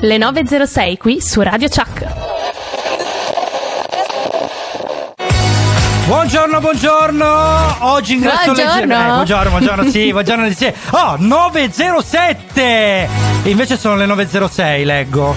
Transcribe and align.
Le 0.00 0.16
9.06 0.16 0.96
qui 0.96 1.20
su 1.20 1.40
Radio 1.40 1.68
Chuck. 1.68 2.06
Buongiorno, 6.06 6.60
buongiorno. 6.60 7.76
Oggi 7.80 8.14
ingresso 8.14 8.52
Buongiorno. 8.52 8.74
leggero. 8.80 9.00
Eh, 9.00 9.12
buongiorno, 9.12 9.50
buongiorno, 9.50 9.90
sì, 9.90 10.10
buongiorno. 10.12 10.50
Sì. 10.52 10.72
Oh, 10.90 11.16
907. 11.18 13.08
E 13.42 13.50
invece 13.50 13.76
sono 13.76 13.96
le 13.96 14.06
906, 14.06 14.84
leggo. 14.84 15.34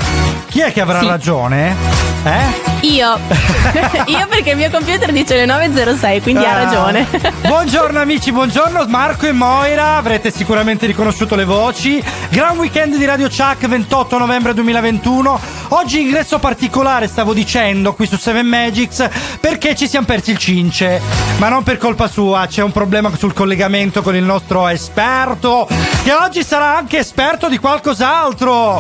Chi 0.50 0.62
è 0.62 0.72
che 0.72 0.82
avrà 0.82 1.00
Sì. 1.00 1.08
ragione? 1.08 2.11
Eh? 2.24 2.86
Io. 2.88 3.18
Io 4.06 4.28
perché 4.28 4.52
il 4.52 4.58
mio 4.58 4.70
computer 4.70 5.12
dice 5.12 5.36
le 5.36 5.46
9.06, 5.46 6.22
quindi 6.22 6.44
ha 6.46 6.52
Ah. 6.52 6.64
ragione. 6.64 7.08
Buongiorno 7.48 8.00
amici, 8.00 8.32
buongiorno 8.32 8.86
Marco 8.88 9.26
e 9.26 9.32
Moira, 9.32 9.96
avrete 9.98 10.32
sicuramente 10.32 10.86
riconosciuto 10.86 11.36
le 11.36 11.46
voci. 11.46 12.04
Gran 12.30 12.58
weekend 12.58 12.96
di 12.98 13.06
Radio 13.06 13.28
Chuck 13.28 13.68
28 13.68 14.18
novembre 14.20 14.54
2021. 14.54 15.40
Oggi 15.70 16.02
ingresso 16.02 16.38
particolare, 16.40 17.08
stavo 17.08 17.34
dicendo, 17.34 17.94
qui 17.94 18.06
su 18.06 18.18
Seven 18.18 18.46
Magics, 18.46 19.08
perché 19.40 19.76
ci 19.76 19.88
siamo 19.88 20.06
persi 20.06 20.32
il 20.32 20.38
cince. 20.38 21.02
Ma 21.38 21.50
non 21.50 21.64
per 21.64 21.78
colpa 21.78 22.08
sua, 22.08 22.46
c'è 22.48 22.62
un 22.62 22.72
problema 22.72 23.10
sul 23.18 23.34
collegamento 23.34 24.02
con 24.02 24.16
il 24.16 24.24
nostro 24.24 24.68
esperto, 24.68 25.68
che 26.04 26.14
oggi 26.14 26.44
sarà 26.44 26.78
anche 26.78 27.00
esperto 27.00 27.48
di 27.50 27.58
qualcos'altro. 27.58 28.80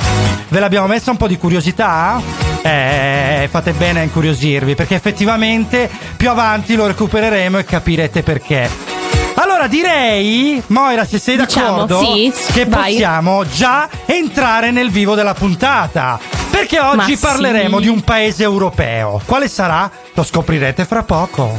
Ve 0.49 0.59
l'abbiamo 0.59 0.87
messa 0.87 1.11
un 1.11 1.17
po' 1.17 1.27
di 1.27 1.37
curiosità? 1.37 2.40
Eh, 2.63 3.47
fate 3.49 3.71
bene 3.73 4.01
a 4.01 4.03
incuriosirvi, 4.03 4.75
perché 4.75 4.95
effettivamente 4.95 5.89
più 6.15 6.29
avanti 6.29 6.75
lo 6.75 6.87
recupereremo 6.87 7.57
e 7.57 7.65
capirete 7.65 8.21
perché. 8.23 8.69
Allora 9.35 9.67
direi, 9.67 10.61
Moira, 10.67 11.05
se 11.05 11.17
sei 11.17 11.37
Diciamo, 11.37 11.85
d'accordo, 11.85 11.99
sì, 12.03 12.33
che 12.51 12.65
vai. 12.65 12.91
possiamo 12.91 13.45
già 13.47 13.89
entrare 14.05 14.71
nel 14.71 14.91
vivo 14.91 15.15
della 15.15 15.33
puntata. 15.33 16.19
Perché 16.51 16.79
oggi 16.79 17.13
Ma 17.13 17.17
parleremo 17.19 17.77
sì. 17.77 17.83
di 17.83 17.89
un 17.89 18.01
paese 18.01 18.43
europeo. 18.43 19.21
Quale 19.25 19.47
sarà? 19.47 19.89
Lo 20.13 20.23
scoprirete 20.23 20.85
fra 20.85 21.01
poco. 21.03 21.57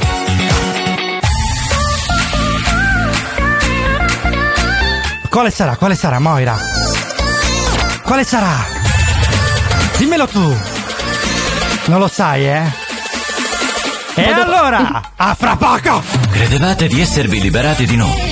Quale 5.29 5.51
sarà? 5.51 5.77
Quale 5.77 5.95
sarà, 5.95 6.19
Moira? 6.19 6.57
Quale 8.05 8.23
sarà? 8.23 8.55
Dimmelo 9.97 10.27
tu. 10.29 10.72
Non 11.87 11.99
lo 11.99 12.09
sai, 12.09 12.47
eh? 12.47 12.63
E 14.15 14.25
allora, 14.25 15.13
a 15.17 15.35
fra 15.35 15.57
poco! 15.57 16.03
Credevate 16.31 16.87
di 16.87 17.01
esservi 17.01 17.41
liberati 17.41 17.87
di 17.87 17.97
noi? 17.97 18.32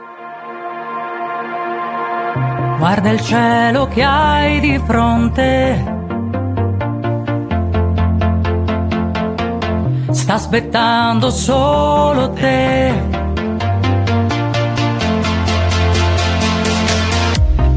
Guarda 2.77 3.09
il 3.11 3.21
cielo 3.21 3.87
che 3.87 4.03
hai 4.03 4.59
di 4.59 4.81
fronte. 4.85 5.99
Sta 10.11 10.33
aspettando 10.33 11.29
solo 11.29 12.31
te. 12.31 12.93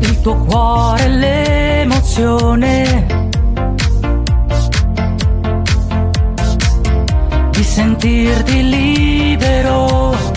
Il 0.00 0.20
tuo 0.20 0.37
cuore, 0.37 1.09
l'emozione. 1.09 3.06
Di 7.50 7.62
sentirti 7.62 8.69
libero. 8.69 10.34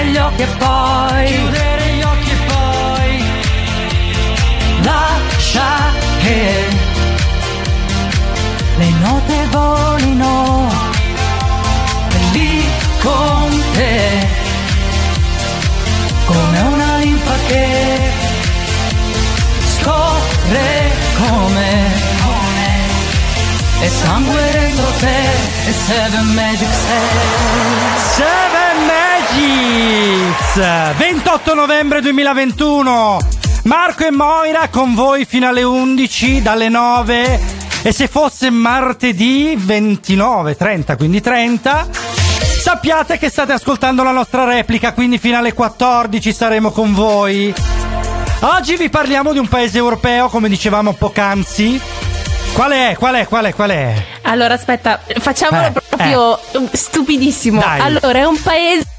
Chiudere 0.00 0.04
gli 0.06 0.16
occhi 0.16 0.42
e 0.42 0.46
poi 0.46 1.24
chiudere 1.26 1.86
gli 1.92 2.02
occhi 2.02 2.30
e 2.30 2.36
poi 2.46 3.24
lascia 4.82 5.92
che 6.18 6.68
le 8.76 8.90
note 9.00 9.46
volino 9.50 10.68
e 12.08 12.32
lì 12.32 12.64
con 13.02 13.62
te. 13.74 14.38
Come 16.24 16.60
una 16.60 16.96
linfa 16.98 17.34
che 17.48 18.12
scorre 19.74 20.90
come 21.18 21.98
e 23.82 23.88
sangue 23.88 24.50
dentro 24.52 24.84
te 25.00 25.20
e 25.66 25.72
Seven 25.72 26.26
Magic 26.34 26.68
sei 26.72 27.08
Seven 28.14 29.09
Magics 29.40 30.96
28 30.96 31.54
novembre 31.54 32.02
2021 32.02 33.18
Marco 33.64 34.04
e 34.04 34.10
Moira 34.10 34.68
con 34.68 34.94
voi 34.94 35.24
fino 35.24 35.48
alle 35.48 35.62
11 35.62 36.42
dalle 36.42 36.68
9 36.68 37.40
e 37.82 37.92
se 37.92 38.06
fosse 38.06 38.50
martedì 38.50 39.54
29 39.56 40.56
30 40.56 40.96
quindi 40.96 41.22
30 41.22 41.88
sappiate 42.60 43.16
che 43.16 43.30
state 43.30 43.52
ascoltando 43.52 44.02
la 44.02 44.10
nostra 44.10 44.44
replica 44.44 44.92
quindi 44.92 45.18
fino 45.18 45.38
alle 45.38 45.54
14 45.54 46.32
saremo 46.32 46.70
con 46.70 46.92
voi. 46.92 47.52
Oggi 48.40 48.76
vi 48.76 48.90
parliamo 48.90 49.32
di 49.32 49.38
un 49.38 49.48
paese 49.48 49.78
europeo 49.78 50.28
come 50.28 50.48
dicevamo 50.48 50.92
poc'anzi. 50.92 51.80
Qual 52.52 52.70
è? 52.72 52.96
Qual 52.98 53.14
è? 53.14 53.26
Qual 53.26 53.44
è? 53.44 53.54
Qual 53.54 53.70
è? 53.70 54.04
Allora, 54.22 54.54
aspetta, 54.54 55.00
facciamolo 55.18 55.66
Eh, 55.66 55.70
proprio 55.70 56.38
um, 56.52 56.68
stupidissimo. 56.70 57.60
Dai. 57.60 57.80
Allora, 57.80 58.18
è 58.18 58.24
un 58.24 58.40
paese 58.40 58.89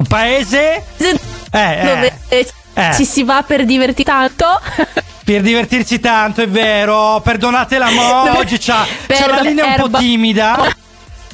un 0.00 0.06
paese 0.06 0.82
eh, 0.96 1.18
eh. 1.50 1.82
dove 1.84 2.18
Eh. 2.74 2.94
ci 2.94 3.04
si 3.04 3.22
va 3.22 3.42
per 3.46 3.64
divertirsi 3.66 4.04
tanto. 4.04 4.46
Per 5.22 5.42
divertirsi 5.42 6.00
tanto, 6.00 6.42
è 6.42 6.48
vero. 6.48 7.20
Perdonate 7.22 7.78
la 7.78 7.90
Mo, 7.90 8.24
No, 8.24 8.38
oggi 8.38 8.58
c'ha, 8.58 8.84
c'ha 9.06 9.26
la 9.28 9.40
linea 9.42 9.64
un 9.64 9.74
po' 9.76 9.98
timida. 9.98 10.74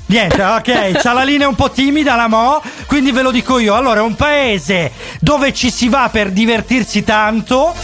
Niente, 0.07 0.43
ok, 0.43 1.01
c'ha 1.01 1.13
la 1.15 1.23
linea 1.23 1.49
un 1.49 1.55
po' 1.55 1.71
timida 1.71 2.15
la 2.15 2.29
Mo, 2.29 2.61
quindi 2.87 3.11
ve 3.11 3.23
lo 3.23 3.31
dico 3.31 3.59
io. 3.59 3.75
Allora, 3.75 4.01
è 4.01 4.03
un 4.03 4.15
paese 4.15 4.93
dove 5.21 5.55
ci 5.55 5.71
si 5.71 5.89
va 5.89 6.11
per 6.13 6.31
divertirsi 6.31 7.05
tanto, 7.05 7.75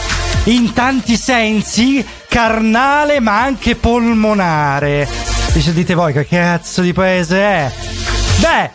in 0.44 0.74
tanti 0.74 1.16
sensi, 1.16 2.06
carnale 2.28 3.18
ma 3.20 3.40
anche 3.40 3.74
polmonare. 3.74 5.08
Dice, 5.54 5.72
dite 5.72 5.94
voi 5.94 6.12
che 6.12 6.26
cazzo 6.26 6.82
di 6.82 6.92
paese 6.92 7.38
è? 7.40 7.72
Beh, 8.36 8.70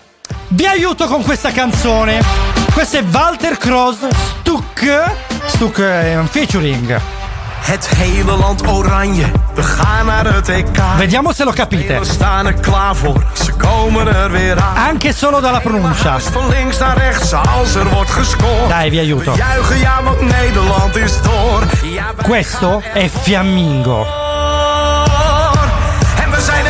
vi 0.49 0.65
aiuto 0.65 1.07
con 1.07 1.23
questa 1.23 1.51
canzone. 1.51 2.21
Questo 2.73 2.97
è 2.97 3.03
Walter 3.11 3.57
Kroos, 3.57 3.97
Stuk. 4.39 5.03
Stuk 5.45 5.79
è 5.79 6.17
un 6.17 6.27
featuring. 6.27 6.99
Het 7.59 7.87
hele 7.97 8.37
land 8.37 8.67
oranje, 8.67 9.31
we 9.55 9.63
gaan 9.63 10.05
naar 10.05 10.33
het 10.33 10.49
EK. 10.49 10.81
Vediamo 10.97 11.33
se 11.33 11.43
lo 11.43 11.51
capite. 11.51 11.93
Er 11.93 12.05
er. 14.35 14.63
Anche 14.75 15.13
solo 15.13 15.39
dalla 15.39 15.59
pronuncia. 15.59 16.15
Er. 16.15 16.21
Dai, 18.67 18.89
vi 18.89 18.99
aiuto. 18.99 19.35
Questo 22.23 22.81
è 22.93 23.09
Fiammingo. 23.09 24.05
En 26.15 26.31
we 26.31 26.41
zijn 26.41 26.66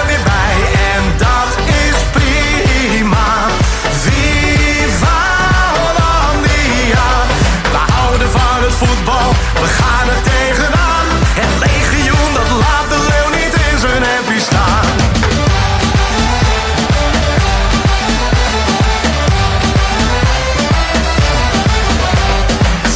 we 9.60 9.68
gaan 9.68 10.08
er 10.10 10.22
tegenaan. 10.22 11.06
Het 11.42 11.54
legioen 11.60 12.34
dat 12.34 12.50
laat 12.60 12.90
de 12.90 13.00
leeuw 13.10 13.30
niet 13.40 13.54
in 13.72 13.80
zijn 13.80 14.04
hempie 14.04 14.40
staan. 14.40 14.86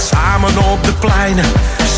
Samen 0.10 0.58
op 0.72 0.84
de 0.84 0.94
pleinen, 0.94 1.46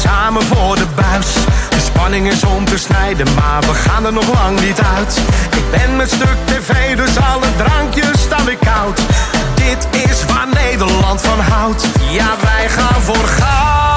samen 0.01 0.43
voor 0.43 0.75
de 0.75 0.87
buis. 0.95 1.33
De 1.69 1.79
spanning 1.83 2.27
is 2.27 2.43
om 2.43 2.65
te 2.65 2.77
snijden, 2.77 3.27
maar 3.33 3.61
we 3.61 3.73
gaan 3.73 4.05
er 4.05 4.13
nog 4.13 4.33
lang 4.33 4.59
niet 4.59 4.81
uit. 4.97 5.17
Ik 5.55 5.71
ben 5.71 5.95
met 5.95 6.11
stuk 6.11 6.37
tv, 6.45 6.95
dus 6.95 7.17
alle 7.17 7.47
drankjes 7.57 8.21
staan 8.21 8.45
weer 8.45 8.57
koud. 8.57 8.99
Dit 9.55 9.87
is 10.09 10.25
waar 10.25 10.47
Nederland 10.53 11.21
van 11.21 11.39
houdt. 11.39 11.87
Ja, 12.09 12.35
wij 12.41 12.69
gaan 12.69 13.01
voor. 13.01 13.92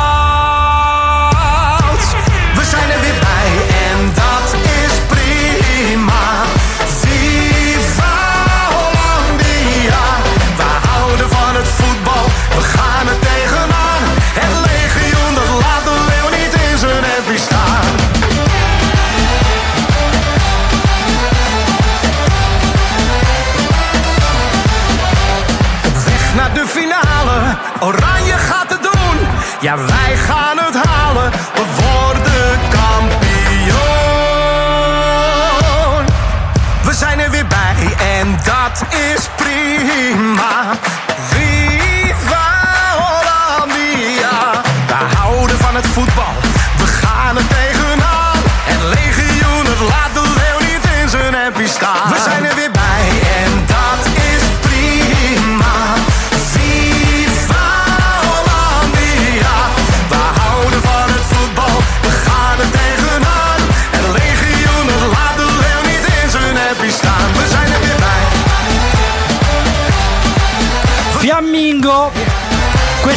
Ya 29.67 29.75
va. 29.75 29.96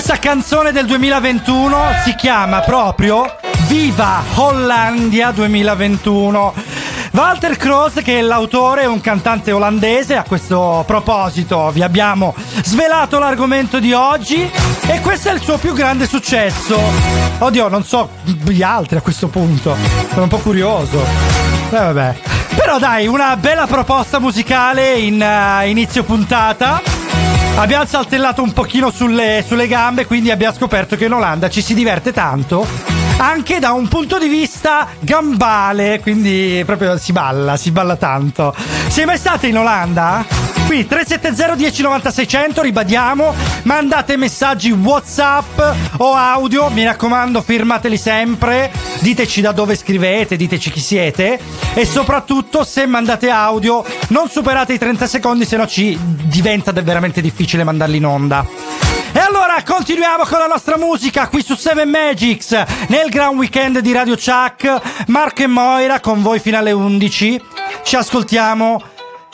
Questa 0.10 0.28
canzone 0.28 0.72
del 0.72 0.88
2021 0.88 1.78
si 2.04 2.16
chiama 2.16 2.62
proprio 2.62 3.32
Viva 3.68 4.24
Hollandia 4.34 5.30
2021. 5.30 6.54
Walter 7.12 7.56
Kroos, 7.56 7.94
che 8.04 8.18
è 8.18 8.22
l'autore, 8.22 8.82
è 8.82 8.86
un 8.88 9.02
cantante 9.02 9.52
olandese. 9.52 10.16
A 10.16 10.24
questo 10.24 10.84
proposito, 10.88 11.70
vi 11.70 11.84
abbiamo 11.84 12.34
svelato 12.64 13.20
l'argomento 13.20 13.78
di 13.78 13.94
oggi. 13.94 14.50
E 14.88 15.00
questo 15.02 15.30
è 15.30 15.34
il 15.34 15.42
suo 15.42 15.60
più 15.60 15.74
grande 15.74 16.08
successo. 16.08 16.76
Oddio, 17.38 17.68
non 17.68 17.84
so 17.84 18.10
gli 18.24 18.64
altri 18.64 18.98
a 18.98 19.02
questo 19.02 19.28
punto. 19.28 19.78
Sono 20.10 20.24
un 20.24 20.30
po' 20.30 20.40
curioso. 20.40 21.06
Eh, 21.70 21.78
vabbè. 21.78 22.16
Però 22.56 22.80
dai, 22.80 23.06
una 23.06 23.38
bella 23.38 23.68
proposta 23.68 24.18
musicale 24.18 24.94
in 24.94 25.22
eh, 25.22 25.70
inizio 25.70 26.04
puntata. 26.04 26.89
Abbiamo 27.60 27.86
saltellato 27.86 28.42
un 28.42 28.54
pochino 28.54 28.90
sulle, 28.90 29.44
sulle 29.46 29.68
gambe, 29.68 30.06
quindi 30.06 30.32
abbiamo 30.32 30.56
scoperto 30.56 30.96
che 30.96 31.06
in 31.06 31.12
Olanda 31.12 31.50
ci 31.50 31.62
si 31.62 31.74
diverte 31.74 32.14
tanto. 32.14 32.99
Anche 33.22 33.60
da 33.60 33.74
un 33.74 33.90
punto 33.90 34.18
di 34.18 34.30
vista 34.30 34.88
gambale, 35.02 36.00
quindi 36.00 36.64
proprio 36.66 36.98
si 36.98 37.12
balla, 37.12 37.58
si 37.58 37.70
balla 37.70 37.98
tanto. 37.98 38.56
Sei 38.88 39.04
mai 39.04 39.18
state 39.18 39.48
in 39.48 39.58
Olanda? 39.58 40.26
Qui 40.66 40.88
370 40.88 41.56
1090 41.56 42.12
600, 42.12 42.62
ribadiamo, 42.62 43.36
mandate 43.64 44.16
messaggi 44.16 44.72
WhatsApp 44.72 45.60
o 45.98 46.14
audio, 46.14 46.70
mi 46.70 46.86
raccomando, 46.86 47.42
firmateli 47.42 47.98
sempre, 47.98 48.72
diteci 49.02 49.42
da 49.42 49.52
dove 49.52 49.76
scrivete, 49.76 50.38
diteci 50.38 50.72
chi 50.72 50.80
siete 50.80 51.38
e 51.74 51.86
soprattutto 51.86 52.64
se 52.64 52.86
mandate 52.86 53.30
audio 53.30 53.84
non 54.10 54.30
superate 54.30 54.74
i 54.74 54.78
30 54.78 55.08
secondi, 55.08 55.44
se 55.44 55.58
no 55.58 55.68
ci 55.68 56.00
diventa 56.00 56.72
veramente 56.72 57.20
difficile 57.20 57.66
mandarli 57.66 57.98
in 57.98 58.06
onda. 58.06 58.89
Allora 59.30 59.62
continuiamo 59.64 60.24
con 60.24 60.40
la 60.40 60.48
nostra 60.48 60.76
musica 60.76 61.28
qui 61.28 61.44
su 61.44 61.56
7 61.56 61.86
Magics 61.86 62.64
nel 62.88 63.10
Grand 63.10 63.38
Weekend 63.38 63.78
di 63.78 63.94
Radio 63.94 64.16
Chuck. 64.16 65.06
Marco 65.06 65.44
e 65.44 65.48
Moira 65.48 66.00
con 66.00 66.24
voi 66.24 66.40
fino 66.40 66.58
alle 66.58 66.72
11. 66.72 67.40
Ci 67.84 67.96
ascoltiamo 67.96 68.82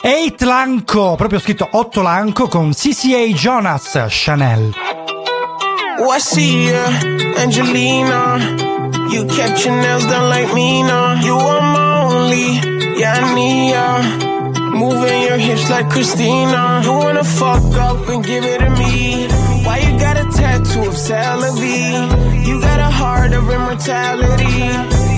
8 0.02 0.44
Lanco, 0.44 1.14
proprio 1.16 1.38
scritto 1.38 1.66
8 1.70 2.02
Lanco 2.02 2.46
con 2.46 2.74
CCA 2.74 3.24
Jonas 3.32 4.04
Chanel. 4.08 4.74
Ya, 6.34 6.84
Angelina. 7.40 8.36
You 9.08 9.24
kept 9.24 9.64
your 9.64 9.76
nails 9.76 10.04
done 10.04 10.28
like 10.28 10.52
now. 10.52 11.14
You 11.14 11.38
are 11.38 11.62
my 11.62 12.04
only, 12.04 12.98
yeah. 13.00 14.35
Moving 14.76 15.22
your 15.22 15.38
hips 15.38 15.70
like 15.70 15.88
Christina. 15.88 16.82
You 16.84 16.92
wanna 16.92 17.24
fuck 17.24 17.64
up 17.88 18.08
and 18.08 18.22
give 18.22 18.44
it 18.44 18.58
to 18.58 18.70
me. 18.70 19.26
Why 19.64 19.78
you 19.78 19.98
got 19.98 20.16
a 20.18 20.24
tattoo 20.36 20.88
of 20.90 20.94
Celavi? 20.94 22.46
You 22.46 22.60
got 22.60 22.78
a 22.78 22.90
heart 22.90 23.32
of 23.32 23.48
immortality. 23.50 24.68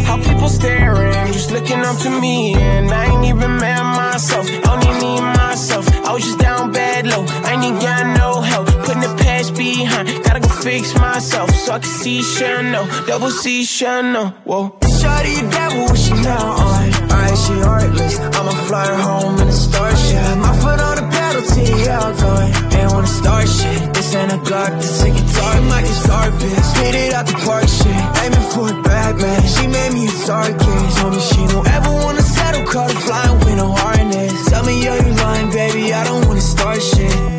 How 0.07 0.17
people 0.23 0.49
staring, 0.49 1.33
just 1.33 1.51
looking 1.51 1.81
up 1.81 1.99
to 1.99 2.11
me. 2.21 2.55
And 2.55 2.89
I 2.91 3.07
ain't 3.13 3.25
even 3.27 3.59
mad 3.59 3.83
myself, 3.97 4.47
only 4.71 4.93
need 5.03 5.23
myself. 5.43 5.85
I 6.07 6.13
was 6.13 6.23
just 6.23 6.39
down 6.39 6.73
bad 6.73 7.07
low, 7.07 7.25
I 7.45 7.53
ain't 7.61 7.81
got 7.83 8.17
no 8.17 8.41
help. 8.41 8.67
Putting 8.87 9.03
the 9.03 9.15
past 9.25 9.57
behind, 9.57 10.09
gotta 10.25 10.41
go 10.41 10.49
fix 10.49 10.95
myself 10.95 11.51
so 11.51 11.73
I 11.73 11.79
can 11.81 11.91
see 11.91 12.23
Chanel, 12.23 12.87
double 13.07 13.31
C 13.31 13.65
Chanel. 13.65 14.29
Whoa. 14.45 14.88
Shawty, 14.99 15.31
you 15.39 15.47
devil, 15.51 15.85
what 15.85 15.99
she 15.99 16.15
now 16.15 16.59
on? 16.67 16.91
Alright, 17.07 17.39
she 17.39 17.55
heartless. 17.63 18.19
I'ma 18.19 18.55
fly 18.67 18.87
her 18.87 18.97
home 18.97 19.39
in 19.39 19.49
a 19.49 19.53
starship. 19.53 20.39
My 20.39 20.53
foot 20.59 20.81
on 20.81 20.95
the 20.99 21.07
pedal 21.15 21.43
till 21.43 21.79
going. 22.25 22.53
Ain't 22.75 22.91
wanna 22.93 23.07
start 23.07 23.47
shit. 23.49 23.95
This 23.95 24.15
ain't 24.15 24.33
a 24.33 24.39
Glock, 24.39 24.73
this 24.81 25.03
a 25.03 25.11
guitar. 25.11 25.55
I'm 25.55 25.69
like 25.69 25.85
a 25.85 25.97
star 26.03 26.31
bitch. 26.41 26.69
Hit 26.83 26.95
it 26.95 27.15
out 27.15 27.27
the 27.27 27.35
park 27.47 27.69
shit. 27.69 28.03
Aiming 28.23 28.47
for 28.51 28.67
it 28.71 28.83
back, 28.83 29.17
man. 29.17 29.43
She 29.47 29.67
made 29.67 29.93
me 29.93 30.09
a 30.09 30.27
target. 30.27 30.59
Told 30.99 31.15
me 31.15 31.21
she 31.21 31.47
don't 31.47 31.69
ever 31.69 31.93
wanna 32.05 32.23
settle. 32.23 32.65
Caught 32.67 32.93
her 32.93 33.01
flying 33.01 33.39
with 33.39 33.57
no 33.57 33.71
harness. 33.71 34.51
Tell 34.51 34.65
me, 34.65 34.85
yo, 34.85 34.95
you 34.95 35.13
lying, 35.23 35.51
baby. 35.51 35.93
I 35.93 36.03
don't 36.05 36.27
wanna 36.27 36.41
start 36.41 36.83
shit. 36.83 37.38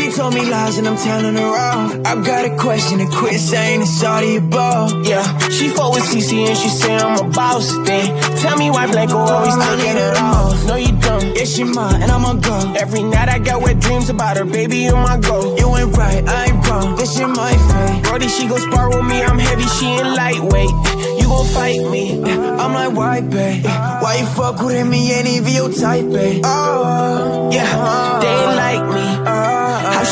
She 0.00 0.10
told 0.10 0.32
me 0.32 0.48
lies 0.48 0.78
and 0.78 0.88
I'm 0.88 0.96
telling 0.96 1.34
her 1.34 1.52
off. 1.68 1.92
I've 2.06 2.24
got 2.24 2.46
a 2.46 2.56
question 2.56 3.00
and 3.00 3.12
quit 3.12 3.38
saying 3.38 3.82
it's 3.82 4.02
all 4.02 4.22
the 4.22 4.36
above. 4.36 5.04
Yeah, 5.04 5.22
she 5.50 5.68
fought 5.68 5.92
with 5.92 6.04
CC 6.04 6.48
and 6.48 6.56
she 6.56 6.70
say 6.70 6.96
I'm 6.96 7.18
a 7.20 7.28
boss. 7.28 7.70
Then 7.84 8.06
tell 8.38 8.56
me 8.56 8.70
why 8.70 8.90
Blanco 8.90 9.18
always 9.18 9.54
taking 9.54 9.98
it 9.98 10.16
off. 10.16 10.66
No, 10.66 10.76
you 10.76 10.92
don't. 10.98 11.36
Yeah, 11.36 11.44
she 11.44 11.64
mine 11.64 12.00
and 12.00 12.10
I'm 12.10 12.24
a 12.24 12.40
go. 12.40 12.72
Every 12.80 13.02
night 13.02 13.28
I 13.28 13.40
got 13.40 13.60
wet 13.60 13.78
dreams 13.78 14.08
about 14.08 14.38
her, 14.38 14.46
baby, 14.46 14.78
you're 14.78 14.96
my 14.96 15.18
go. 15.18 15.54
You 15.58 15.76
ain't 15.76 15.94
right, 15.94 16.26
I 16.26 16.46
ain't 16.46 16.66
wrong. 16.66 16.96
This 16.96 17.14
shit 17.18 17.28
my 17.28 17.52
fate. 17.52 18.02
Brody, 18.04 18.28
she 18.28 18.48
gon' 18.48 18.58
spar 18.58 18.88
with 18.88 19.04
me, 19.04 19.22
I'm 19.22 19.38
heavy, 19.38 19.68
she 19.76 19.84
ain't 19.84 20.16
lightweight. 20.16 20.74
You 21.20 21.26
gon' 21.28 21.46
fight 21.46 21.78
me. 21.90 22.22
Eh, 22.24 22.56
I'm 22.62 22.72
like, 22.72 22.96
why, 22.96 23.20
babe? 23.20 23.64
Why 24.00 24.16
you 24.20 24.26
fuck 24.34 24.62
with 24.62 24.86
me? 24.86 25.12
Ain't 25.12 25.28
even 25.28 25.52
your 25.52 25.70
type, 25.70 26.08
babe. 26.10 26.40
Oh, 26.42 27.50
yeah, 27.52 28.18
they 28.22 28.28
ain't 28.28 28.56
like 28.56 28.94
me. 28.94 29.39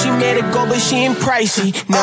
She 0.02 0.10
made 0.10 0.38
it 0.38 0.48
go, 0.54 0.66
but 0.66 0.78
she 0.80 0.96
ain't 0.96 1.18
pricey. 1.18 1.74
No, 1.88 1.98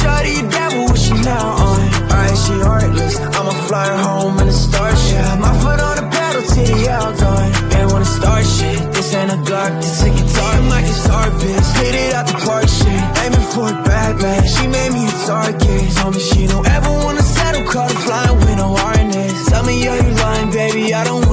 shawty, 0.00 0.36
you 0.36 0.48
devil, 0.50 0.84
what 0.86 0.98
she 0.98 1.14
now 1.22 1.46
on? 1.66 1.80
Alright, 2.10 2.36
she 2.44 2.54
heartless. 2.66 3.16
I'ma 3.20 3.54
fly 3.68 3.86
her 3.86 4.02
home 4.02 4.38
in 4.40 4.48
a 4.48 4.52
starship. 4.52 5.38
My 5.38 5.52
foot 5.62 5.80
on 5.80 5.94
the 6.00 6.06
pedal 6.10 6.42
till 6.42 6.66
the 6.66 6.90
outgoing. 6.90 7.52
Ain't 7.78 7.92
wanna 7.92 8.04
start 8.04 8.44
shit. 8.44 8.80
This 8.94 9.14
ain't 9.14 9.30
a 9.30 9.38
Glock, 9.46 9.72
this 9.80 10.02
a 10.02 10.10
guitar. 10.10 10.52
I'm 10.58 10.68
like 10.68 10.84
a 10.84 10.96
star 11.04 11.26
bitch. 11.30 11.68
Hit 11.78 11.94
it 11.94 12.14
out 12.14 12.26
the 12.26 12.38
park 12.46 12.68
shit. 12.68 13.02
Aiming 13.22 13.46
for 13.52 13.68
it 13.70 13.80
back, 13.84 14.20
man. 14.20 14.42
She 14.54 14.66
made 14.66 14.92
me 14.92 15.06
a 15.06 15.14
target. 15.26 15.82
Told 15.96 16.14
me 16.14 16.20
she 16.20 16.46
don't 16.46 16.66
ever 16.66 16.90
wanna 17.04 17.22
settle. 17.22 17.64
Caught 17.70 17.92
her 17.92 18.00
flying 18.06 18.38
with 18.38 18.56
no 18.58 18.74
harness. 18.74 19.46
Tell 19.50 19.62
me, 19.64 19.84
yo, 19.84 19.94
you 19.94 20.10
lying, 20.24 20.50
baby. 20.50 20.94
I 20.94 21.04
don't 21.04 21.23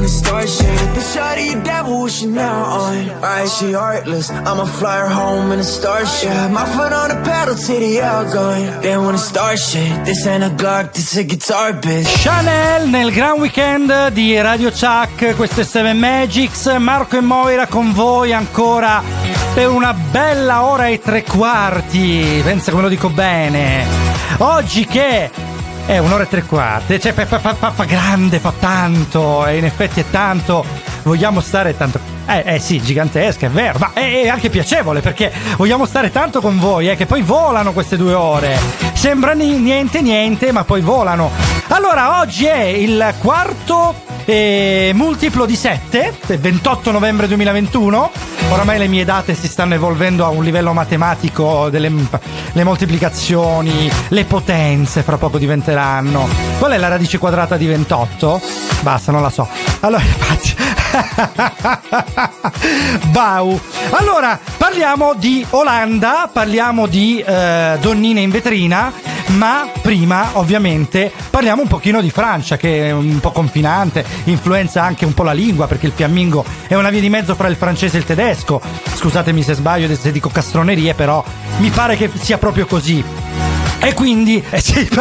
shit. 0.48 0.80
The 0.94 1.02
you 1.42 1.62
devil, 1.64 2.02
what 2.02 2.12
she 2.12 2.26
now 2.26 2.64
on? 2.66 3.10
Alright, 3.10 3.50
she 3.50 3.72
heartless. 3.74 4.30
I'ma 4.30 4.66
fly 4.66 4.98
her 5.00 5.10
home 5.10 5.52
in 5.52 5.60
a 5.60 5.64
starship. 5.64 6.52
My 6.52 6.66
foot 6.66 6.92
on 6.94 7.10
the 7.10 7.22
pedal 7.24 7.56
the 7.80 8.02
outgoing. 8.02 8.82
They 8.82 8.98
wanna 8.98 9.18
start 9.18 9.58
shit. 9.58 10.06
This 10.06 10.26
ain't 10.26 10.44
a 10.44 10.50
Glock, 10.50 10.94
this 10.94 11.16
a 11.18 11.24
guitar, 11.24 11.74
bitch. 11.74 12.24
Chanel 12.24 12.90
nel 12.90 13.12
Grand 13.12 13.40
Weekend 13.40 14.10
di 14.10 14.40
Radio 14.42 14.70
Chuck, 14.70 15.36
questo 15.36 15.62
è 15.62 15.64
7 15.64 15.94
Magics, 15.94 16.66
Marco 16.78 17.18
e 17.18 17.22
Moira 17.22 17.68
con 17.68 17.94
voi 17.94 18.34
ancora 18.34 19.02
per 19.54 19.70
una 19.70 19.94
bella 19.94 20.64
ora 20.64 20.88
e 20.88 21.00
tre 21.00 21.24
quarti, 21.24 22.42
pensa 22.44 22.72
come 22.72 22.84
lo 22.84 22.90
dico 22.90 23.10
bene. 23.10 23.86
Oggi 24.38 24.86
che 24.86 25.30
è 25.86 25.98
un'ora 25.98 26.24
e 26.24 26.28
tre 26.28 26.44
quarti, 26.44 27.00
cioè 27.00 27.14
fa, 27.14 27.26
fa- 27.26 27.54
fa- 27.54 27.72
fa 27.72 27.84
grande, 27.84 28.40
fa 28.40 28.54
tanto, 28.58 29.46
e 29.46 29.58
in 29.58 29.66
effetti 29.66 30.00
è 30.00 30.06
tanto, 30.10 30.66
vogliamo 31.04 31.40
stare 31.40 31.76
tanto... 31.76 32.00
Eh, 32.28 32.44
eh 32.46 32.60
sì, 32.60 32.82
gigantesca, 32.82 33.48
è 33.48 33.50
vero, 33.50 33.80
ma 33.80 33.92
è, 33.94 34.22
è 34.24 34.28
anche 34.28 34.50
piacevole 34.50 35.02
perché 35.02 35.32
vogliamo 35.58 35.86
stare 35.86 36.12
tanto 36.12 36.40
con 36.40 36.60
voi, 36.60 36.90
eh, 36.90 36.96
che 36.96 37.06
poi 37.06 37.22
volano 37.22 37.74
queste 37.74 37.98
due 37.98 38.14
ore. 38.14 38.58
Sembra 38.94 39.34
ni- 39.34 39.60
niente 39.60 40.02
niente, 40.02 40.52
ma 40.52 40.64
poi 40.64 40.82
volano. 40.82 41.32
Allora, 41.70 42.20
oggi 42.20 42.46
è 42.46 42.62
il 42.62 43.14
quarto 43.20 43.96
eh, 44.26 44.92
multiplo 44.94 45.46
di 45.46 45.56
7, 45.56 46.18
28 46.40 46.92
novembre 46.92 47.28
2021. 47.28 48.12
Oramai 48.50 48.78
le 48.78 48.88
mie 48.88 49.06
date 49.06 49.34
si 49.34 49.48
stanno 49.48 49.74
evolvendo 49.74 50.26
a 50.26 50.30
un 50.30 50.44
livello 50.44 50.74
matematico, 50.74 51.70
delle 51.70 51.90
le 52.54 52.64
moltiplicazioni, 52.64 53.90
le 54.10 54.26
potenze 54.26 55.04
fra 55.04 55.18
poco 55.18 55.38
diventeranno. 55.38 56.28
Qual 56.58 56.72
è 56.72 56.78
la 56.78 56.90
radice 56.90 57.18
quadrata 57.18 57.58
di 57.58 57.66
28? 57.68 58.42
Basta, 58.82 59.12
non 59.12 59.22
la 59.22 59.30
so. 59.30 59.48
Allora, 59.82 60.04
infatti. 60.04 60.56
Bau. 63.12 63.60
Allora, 63.92 64.40
parliamo 64.58 65.14
di 65.14 65.46
Olanda, 65.52 66.30
parliamo 66.32 66.88
di 66.88 67.20
eh, 67.20 67.78
donnine 67.80 68.22
in 68.22 68.30
vetrina. 68.30 68.92
Ma 69.38 69.70
prima, 69.82 70.32
ovviamente, 70.34 71.12
parliamo 71.30 71.62
un 71.62 71.68
pochino 71.68 72.02
di 72.02 72.10
Francia, 72.10 72.58
che 72.58 72.88
è 72.88 72.92
un 72.92 73.20
po' 73.20 73.32
confinante, 73.32 74.06
influenza 74.26 74.84
anche 74.84 75.06
un 75.06 75.14
po' 75.14 75.24
la 75.24 75.32
lingua, 75.32 75.68
perché 75.68 75.86
il 75.86 75.94
fiammingo 75.96 76.44
è 76.68 76.76
una 76.76 76.90
via 76.90 77.00
di 77.00 77.10
mezzo 77.10 77.36
fra 77.36 77.48
il 77.48 77.56
francese 77.56 77.98
e 77.98 78.00
il 78.00 78.06
tedesco. 78.06 78.62
Scusatemi 78.94 79.42
se 79.42 79.54
sbaglio, 79.54 79.94
se 79.96 80.12
dico 80.12 80.30
castronerie, 80.30 80.94
però 80.94 81.24
mi 81.58 81.70
pare 81.70 81.96
che 81.96 82.10
sia 82.14 82.38
proprio 82.38 82.66
così. 82.66 83.04
E 83.80 83.94
quindi, 83.94 84.44
eh, 84.50 84.62
sì, 84.62 84.88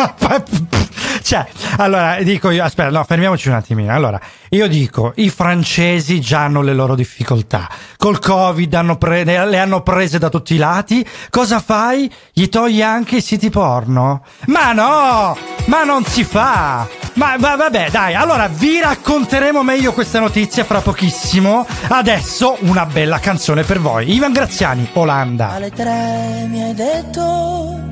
cioè, 1.22 1.46
allora 1.76 2.22
dico 2.22 2.50
io, 2.50 2.62
aspetta, 2.64 2.90
no, 2.90 3.04
fermiamoci 3.04 3.48
un 3.48 3.54
attimino. 3.54 3.92
Allora, 3.92 4.20
io 4.50 4.68
dico, 4.68 5.12
i 5.16 5.30
francesi 5.30 6.20
già 6.20 6.40
hanno 6.44 6.62
le 6.62 6.74
loro 6.74 6.94
difficoltà. 6.94 7.68
Col 7.96 8.18
Covid 8.18 8.72
hanno 8.74 8.96
pre- 8.96 9.24
le 9.24 9.58
hanno 9.58 9.82
prese 9.82 10.18
da 10.18 10.28
tutti 10.28 10.54
i 10.54 10.58
lati. 10.58 11.06
Cosa 11.28 11.60
fai? 11.60 12.10
Gli 12.32 12.48
togli 12.48 12.82
anche 12.82 13.16
i 13.16 13.20
siti 13.20 13.50
porno? 13.50 14.24
Ma 14.46 14.72
no! 14.72 15.36
Ma 15.66 15.84
non 15.84 16.04
si 16.04 16.24
fa! 16.24 16.86
Ma 17.14 17.36
va- 17.38 17.56
vabbè, 17.56 17.90
dai, 17.90 18.14
allora 18.14 18.48
vi 18.48 18.80
racconteremo 18.80 19.62
meglio 19.62 19.92
questa 19.92 20.20
notizia 20.20 20.64
fra 20.64 20.80
pochissimo. 20.80 21.66
Adesso 21.88 22.58
una 22.60 22.86
bella 22.86 23.18
canzone 23.18 23.62
per 23.62 23.80
voi. 23.80 24.14
Ivan 24.14 24.32
Graziani, 24.32 24.88
Olanda. 24.94 25.50
Alle 25.50 25.70
tre 25.70 26.46
mi 26.48 26.62
hai 26.62 26.74
detto, 26.74 27.89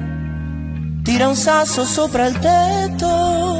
tira 1.09 1.27
un 1.27 1.35
sasso 1.35 1.87
sopra 1.87 2.27
il 2.27 2.38
tetto, 2.38 3.59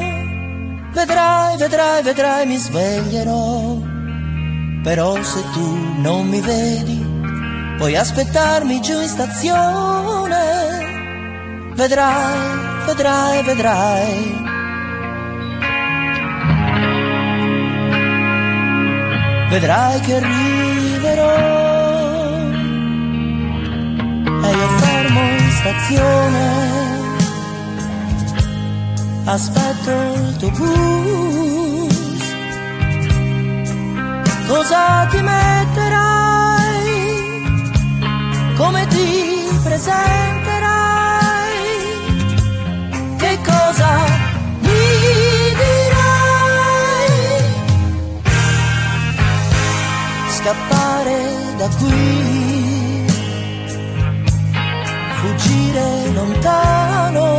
vedrai, 0.93 1.57
vedrai, 1.57 2.02
vedrai, 2.02 2.47
mi 2.47 2.59
sveglierò. 2.59 3.75
Però 4.83 5.23
se 5.23 5.43
tu 5.55 6.00
non 6.02 6.28
mi 6.28 6.43
vedi, 6.43 7.02
puoi 7.78 7.97
aspettarmi 7.97 8.83
giù 8.83 9.00
in 9.00 9.09
stazione, 9.09 10.37
vedrai, 11.73 12.85
vedrai, 12.85 13.43
vedrai. 13.43 14.47
Vedrai 19.49 20.00
che 20.00 20.14
arriverò 20.17 21.37
e 24.45 24.50
io 24.50 24.69
fermo 24.81 25.21
in 25.21 25.50
stazione. 25.50 26.88
Aspetto 29.30 29.90
il 29.90 30.37
tuo 30.38 30.50
bus. 30.52 31.97
Cosa 34.47 35.06
ti 35.11 35.20
metterai? 35.20 36.87
Come 38.56 38.87
ti 38.87 39.50
presenterai? 39.64 40.66
Che 43.18 43.38
cosa 43.44 43.90
mi 44.61 44.87
dirai? 45.61 47.12
Scappare 50.38 51.18
da 51.58 51.68
qui 51.76 53.04
fuggire 55.20 56.12
lontano. 56.14 57.38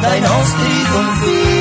Dai 0.00 0.20
nostri 0.20 0.84
confini 0.92 1.57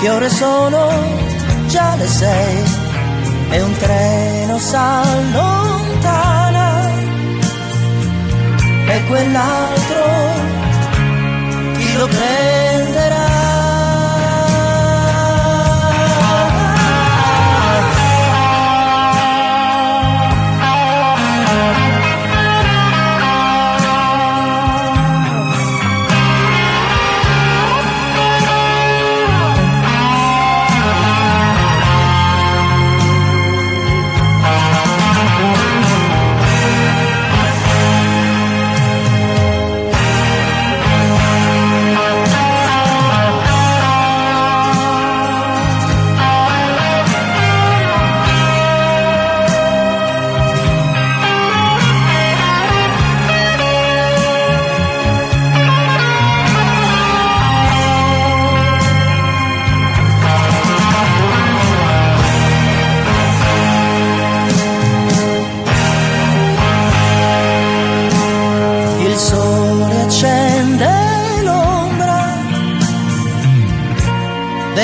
Che 0.00 0.10
ore 0.10 0.30
sono? 0.30 0.88
Già 1.66 1.96
le 1.96 2.06
sei 2.06 2.62
e 3.50 3.60
un 3.62 3.76
treno 3.76 4.58
s'allontana 4.58 6.28
e 8.86 9.04
quell'altro 9.08 10.04
chi 11.76 11.96
lo 11.96 12.06
prenderà? 12.06 13.27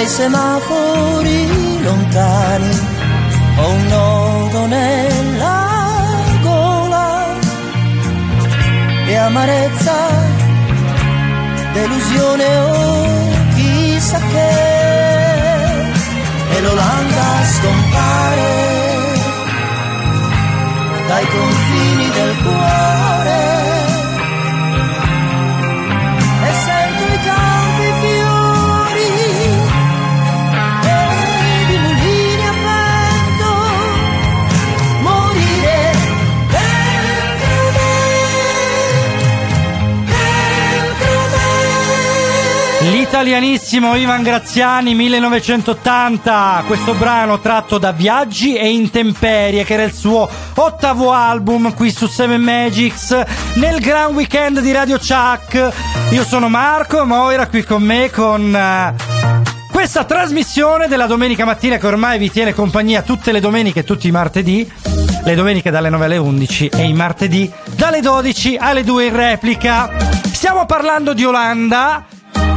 Dei 0.05 0.13
semafori 0.13 1.83
lontani. 1.83 2.71
Ho 3.57 3.69
un 3.71 3.87
nodo 3.87 4.67
nella 4.67 5.59
gola 6.43 7.27
e 9.07 9.17
amarezza, 9.17 9.97
delusione 11.73 12.59
o 12.59 13.31
chissà 13.55 14.19
che. 14.19 14.53
E 16.55 16.61
l'Olanda 16.61 17.27
scompare 17.57 18.53
dai 21.09 21.27
confini 21.27 22.11
del 22.11 22.37
cuore 22.43 23.24
me 43.25 43.35
L'italianissimo 43.35 43.97
Ivan 43.97 44.23
Graziani 44.23 44.95
1980, 44.95 46.65
questo 46.67 46.93
brano 46.93 47.41
tratto 47.41 47.79
da 47.79 47.91
Viaggi 47.91 48.55
e 48.55 48.69
Intemperie 48.71 49.65
che 49.65 49.73
era 49.73 49.83
il 49.83 49.95
suo 49.95 50.29
ottavo 50.55 51.11
album 51.11 51.75
qui 51.75 51.91
su 51.91 52.07
Seven 52.07 52.43
Magics 52.43 53.19
nel 53.55 53.81
gran 53.81 54.15
weekend 54.15 54.61
di 54.61 54.71
Radio 54.73 54.99
Chuck. 54.99 55.73
Io 56.11 56.25
sono 56.25 56.49
Marco, 56.51 57.05
Moira 57.07 57.47
qui 57.47 57.65
con 57.65 57.83
me 57.83 58.11
con 58.11 58.55
eh, 58.55 58.95
questa 59.73 60.05
trasmissione 60.05 60.87
della 60.87 61.07
domenica 61.07 61.47
mattina 61.47 61.79
che 61.79 61.87
ormai 61.87 62.19
vi 62.19 62.31
tiene 62.31 62.53
compagnia 62.53 63.03
tutte 63.03 63.33
le 63.33 63.41
domeniche 63.41 63.81
e 63.81 63.85
tutti 63.85 64.07
i 64.07 64.13
martedì, 64.13 64.71
le 65.25 65.35
domeniche 65.35 65.71
dalle 65.71 65.89
9 65.89 66.05
alle 66.05 66.17
11 66.19 66.71
e 66.75 66.85
i 66.85 66.93
martedì 66.93 67.51
dalle 67.75 68.01
12 68.01 68.57
alle 68.59 68.85
2 68.85 69.05
in 69.07 69.17
replica. 69.17 69.91
Stiamo 70.31 70.67
parlando 70.67 71.15
di 71.15 71.25
Olanda, 71.25 72.05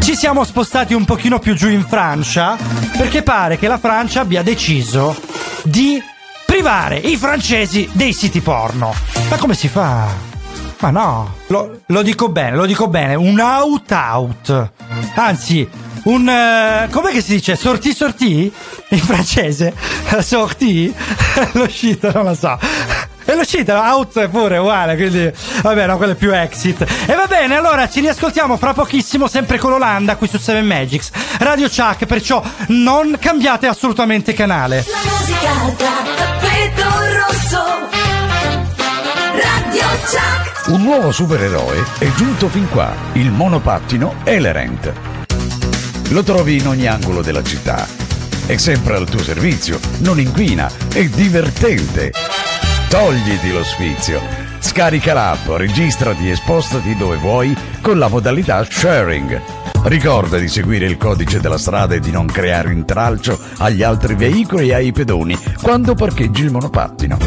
ci 0.08 0.16
siamo 0.16 0.46
spostati 0.46 0.94
un 0.94 1.04
pochino 1.04 1.38
più 1.38 1.54
giù 1.54 1.68
in 1.68 1.86
Francia 1.86 2.58
perché 2.96 3.24
pare 3.24 3.58
che 3.58 3.68
la 3.68 3.78
Francia 3.78 4.22
abbia 4.22 4.42
deciso 4.42 5.14
di 5.64 6.02
privare 6.46 6.96
i 6.96 7.18
francesi 7.18 7.90
dei 7.92 8.14
siti 8.14 8.40
porno. 8.40 8.96
Ma 9.30 9.36
come 9.36 9.54
si 9.54 9.68
fa? 9.68 10.08
Ma 10.80 10.90
no, 10.92 11.36
lo, 11.48 11.82
lo 11.88 12.02
dico 12.04 12.30
bene, 12.30 12.56
lo 12.56 12.66
dico 12.66 12.88
bene, 12.88 13.16
un 13.16 13.38
out 13.38 13.92
out. 13.92 14.72
Anzi, 15.16 15.68
un... 16.04 16.30
eh, 16.30 16.88
com'è 16.90 17.12
che 17.12 17.22
si 17.22 17.34
dice? 17.34 17.58
Sorti 17.58 17.94
sorti? 17.94 18.50
In 18.90 19.00
francese? 19.00 19.74
Sorti? 20.24 20.96
L'uscita, 21.52 22.12
non 22.14 22.24
lo 22.24 22.34
so. 22.34 22.58
L'uscita, 23.38 23.94
out 23.94 24.18
è 24.18 24.30
pure 24.30 24.58
uguale, 24.58 24.96
quindi 24.96 25.32
vabbè, 25.62 25.86
no, 25.86 25.98
quello 25.98 26.14
è 26.14 26.16
più 26.16 26.34
exit. 26.34 26.82
E 27.06 27.14
va 27.14 27.28
bene, 27.28 27.56
allora 27.56 27.88
ci 27.88 28.00
riascoltiamo 28.00 28.58
fra 28.58 28.74
pochissimo, 28.74 29.28
sempre 29.28 29.60
con 29.60 29.70
l'Olanda, 29.70 30.16
qui 30.16 30.28
su 30.28 30.40
7 30.40 30.64
Magics, 30.64 31.12
Radio 31.38 31.70
Chuck, 31.70 32.08
perciò 32.08 32.42
non 32.70 33.16
cambiate 33.20 33.68
assolutamente 33.68 34.34
canale. 34.34 34.84
La 34.90 35.12
musica 35.12 35.52
da 35.78 35.94
tappeto 36.16 36.84
rosso. 37.14 37.64
Radio 39.36 39.86
Chuck. 40.10 40.68
Un 40.70 40.82
nuovo 40.82 41.12
supereroe 41.12 41.84
è 42.00 42.12
giunto 42.16 42.50
fin 42.50 42.68
qua, 42.70 42.92
il 43.14 43.30
monopattino 43.30 44.16
Elerent. 44.24 44.92
Lo 46.10 46.24
trovi 46.24 46.58
in 46.58 46.68
ogni 46.68 46.88
angolo 46.88 47.22
della 47.22 47.44
città. 47.44 47.88
È 48.48 48.58
sempre 48.58 48.96
al 48.96 49.08
tuo 49.08 49.22
servizio, 49.22 49.80
non 50.00 50.20
inquina, 50.20 50.72
è 50.92 51.06
divertente. 51.06 52.12
Togliti 52.90 53.52
lo 53.52 53.64
sfizio. 53.64 54.22
Scarica 54.60 55.14
l'app, 55.14 55.48
registrati 55.50 56.30
e 56.30 56.36
spostati 56.36 56.96
dove 56.96 57.18
vuoi 57.18 57.56
con 57.82 58.00
la 58.00 58.08
modalità 58.08 58.66
sharing. 58.68 59.42
Ricorda 59.84 60.38
di 60.38 60.48
seguire 60.48 60.86
il 60.86 60.98
codice 60.98 61.40
della 61.42 61.58
strada 61.58 61.96
e 61.96 62.00
di 62.00 62.12
non 62.12 62.28
creare 62.28 62.72
intralcio 62.72 63.38
agli 63.58 63.84
altri 63.84 64.16
veicoli 64.16 64.70
e 64.70 64.74
ai 64.76 64.92
pedoni 64.92 65.38
quando 65.62 65.96
parcheggi 65.96 66.44
il 66.44 66.52
monopattino. 66.52 67.18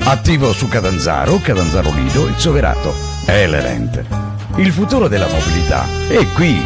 Attivo 0.00 0.52
su 0.52 0.68
Catanzaro, 0.68 1.40
Catanzaro 1.42 1.90
Lido 1.90 2.28
e 2.28 2.32
Soverato. 2.36 2.94
Elerent. 3.24 4.04
Il 4.56 4.70
futuro 4.70 5.08
della 5.08 5.26
mobilità 5.26 5.86
è 6.08 6.26
qui. 6.34 6.62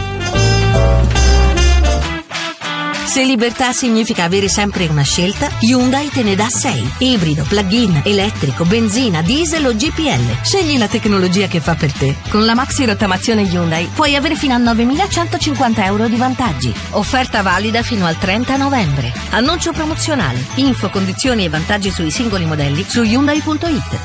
Se 3.08 3.24
libertà 3.24 3.72
significa 3.72 4.24
avere 4.24 4.50
sempre 4.50 4.86
una 4.86 5.00
scelta, 5.00 5.48
Hyundai 5.60 6.10
te 6.10 6.22
ne 6.22 6.34
dà 6.34 6.50
6. 6.50 6.96
Ibrido, 6.98 7.42
plug-in, 7.48 8.02
elettrico, 8.04 8.66
benzina, 8.66 9.22
diesel 9.22 9.64
o 9.64 9.74
GPL. 9.74 10.42
Scegli 10.42 10.76
la 10.76 10.88
tecnologia 10.88 11.46
che 11.46 11.60
fa 11.60 11.74
per 11.74 11.90
te. 11.90 12.16
Con 12.28 12.44
la 12.44 12.54
maxi 12.54 12.84
rottamazione 12.84 13.44
Hyundai 13.44 13.88
puoi 13.94 14.14
avere 14.14 14.36
fino 14.36 14.52
a 14.52 14.58
9.150 14.58 15.84
euro 15.84 16.06
di 16.06 16.16
vantaggi. 16.16 16.70
Offerta 16.90 17.40
valida 17.40 17.82
fino 17.82 18.04
al 18.04 18.18
30 18.18 18.58
novembre. 18.58 19.10
Annuncio 19.30 19.72
promozionale. 19.72 20.44
Info, 20.56 20.90
condizioni 20.90 21.46
e 21.46 21.48
vantaggi 21.48 21.90
sui 21.90 22.10
singoli 22.10 22.44
modelli 22.44 22.84
su 22.86 23.02
Hyundai.it. 23.02 23.98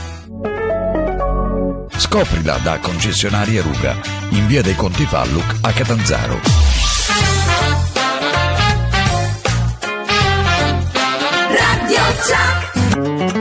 Scoprila 1.97 2.57
da 2.63 2.79
concessionaria 2.79 3.61
Ruga, 3.61 3.99
in 4.29 4.47
via 4.47 4.61
dei 4.61 4.75
Conti 4.75 5.05
Falluc 5.05 5.57
a 5.59 5.71
Catanzaro. 5.73 6.92
Chuck. 12.21 13.32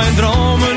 Mijn 0.00 0.14
dromen 0.14 0.69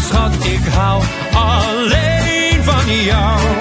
schat, 0.00 0.44
ik 0.44 0.66
hou 0.72 1.02
alleen 1.34 2.64
van 2.64 2.94
jou. 3.04 3.59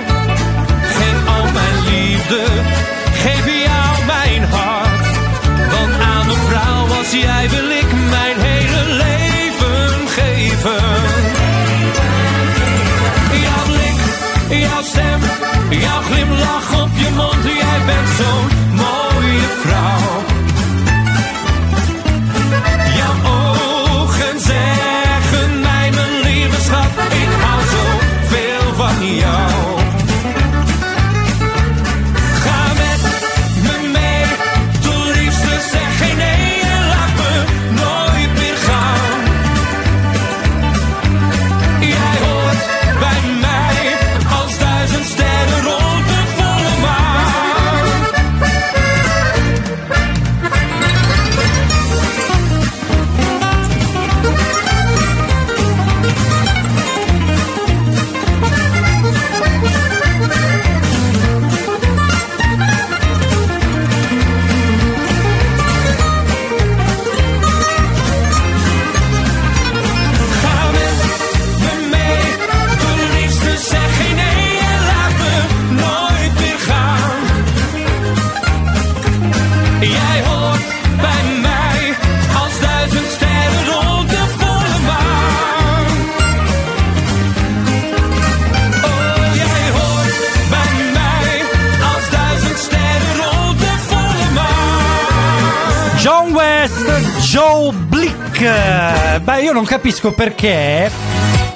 Non 99.59 99.67
capisco 99.67 100.13
perché 100.13 100.89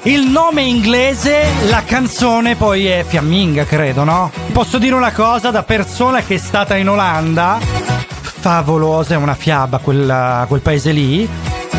il 0.04 0.28
nome 0.28 0.62
inglese, 0.64 1.46
la 1.70 1.84
canzone 1.86 2.58
poi 2.58 2.86
è 2.86 3.06
fiamminga, 3.08 3.64
credo, 3.64 4.04
no? 4.04 4.30
Posso 4.52 4.78
dire 4.78 4.94
una 4.94 5.14
cosa 5.14 5.52
da 5.52 5.64
persona 5.64 6.22
che 6.22 6.36
è 6.36 6.38
stata 6.38 6.76
in 6.76 6.90
Olanda. 6.90 7.60
Favolosa, 7.62 9.14
è 9.14 9.18
una 9.18 9.36
fiaba 9.36 9.78
quel, 9.78 10.44
quel 10.50 10.60
paese 10.60 10.92
lì. 10.92 11.30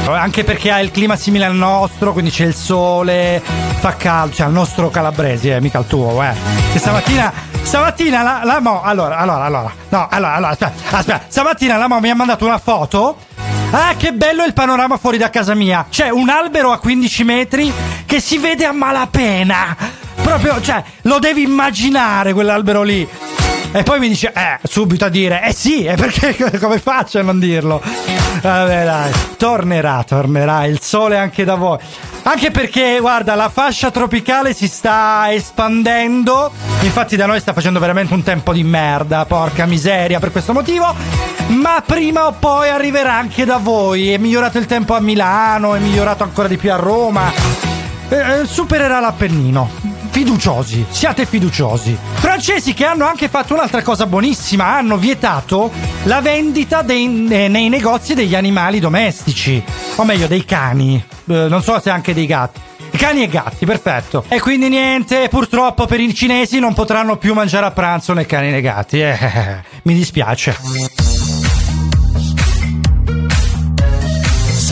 Anche 0.07 0.45
perché 0.45 0.71
ha 0.71 0.81
il 0.81 0.91
clima 0.91 1.15
simile 1.15 1.45
al 1.45 1.55
nostro, 1.55 2.15
quindi 2.15 2.31
c'è 2.31 2.47
il 2.47 2.55
sole, 2.55 3.43
fa 3.81 3.95
caldo, 3.95 4.37
cioè 4.37 4.47
al 4.47 4.53
nostro 4.53 4.89
calabrese, 4.89 5.57
eh, 5.57 5.61
mica 5.61 5.79
il 5.79 5.87
tuo, 5.87 6.23
eh. 6.23 6.33
E 6.73 6.79
stamattina, 6.79 7.31
stamattina 7.61 8.23
la, 8.23 8.41
la 8.45 8.61
mo, 8.61 8.81
allora, 8.81 9.19
allora, 9.19 9.45
allora, 9.45 9.73
no, 9.91 10.09
allora, 10.11 10.35
allora, 10.37 10.53
aspetta, 10.53 10.97
aspetta, 10.97 11.25
stamattina 11.29 11.77
la 11.77 11.87
mo 11.87 12.01
mi 12.01 12.09
ha 12.09 12.15
mandato 12.15 12.47
una 12.47 12.57
foto. 12.59 13.19
Ah, 13.77 13.97
che 13.97 14.13
bello 14.13 14.45
il 14.45 14.53
panorama 14.53 14.99
fuori 14.99 15.19
da 15.19 15.31
casa 15.31 15.53
mia. 15.53 15.85
C'è 15.91 16.09
un 16.09 16.29
albero 16.29 16.71
a 16.71 16.79
15 16.79 17.25
metri 17.25 17.73
che 18.07 18.21
si 18.21 18.39
vede 18.39 18.65
a 18.65 18.71
malapena. 18.71 19.77
Proprio, 20.23 20.61
cioè, 20.61 20.81
lo 21.03 21.19
devi 21.19 21.43
immaginare 21.43 22.33
quell'albero 22.33 22.85
lì. 22.85 23.07
E 23.73 23.83
poi 23.83 23.99
mi 23.99 24.07
dice, 24.07 24.33
eh, 24.33 24.61
subito 24.63 25.07
a 25.07 25.09
dire, 25.09 25.43
eh 25.43 25.53
sì, 25.53 25.87
è 25.87 25.97
perché 25.97 26.37
come 26.61 26.79
faccio 26.79 27.19
a 27.19 27.23
non 27.23 27.41
dirlo? 27.41 27.83
Vabbè, 28.41 28.85
dai, 28.85 29.13
tornerà, 29.37 30.05
tornerà 30.05 30.67
il 30.67 30.81
sole 30.81 31.19
anche 31.19 31.43
da 31.43 31.57
voi. 31.57 31.79
Anche 32.23 32.53
perché, 32.53 32.99
guarda, 33.01 33.35
la 33.35 33.49
fascia 33.49 33.91
tropicale 33.91 34.55
si 34.55 34.69
sta 34.69 35.33
espandendo. 35.33 36.53
Infatti, 36.83 37.17
da 37.17 37.27
noi 37.27 37.41
sta 37.41 37.53
facendo 37.53 37.81
veramente 37.81 38.15
un 38.15 38.23
tempo 38.23 38.53
di 38.53 38.63
merda, 38.63 39.25
porca 39.25 39.67
miseria, 39.67 40.21
per 40.21 40.31
questo 40.31 40.53
motivo. 40.53 41.34
Ma 41.49 41.83
prima 41.85 42.27
o 42.27 42.33
poi 42.33 42.69
arriverà 42.69 43.15
anche 43.15 43.45
da 43.45 43.59
voi. 43.59 44.11
È 44.13 44.19
migliorato 44.19 44.59
il 44.59 44.67
tempo 44.67 44.95
a 44.95 45.01
Milano, 45.01 45.75
è 45.75 45.79
migliorato 45.79 46.23
ancora 46.23 46.49
di 46.49 46.57
più 46.57 46.73
a 46.73 46.77
Roma. 46.77 47.33
Eh, 48.09 48.17
eh, 48.41 48.47
supererà 48.47 48.99
l'Appennino. 49.01 49.71
Fiduciosi, 50.11 50.85
siate 50.91 51.27
fiduciosi. 51.27 51.97
Francesi 52.15 52.73
che 52.73 52.85
hanno 52.85 53.05
anche 53.07 53.29
fatto 53.29 53.55
un'altra 53.55 53.83
cosa 53.83 54.07
buonissima, 54.07 54.77
hanno 54.77 54.97
vietato 54.97 55.73
la 56.05 56.21
vendita 56.21 56.83
dei- 56.83 57.27
eh, 57.29 57.49
nei 57.49 57.69
negozi 57.69 58.15
degli 58.15 58.37
animali 58.37 58.79
domestici, 58.79 59.61
o 59.97 60.05
meglio 60.05 60.27
dei 60.27 60.45
cani, 60.45 61.03
Eh, 61.27 61.49
non 61.49 61.63
so 61.63 61.81
se 61.81 61.89
anche 61.91 62.13
dei 62.15 62.27
gatti. 62.27 62.61
Cani 62.97 63.23
e 63.23 63.29
gatti, 63.29 63.65
perfetto. 63.67 64.25
E 64.29 64.39
quindi 64.41 64.69
niente, 64.69 65.29
purtroppo 65.29 65.87
per 65.87 65.99
i 65.99 66.15
cinesi 66.15 66.59
non 66.61 66.75
potranno 66.75 67.17
più 67.17 67.33
mangiare 67.35 67.67
a 67.67 67.71
pranzo 67.73 68.13
né 68.13 68.25
cani 68.27 68.51
né 68.51 68.61
gatti. 68.61 69.01
Eh, 69.01 69.17
mi 69.83 69.95
dispiace. 69.95 71.04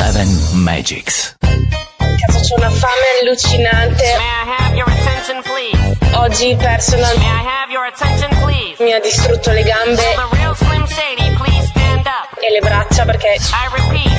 Seven 0.02 0.26
Magics. 0.64 1.36
Cazzo, 1.38 2.40
c'ho 2.42 2.54
una 2.56 2.70
fame 2.70 3.22
allucinante. 3.22 4.02
May 4.02 4.18
I 4.18 4.44
have 4.58 4.74
your 4.74 4.88
attention, 4.90 5.40
please? 5.46 5.96
Oggi 6.18 6.56
personal 6.56 7.14
May 7.18 7.24
I 7.24 7.42
have 7.46 7.70
your 7.70 7.86
attention, 7.86 8.28
please? 8.42 8.82
mi 8.82 8.92
ha 8.92 8.98
distrutto 8.98 9.52
le 9.52 9.62
gambe 9.62 10.02
Will 10.02 10.28
the 10.28 10.36
real 10.36 10.56
Slim 10.56 10.86
Shady 10.88 11.30
please 11.36 11.66
stand 11.68 12.06
up? 12.06 12.26
e 12.42 12.50
le 12.50 12.58
braccia 12.58 13.04
perché 13.04 13.38
I 13.38 13.68
repeat, 13.70 14.10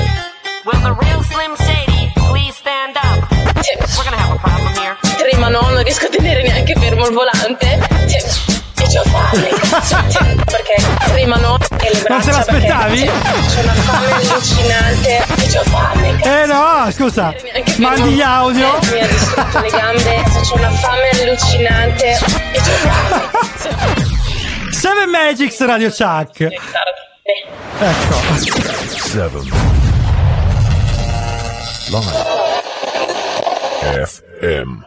will 0.63 0.79
the 0.79 0.95
real 1.03 1.21
Slim 1.27 1.53
Shady 1.57 2.11
please 2.31 2.55
stand 2.55 2.95
up? 2.95 3.27
cioè, 3.61 3.75
We're 3.97 4.03
gonna 4.07 4.15
have 4.23 4.31
a 4.31 4.39
problem 4.39 4.73
here. 4.79 4.95
tremano, 5.17 5.59
non 5.69 5.83
riesco 5.83 6.05
a 6.05 6.09
tenere 6.09 6.43
neanche 6.43 6.75
fermo 6.79 7.05
il 7.07 7.13
volante. 7.13 7.77
Cioè, 8.07 8.21
c'ho 8.93 9.03
fame. 9.09 9.49
Perché 10.45 10.75
tremano 11.05 11.57
e 11.79 11.89
le 11.93 11.99
braccia 12.01 12.13
Non 12.13 12.21
te 12.21 12.31
l'aspettavi? 12.31 13.05
c'ho 13.05 13.59
una 13.61 13.73
fame 13.73 14.11
allucinante 14.11 15.17
e 15.17 15.47
c'ho 15.51 15.63
fame. 15.63 16.21
Eh 16.21 16.45
no, 16.45 16.91
scusa, 16.91 17.33
mandi 17.77 18.09
gli 18.11 18.21
audio. 18.21 18.79
Mi 18.91 18.99
ha 18.99 19.07
distrutto 19.07 19.59
le 19.59 19.69
gambe, 19.69 20.23
c'ho 20.43 20.55
una 20.55 20.69
fame 20.71 21.09
allucinante 21.09 22.09
e 22.11 22.17
c'ho 22.59 22.89
fame. 22.89 24.71
Seven 24.71 25.09
Magics 25.09 25.65
Radio 25.65 25.89
Chuck. 25.89 26.41
Ecco. 26.41 28.15
Seven. 28.97 29.49
Live. 31.89 32.31
FM. 34.05 34.83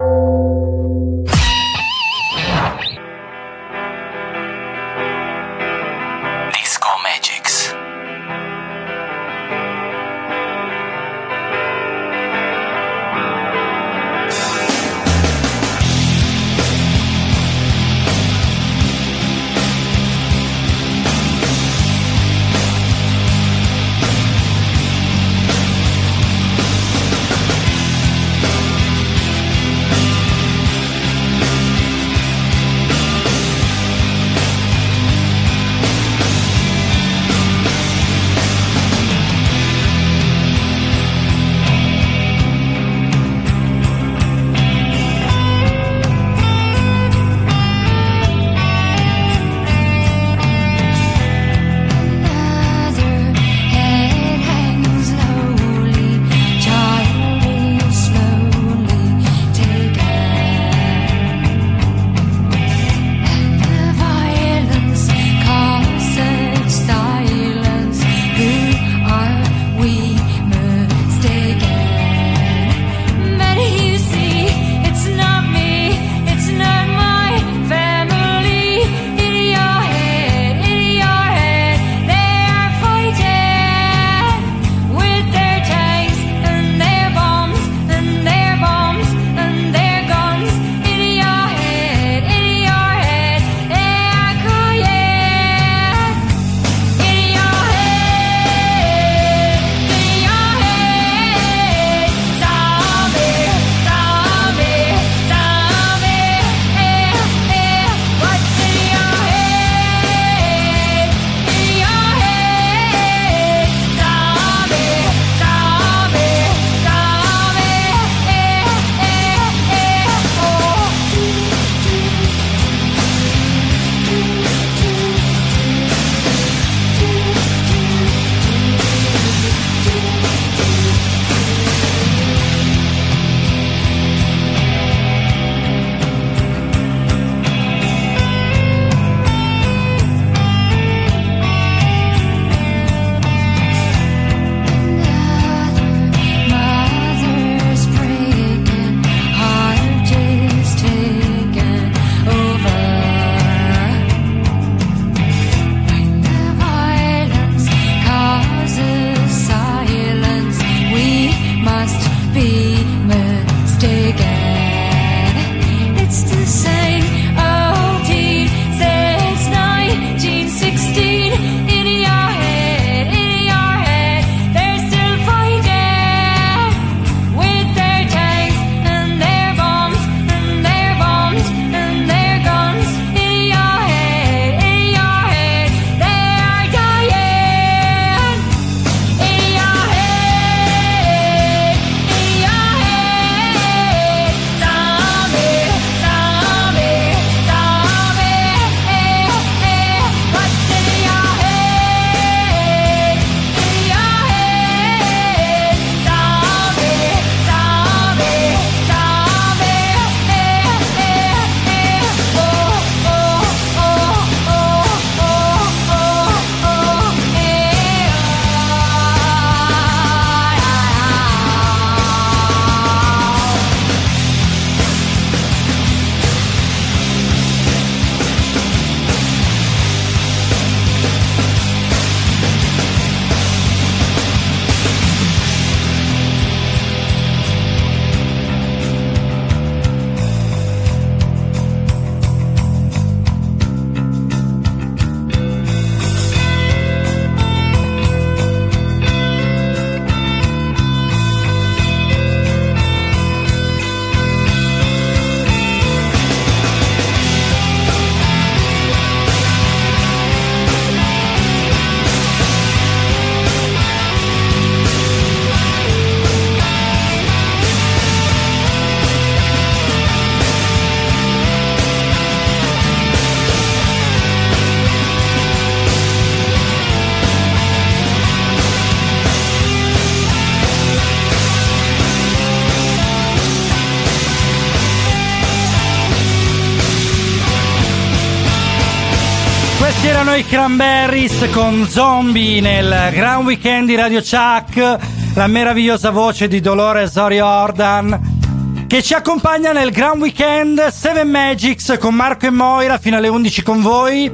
I 290.36 290.44
Cranberries 290.44 291.48
con 291.50 291.86
Zombie 291.88 292.60
nel 292.60 293.10
Gran 293.12 293.44
Weekend 293.44 293.86
di 293.86 293.94
Radio 293.94 294.20
Chuck, 294.20 294.98
la 295.34 295.46
meravigliosa 295.46 296.10
voce 296.10 296.46
di 296.46 296.60
Dolores 296.60 297.16
O'Riordan 297.16 298.84
che 298.86 299.02
ci 299.02 299.14
accompagna 299.14 299.72
nel 299.72 299.90
Gran 299.90 300.18
Weekend 300.18 300.88
7 300.88 301.24
Magics 301.24 301.96
con 301.98 302.14
Marco 302.14 302.44
e 302.44 302.50
Moira 302.50 302.98
fino 302.98 303.16
alle 303.16 303.28
11 303.28 303.62
con 303.62 303.80
voi. 303.80 304.30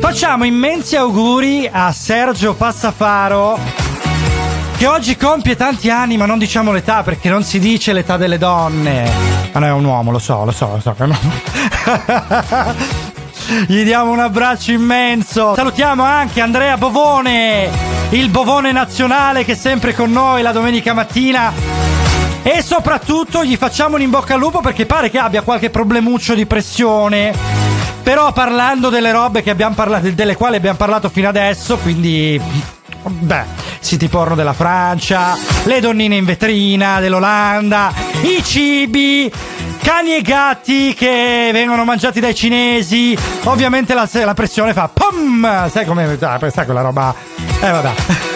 Facciamo 0.00 0.44
immensi 0.44 0.96
auguri 0.96 1.66
a 1.70 1.92
Sergio 1.92 2.54
Passafaro 2.54 3.58
che 4.76 4.86
oggi 4.86 5.16
compie 5.16 5.56
tanti 5.56 5.88
anni, 5.88 6.18
ma 6.18 6.26
non 6.26 6.38
diciamo 6.38 6.72
l'età 6.72 7.02
perché 7.02 7.30
non 7.30 7.42
si 7.42 7.58
dice 7.58 7.94
l'età 7.94 8.18
delle 8.18 8.36
donne. 8.36 9.10
Ma 9.52 9.60
no, 9.60 9.66
è 9.66 9.72
un 9.72 9.84
uomo, 9.84 10.10
lo 10.10 10.18
so, 10.18 10.44
lo 10.44 10.52
so, 10.52 10.78
lo 10.78 10.80
so. 10.80 10.94
Gli 13.66 13.82
diamo 13.82 14.10
un 14.10 14.18
abbraccio 14.18 14.72
immenso. 14.72 15.54
Salutiamo 15.54 16.02
anche 16.02 16.42
Andrea 16.42 16.76
Bovone, 16.76 17.70
il 18.10 18.28
Bovone 18.28 18.72
nazionale 18.72 19.42
che 19.42 19.52
è 19.52 19.56
sempre 19.56 19.94
con 19.94 20.12
noi 20.12 20.42
la 20.42 20.52
domenica 20.52 20.92
mattina. 20.92 21.50
E 22.42 22.62
soprattutto 22.62 23.42
gli 23.42 23.56
facciamo 23.56 23.96
un 23.96 24.02
in 24.02 24.10
bocca 24.10 24.34
al 24.34 24.40
lupo 24.40 24.60
perché 24.60 24.84
pare 24.84 25.08
che 25.08 25.18
abbia 25.18 25.40
qualche 25.40 25.70
problemuccio 25.70 26.34
di 26.34 26.44
pressione. 26.44 27.34
Però 28.02 28.32
parlando 28.32 28.90
delle 28.90 29.12
robe 29.12 29.42
parlato, 29.74 30.10
delle 30.10 30.36
quali 30.36 30.56
abbiamo 30.56 30.76
parlato 30.76 31.08
fino 31.08 31.28
adesso, 31.28 31.78
quindi 31.78 32.40
Beh, 33.06 33.44
siti 33.80 34.08
porno 34.08 34.34
della 34.34 34.52
Francia, 34.52 35.36
le 35.64 35.80
donnine 35.80 36.16
in 36.16 36.24
vetrina 36.24 37.00
dell'Olanda, 37.00 37.92
i 38.22 38.42
cibi, 38.44 39.32
cani 39.78 40.14
e 40.16 40.22
gatti 40.22 40.94
che 40.94 41.50
vengono 41.52 41.84
mangiati 41.84 42.20
dai 42.20 42.34
cinesi. 42.34 43.16
Ovviamente 43.44 43.94
la, 43.94 44.08
la 44.12 44.34
pressione 44.34 44.72
fa 44.72 44.88
PUM! 44.92 45.70
Sai 45.70 45.84
come. 45.84 46.16
ah, 46.20 46.38
Sai 46.50 46.64
quella 46.64 46.80
roba. 46.82 47.14
Eh, 47.60 47.70
vabbè. 47.70 48.27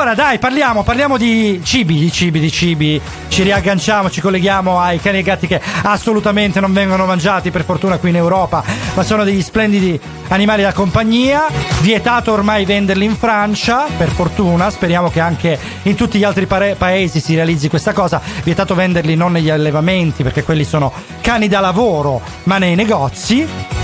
Allora, 0.00 0.14
dai, 0.14 0.38
parliamo, 0.38 0.84
parliamo 0.84 1.16
di 1.16 1.60
cibi, 1.64 1.98
di 1.98 2.12
cibi, 2.12 2.38
di 2.38 2.52
cibi. 2.52 3.00
Ci 3.26 3.42
riagganciamo, 3.42 4.08
ci 4.08 4.20
colleghiamo 4.20 4.78
ai 4.78 5.00
cani 5.00 5.18
e 5.18 5.22
gatti 5.22 5.48
che 5.48 5.60
assolutamente 5.82 6.60
non 6.60 6.72
vengono 6.72 7.04
mangiati, 7.04 7.50
per 7.50 7.64
fortuna 7.64 7.98
qui 7.98 8.10
in 8.10 8.16
Europa, 8.16 8.62
ma 8.94 9.02
sono 9.02 9.24
degli 9.24 9.42
splendidi 9.42 9.98
animali 10.28 10.62
da 10.62 10.72
compagnia. 10.72 11.46
Vietato 11.80 12.30
ormai 12.30 12.64
venderli 12.64 13.06
in 13.06 13.16
Francia, 13.16 13.86
per 13.96 14.10
fortuna. 14.10 14.70
Speriamo 14.70 15.10
che 15.10 15.18
anche 15.18 15.58
in 15.82 15.96
tutti 15.96 16.16
gli 16.16 16.24
altri 16.24 16.46
pare- 16.46 16.76
paesi 16.76 17.18
si 17.18 17.34
realizzi 17.34 17.68
questa 17.68 17.92
cosa. 17.92 18.20
Vietato 18.44 18.76
venderli 18.76 19.16
non 19.16 19.32
negli 19.32 19.50
allevamenti, 19.50 20.22
perché 20.22 20.44
quelli 20.44 20.62
sono 20.62 20.92
cani 21.20 21.48
da 21.48 21.58
lavoro, 21.58 22.20
ma 22.44 22.58
nei 22.58 22.76
negozi. 22.76 23.77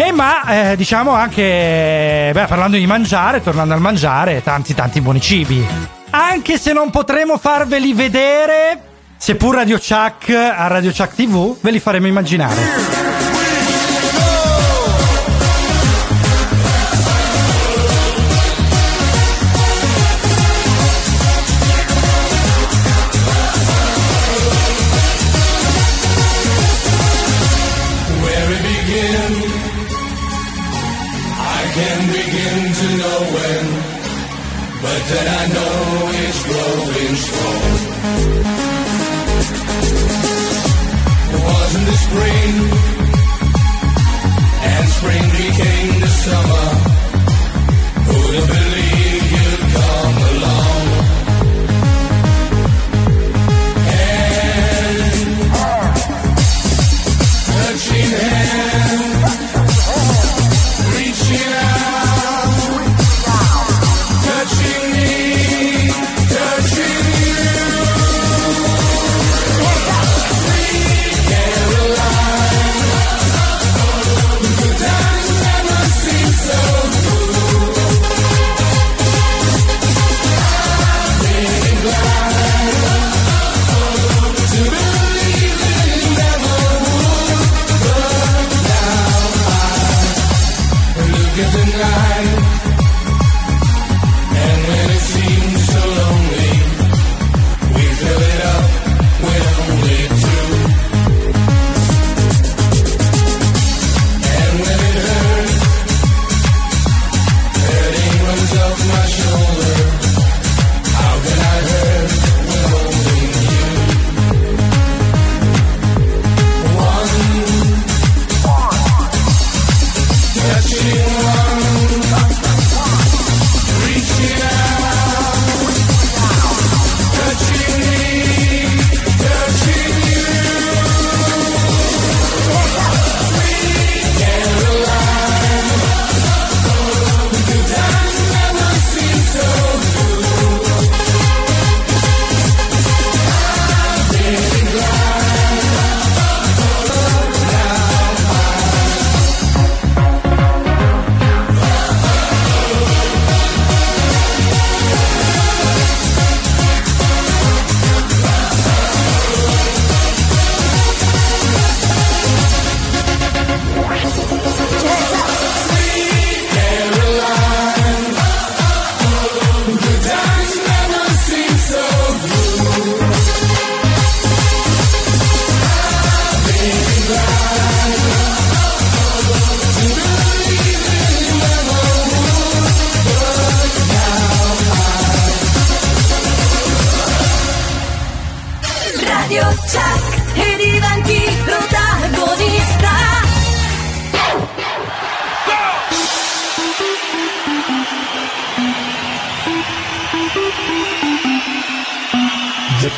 E 0.00 0.12
ma 0.12 0.70
eh, 0.70 0.76
diciamo 0.76 1.10
anche, 1.10 2.30
beh, 2.32 2.46
parlando 2.46 2.76
di 2.76 2.86
mangiare, 2.86 3.42
tornando 3.42 3.74
al 3.74 3.80
mangiare, 3.80 4.44
tanti 4.44 4.72
tanti 4.72 5.00
buoni 5.00 5.20
cibi. 5.20 5.66
Anche 6.10 6.56
se 6.56 6.72
non 6.72 6.90
potremo 6.90 7.36
farveli 7.36 7.92
vedere, 7.94 8.80
seppur 9.16 9.56
Radio 9.56 9.76
Chuck 9.76 10.30
a 10.30 10.68
Radio 10.68 10.92
Chuck 10.92 11.14
TV, 11.14 11.56
ve 11.60 11.72
li 11.72 11.80
faremo 11.80 12.06
immaginare. 12.06 13.07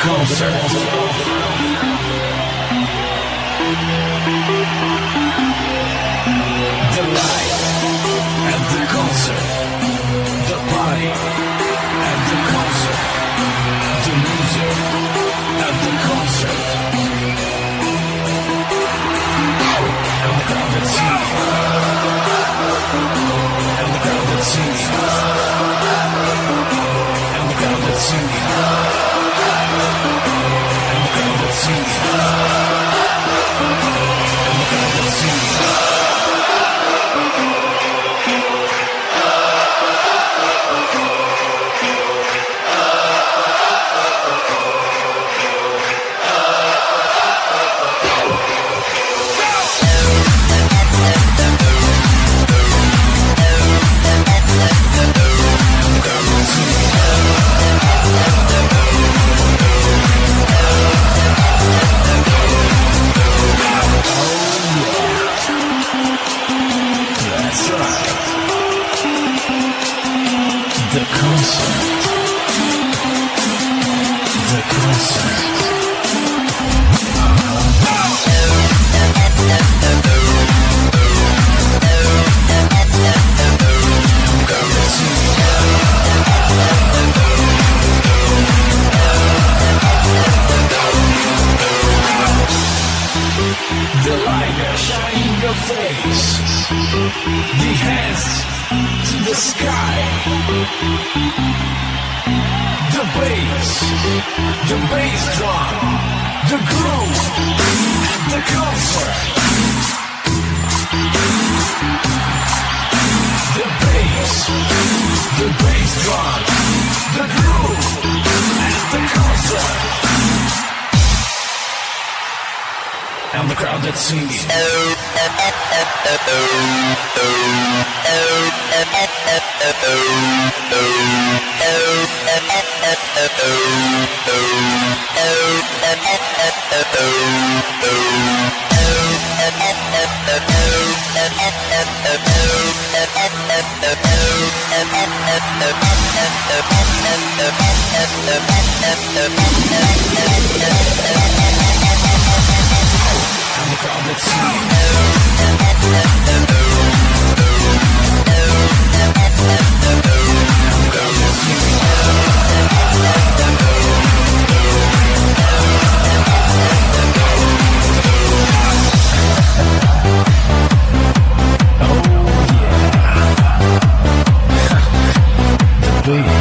Concert. 0.01 1.40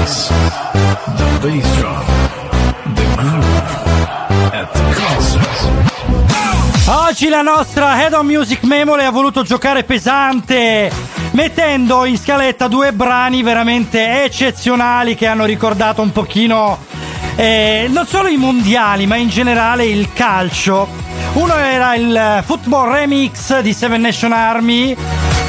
Bass, 0.10 0.28
the 1.18 1.48
bass 1.48 1.78
drum, 1.78 2.06
the 2.96 3.04
groove 3.16 4.52
at 4.52 4.72
the 4.72 4.82
concert. 4.96 5.48
Oggi 6.86 7.30
la 7.30 7.42
nostra 7.42 8.02
Head 8.02 8.14
on 8.14 8.26
Music 8.26 8.64
Memory 8.64 9.04
ha 9.04 9.12
voluto 9.12 9.44
giocare 9.44 9.84
pesante, 9.84 10.92
mettendo 11.32 12.06
in 12.06 12.18
scaletta 12.18 12.68
due 12.68 12.92
brani 12.92 13.44
veramente 13.44 14.24
eccezionali 14.24 15.14
che 15.14 15.28
hanno 15.28 15.46
ricordato 15.46 16.02
un 16.02 16.12
pochino 16.12 16.80
eh, 17.36 17.88
non 17.90 18.08
solo 18.08 18.28
i 18.28 18.38
mondiali, 18.38 19.06
ma 19.06 19.16
in 19.16 19.30
generale 19.30 19.86
il 19.86 20.12
calcio. 20.14 20.88
Uno 21.34 21.56
era 21.56 21.94
il 21.94 22.42
Football 22.44 22.92
Remix 22.92 23.60
di 23.60 23.74
Seven 23.74 24.02
Nation 24.02 24.34
Army, 24.34 24.96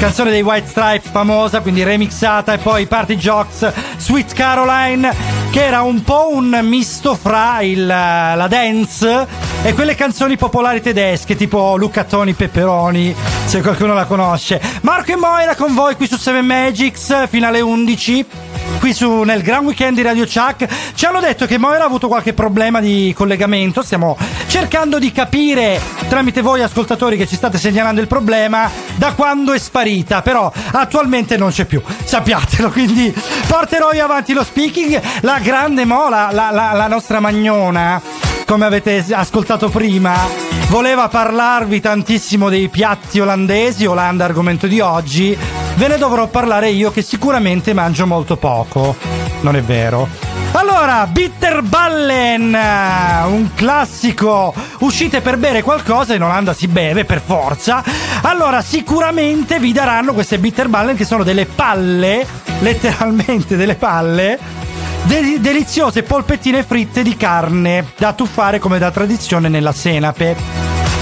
canzone 0.01 0.31
dei 0.31 0.41
White 0.41 0.67
Stripes 0.67 1.11
famosa, 1.11 1.59
quindi 1.59 1.83
remixata, 1.83 2.53
e 2.53 2.57
poi 2.57 2.87
Party 2.87 3.17
Jocks 3.17 3.71
Sweet 3.97 4.33
Caroline, 4.33 5.13
che 5.51 5.63
era 5.63 5.83
un 5.83 6.01
po' 6.01 6.29
un 6.33 6.59
misto 6.63 7.13
fra 7.13 7.61
il, 7.61 7.85
la 7.85 8.47
dance 8.49 9.27
e 9.61 9.73
quelle 9.75 9.93
canzoni 9.93 10.37
popolari 10.37 10.81
tedesche, 10.81 11.35
tipo 11.35 11.75
Luca 11.77 12.03
Toni 12.03 12.33
Pepperoni, 12.33 13.13
se 13.45 13.61
qualcuno 13.61 13.93
la 13.93 14.05
conosce. 14.05 14.59
Marco 14.81 15.11
e 15.11 15.17
Moira 15.17 15.53
con 15.55 15.75
voi 15.75 15.95
qui 15.95 16.07
su 16.07 16.17
7 16.17 16.41
Magics, 16.41 17.27
fino 17.29 17.45
alle 17.45 17.61
11. 17.61 18.25
Qui 18.81 18.95
su, 18.95 19.21
nel 19.21 19.43
Gran 19.43 19.63
Weekend 19.63 19.95
di 19.95 20.01
Radio 20.01 20.25
Chuck 20.25 20.67
ci 20.95 21.05
hanno 21.05 21.19
detto 21.19 21.45
che 21.45 21.59
Moira 21.59 21.83
ha 21.83 21.85
avuto 21.85 22.07
qualche 22.07 22.33
problema 22.33 22.81
di 22.81 23.13
collegamento. 23.15 23.83
Stiamo 23.83 24.17
cercando 24.47 24.97
di 24.97 25.11
capire 25.11 25.79
tramite 26.09 26.41
voi 26.41 26.63
ascoltatori 26.63 27.15
che 27.15 27.27
ci 27.27 27.35
state 27.35 27.59
segnalando 27.59 28.01
il 28.01 28.07
problema 28.07 28.71
da 28.95 29.13
quando 29.13 29.53
è 29.53 29.59
sparita. 29.59 30.23
Però 30.23 30.51
attualmente 30.71 31.37
non 31.37 31.51
c'è 31.51 31.65
più, 31.65 31.79
sappiatelo. 32.03 32.71
Quindi 32.73 33.13
porterò 33.45 33.93
io 33.93 34.03
avanti 34.03 34.33
lo 34.33 34.43
speaking. 34.43 34.99
La 35.19 35.37
grande 35.37 35.85
Mola, 35.85 36.31
la, 36.31 36.49
la, 36.49 36.71
la 36.73 36.87
nostra 36.87 37.19
magnona, 37.19 38.01
come 38.51 38.65
avete 38.65 39.05
ascoltato 39.11 39.69
prima, 39.69 40.27
voleva 40.67 41.07
parlarvi 41.07 41.79
tantissimo 41.79 42.49
dei 42.49 42.67
piatti 42.67 43.21
olandesi. 43.21 43.85
Olanda, 43.85 44.25
argomento 44.25 44.67
di 44.67 44.81
oggi. 44.81 45.37
Ve 45.75 45.87
ne 45.87 45.97
dovrò 45.97 46.27
parlare 46.27 46.69
io 46.69 46.91
che 46.91 47.01
sicuramente 47.01 47.71
mangio 47.73 48.05
molto 48.05 48.35
poco. 48.35 48.97
Non 49.39 49.55
è 49.55 49.61
vero? 49.61 50.05
Allora, 50.51 51.07
Bitterballen, 51.07 52.53
un 53.27 53.51
classico. 53.55 54.53
Uscite 54.79 55.21
per 55.21 55.37
bere 55.37 55.61
qualcosa, 55.61 56.13
in 56.13 56.23
Olanda 56.23 56.51
si 56.51 56.67
beve 56.67 57.05
per 57.05 57.21
forza. 57.25 57.81
Allora, 58.23 58.61
sicuramente 58.61 59.59
vi 59.59 59.71
daranno 59.71 60.11
queste 60.11 60.39
Bitterballen 60.39 60.97
che 60.97 61.05
sono 61.05 61.23
delle 61.23 61.45
palle, 61.45 62.27
letteralmente 62.59 63.55
delle 63.55 63.75
palle, 63.75 64.37
de- 65.03 65.39
deliziose 65.39 66.03
polpettine 66.03 66.63
fritte 66.63 67.03
di 67.03 67.15
carne 67.15 67.93
da 67.97 68.13
tuffare 68.13 68.59
come 68.59 68.79
da 68.79 68.91
tradizione 68.91 69.49
nella 69.49 69.71
senape. 69.71 70.35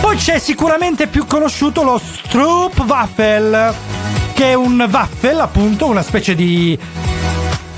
Poi 0.02 0.16
c'è 0.16 0.40
sicuramente 0.40 1.08
più 1.08 1.26
conosciuto 1.26 1.84
lo 1.84 2.00
Stroopwafel, 2.00 3.74
che 4.34 4.52
è 4.52 4.54
un 4.54 4.88
waffle, 4.90 5.42
appunto, 5.42 5.88
una 5.88 6.02
specie 6.02 6.36
di 6.36 6.78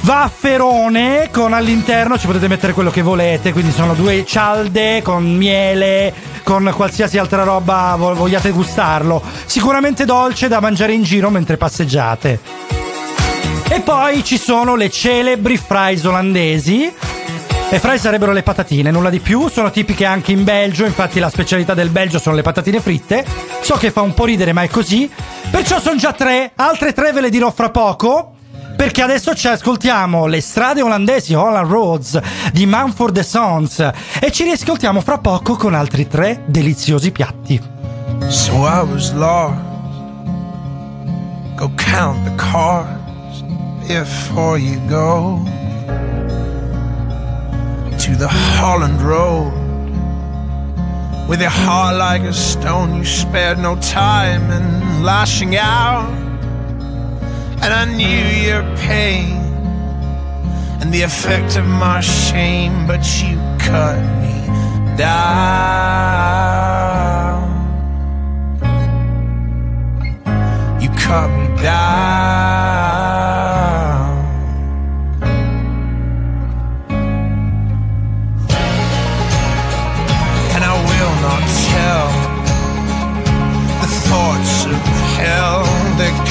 wafferone 0.02 1.30
con 1.32 1.54
all'interno 1.54 2.18
ci 2.18 2.26
potete 2.26 2.48
mettere 2.48 2.74
quello 2.74 2.90
che 2.90 3.02
volete, 3.02 3.52
quindi 3.52 3.72
sono 3.72 3.94
due 3.94 4.26
cialde 4.26 5.02
con 5.04 5.24
miele, 5.36 6.14
con 6.44 6.72
qualsiasi 6.76 7.18
altra 7.18 7.44
roba 7.44 7.96
vo- 7.98 8.16
vogliate 8.16 8.52
gustarlo. 8.52 9.22
Sicuramente 9.46 10.06
dolce 10.06 10.48
da 10.48 10.60
mangiare 10.60 10.94
in 10.94 11.04
giro 11.04 11.30
mentre 11.30 11.58
passeggiate. 11.58 12.81
E 13.74 13.80
poi 13.80 14.22
ci 14.26 14.38
sono 14.38 14.76
le 14.76 14.90
celebri 14.90 15.56
fries 15.56 16.04
olandesi. 16.04 16.94
Le 17.70 17.80
fries 17.80 18.02
sarebbero 18.02 18.34
le 18.34 18.44
patatine, 18.44 18.92
nulla 18.92 19.10
di 19.10 19.22
più, 19.22 19.48
sono 19.48 19.72
tipiche 19.72 20.04
anche 20.04 20.34
in 20.34 20.44
Belgio, 20.44 20.84
infatti 20.84 21.22
la 21.22 21.30
specialità 21.30 21.74
del 21.74 21.88
Belgio 21.88 22.20
sono 22.20 22.36
le 22.36 22.42
patatine 22.42 22.82
fritte. 22.82 23.26
So 23.62 23.76
che 23.76 23.90
fa 23.90 24.02
un 24.02 24.14
po' 24.14 24.26
ridere, 24.26 24.52
ma 24.52 24.64
è 24.64 24.68
così. 24.68 25.10
Perciò 25.50 25.80
sono 25.80 25.96
già 25.96 26.12
tre, 26.12 26.52
altre 26.56 26.92
tre 26.92 27.14
ve 27.14 27.22
le 27.22 27.30
dirò 27.30 27.50
fra 27.50 27.70
poco. 27.70 28.34
Perché 28.76 29.04
adesso 29.04 29.34
ci 29.36 29.48
ascoltiamo 29.48 30.26
le 30.26 30.42
strade 30.42 30.82
olandesi 30.82 31.34
Holland 31.34 31.72
Roads 31.72 32.20
di 32.52 32.66
Manford 32.66 33.22
Sons 33.22 33.90
e 34.20 34.34
ci 34.34 34.44
riascoltiamo 34.44 35.00
fra 35.00 35.18
poco 35.18 35.56
con 35.56 35.76
altri 35.76 36.10
tre 36.10 36.44
deliziosi 36.46 37.12
piatti. 37.12 37.62
So 38.28 38.52
I 38.68 38.82
was 38.82 39.14
lost. 39.14 39.56
Go 41.56 41.72
count 41.78 42.26
the 42.26 42.36
cars 42.36 43.01
before 44.00 44.58
you 44.58 44.80
go 44.88 45.44
to 48.00 48.16
the 48.16 48.28
Holland 48.30 49.02
Road. 49.02 49.54
With 51.28 51.42
your 51.42 51.50
heart 51.50 51.98
like 51.98 52.22
a 52.24 52.34
stone, 52.34 52.96
you 52.96 53.06
spared 53.06 53.60
no 53.60 53.76
time 53.80 54.50
in 54.50 55.04
lashing 55.04 55.58
out. 55.58 56.10
And 57.64 57.74
I 57.82 57.86
knew 57.86 58.26
your 58.50 58.64
pain 58.78 59.38
and 60.82 60.94
the 60.94 61.02
effect 61.02 61.58
of 61.58 61.66
my 61.66 62.00
shame, 62.02 62.88
but 62.88 63.04
you 63.22 63.36
cut 63.60 64.00
me 64.22 64.38
down. 64.98 65.12
You 70.82 70.90
cut 70.90 71.28
me 71.30 71.48
down. 71.62 72.91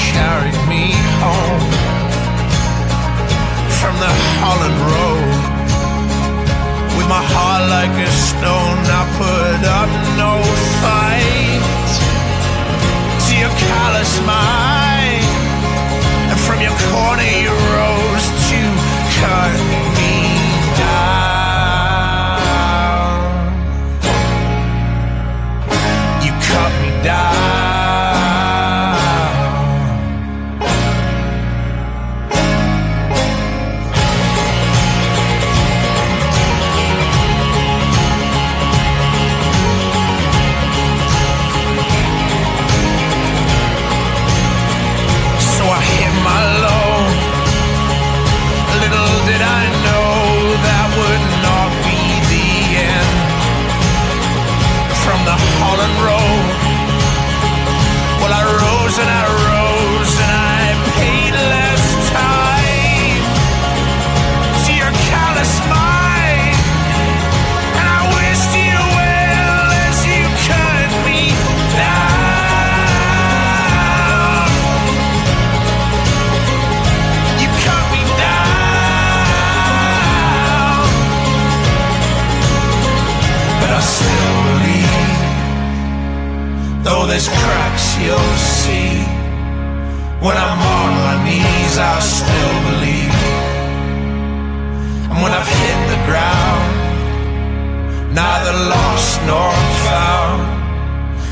Carried 0.09 0.59
me 0.65 0.89
home 1.21 1.65
from 3.79 3.93
the 4.03 4.13
Holland 4.41 4.79
Road. 4.89 5.33
With 6.97 7.07
my 7.07 7.23
heart 7.33 7.63
like 7.77 7.93
a 8.01 8.11
stone, 8.29 8.81
I 8.99 9.03
put 9.21 9.61
up 9.79 9.91
no 10.21 10.33
fight 10.81 11.61
to 13.25 13.31
your 13.41 13.53
callous 13.69 14.13
mind. 14.25 15.25
And 16.31 16.39
from 16.45 16.59
your 16.61 16.77
corner 16.89 17.27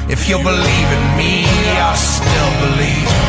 If 0.10 0.28
you 0.28 0.38
believe 0.38 0.90
in 0.98 1.18
me, 1.18 1.46
I'll 1.78 1.96
still 1.96 2.52
believe. 2.62 3.29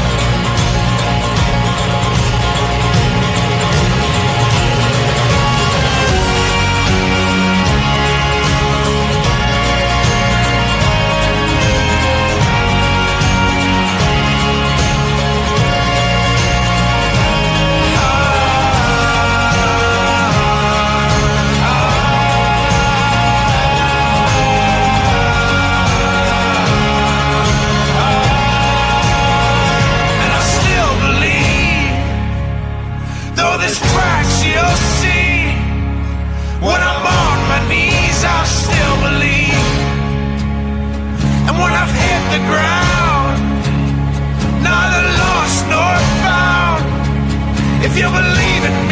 If 47.92 47.96
you 47.98 48.08
believe 48.08 48.64
in 48.64 48.89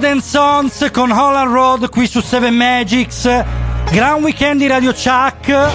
And 0.00 0.22
Sons 0.22 0.88
con 0.90 1.10
Holland 1.10 1.52
Road 1.52 1.90
qui 1.90 2.06
su 2.06 2.22
7 2.22 2.50
Magics. 2.50 3.44
Gran 3.90 4.22
weekend 4.22 4.58
di 4.60 4.66
Radio 4.66 4.92
Chuck. 4.92 5.70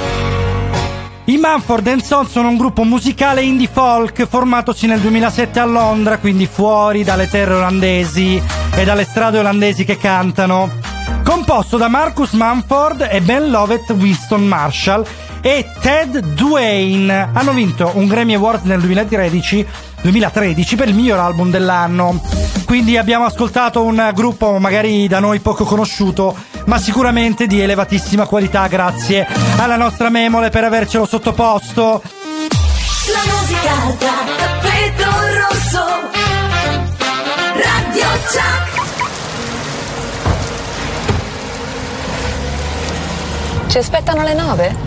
I 1.26 1.38
Manford 1.38 2.02
Sons 2.02 2.32
sono 2.32 2.48
un 2.48 2.58
gruppo 2.58 2.84
musicale 2.84 3.44
indie 3.44 3.70
folk 3.72 4.26
formatosi 4.26 4.88
nel 4.88 5.02
2007 5.02 5.60
a 5.60 5.66
Londra, 5.66 6.18
quindi 6.18 6.48
fuori 6.48 7.04
dalle 7.04 7.30
terre 7.30 7.54
olandesi 7.54 8.42
e 8.76 8.84
dalle 8.84 9.06
strade 9.06 9.38
olandesi 9.38 9.86
che 9.86 9.98
cantano. 9.98 10.72
Composto 11.24 11.78
da 11.78 11.88
Marcus 11.88 12.32
Manford 12.32 13.08
e 13.12 13.22
Ben 13.22 13.52
Lovett 13.52 13.92
Winston 13.92 14.48
Marshall 14.48 15.06
e 15.48 15.66
Ted 15.80 16.34
Duane. 16.34 17.30
Hanno 17.32 17.54
vinto 17.54 17.92
un 17.94 18.06
Grammy 18.06 18.34
Award 18.34 18.66
nel 18.66 18.82
2013, 18.82 19.66
2013 20.02 20.76
per 20.76 20.90
il 20.90 20.94
miglior 20.94 21.20
album 21.20 21.50
dell'anno. 21.50 22.22
Quindi 22.66 22.98
abbiamo 22.98 23.24
ascoltato 23.24 23.82
un 23.82 24.12
gruppo 24.14 24.60
magari 24.60 25.08
da 25.08 25.20
noi 25.20 25.40
poco 25.40 25.64
conosciuto, 25.64 26.36
ma 26.66 26.78
sicuramente 26.78 27.48
di 27.48 27.62
elevatissima 27.62 28.26
qualità, 28.26 28.68
grazie 28.68 29.26
alla 29.58 29.78
nostra 29.78 30.10
Memole 30.10 30.50
per 30.50 30.66
avercelo 30.66 31.06
sottoposto. 31.06 32.02
La 33.14 33.24
musica 33.32 33.96
da 34.00 34.26
tappeto 34.36 35.10
rosso. 35.48 35.86
Radio 37.54 38.08
Chuck. 38.28 38.76
Ci 43.68 43.78
aspettano 43.78 44.24
le 44.24 44.34
nove? 44.34 44.87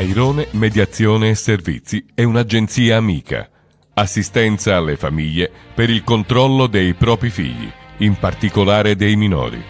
Airone 0.00 0.46
Mediazione 0.52 1.28
e 1.28 1.34
Servizi 1.34 2.02
è 2.14 2.22
un'agenzia 2.22 2.96
amica. 2.96 3.46
Assistenza 3.92 4.74
alle 4.74 4.96
famiglie 4.96 5.50
per 5.74 5.90
il 5.90 6.04
controllo 6.04 6.66
dei 6.68 6.94
propri 6.94 7.28
figli, 7.28 7.70
in 7.98 8.16
particolare 8.18 8.96
dei 8.96 9.14
minori. 9.16 9.62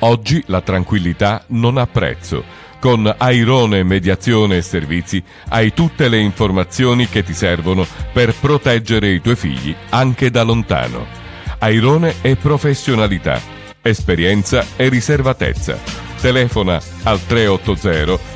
Oggi 0.00 0.42
la 0.46 0.60
tranquillità 0.60 1.44
non 1.50 1.78
ha 1.78 1.86
prezzo. 1.86 2.42
Con 2.80 3.14
Airone 3.16 3.84
Mediazione 3.84 4.56
e 4.56 4.62
Servizi 4.62 5.22
hai 5.50 5.72
tutte 5.72 6.08
le 6.08 6.18
informazioni 6.18 7.06
che 7.06 7.22
ti 7.22 7.32
servono 7.32 7.86
per 8.12 8.34
proteggere 8.34 9.10
i 9.10 9.20
tuoi 9.20 9.36
figli 9.36 9.72
anche 9.90 10.30
da 10.32 10.42
lontano. 10.42 11.06
Airone 11.60 12.16
e 12.22 12.34
professionalità, 12.34 13.40
esperienza 13.82 14.66
e 14.74 14.88
riservatezza. 14.88 15.78
Telefona 16.20 16.80
al 17.04 17.24
380 17.24 18.35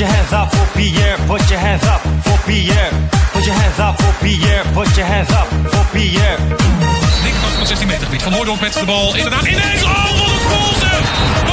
Your 0.00 0.08
hands 0.08 0.32
up 0.32 0.48
for 0.54 0.66
Pierre, 0.78 1.16
put 1.26 1.50
your 1.50 1.58
hands 1.58 1.84
up 1.84 2.00
for 2.24 2.38
Pierre. 2.46 2.90
Put 3.32 3.44
your 3.44 3.54
hands 3.54 3.78
up 3.78 4.00
for 4.00 4.12
Pierre, 4.24 4.64
put 4.72 4.96
your 4.96 5.04
hands 5.04 5.30
up 5.30 5.46
for 5.46 5.84
Pierre. 5.92 6.38
Linkerkant 7.22 7.52
van 7.52 7.58
het 7.58 7.68
16 7.68 7.86
meter 7.86 8.04
gebied. 8.04 8.22
Van 8.22 8.32
Hooydonk 8.32 8.60
met 8.60 8.72
de 8.72 8.84
bal. 8.84 9.16
Inderdaad, 9.16 9.44
ineens. 9.44 9.82
Oh, 9.82 9.90
wat 10.48 10.82
een! 10.82 11.49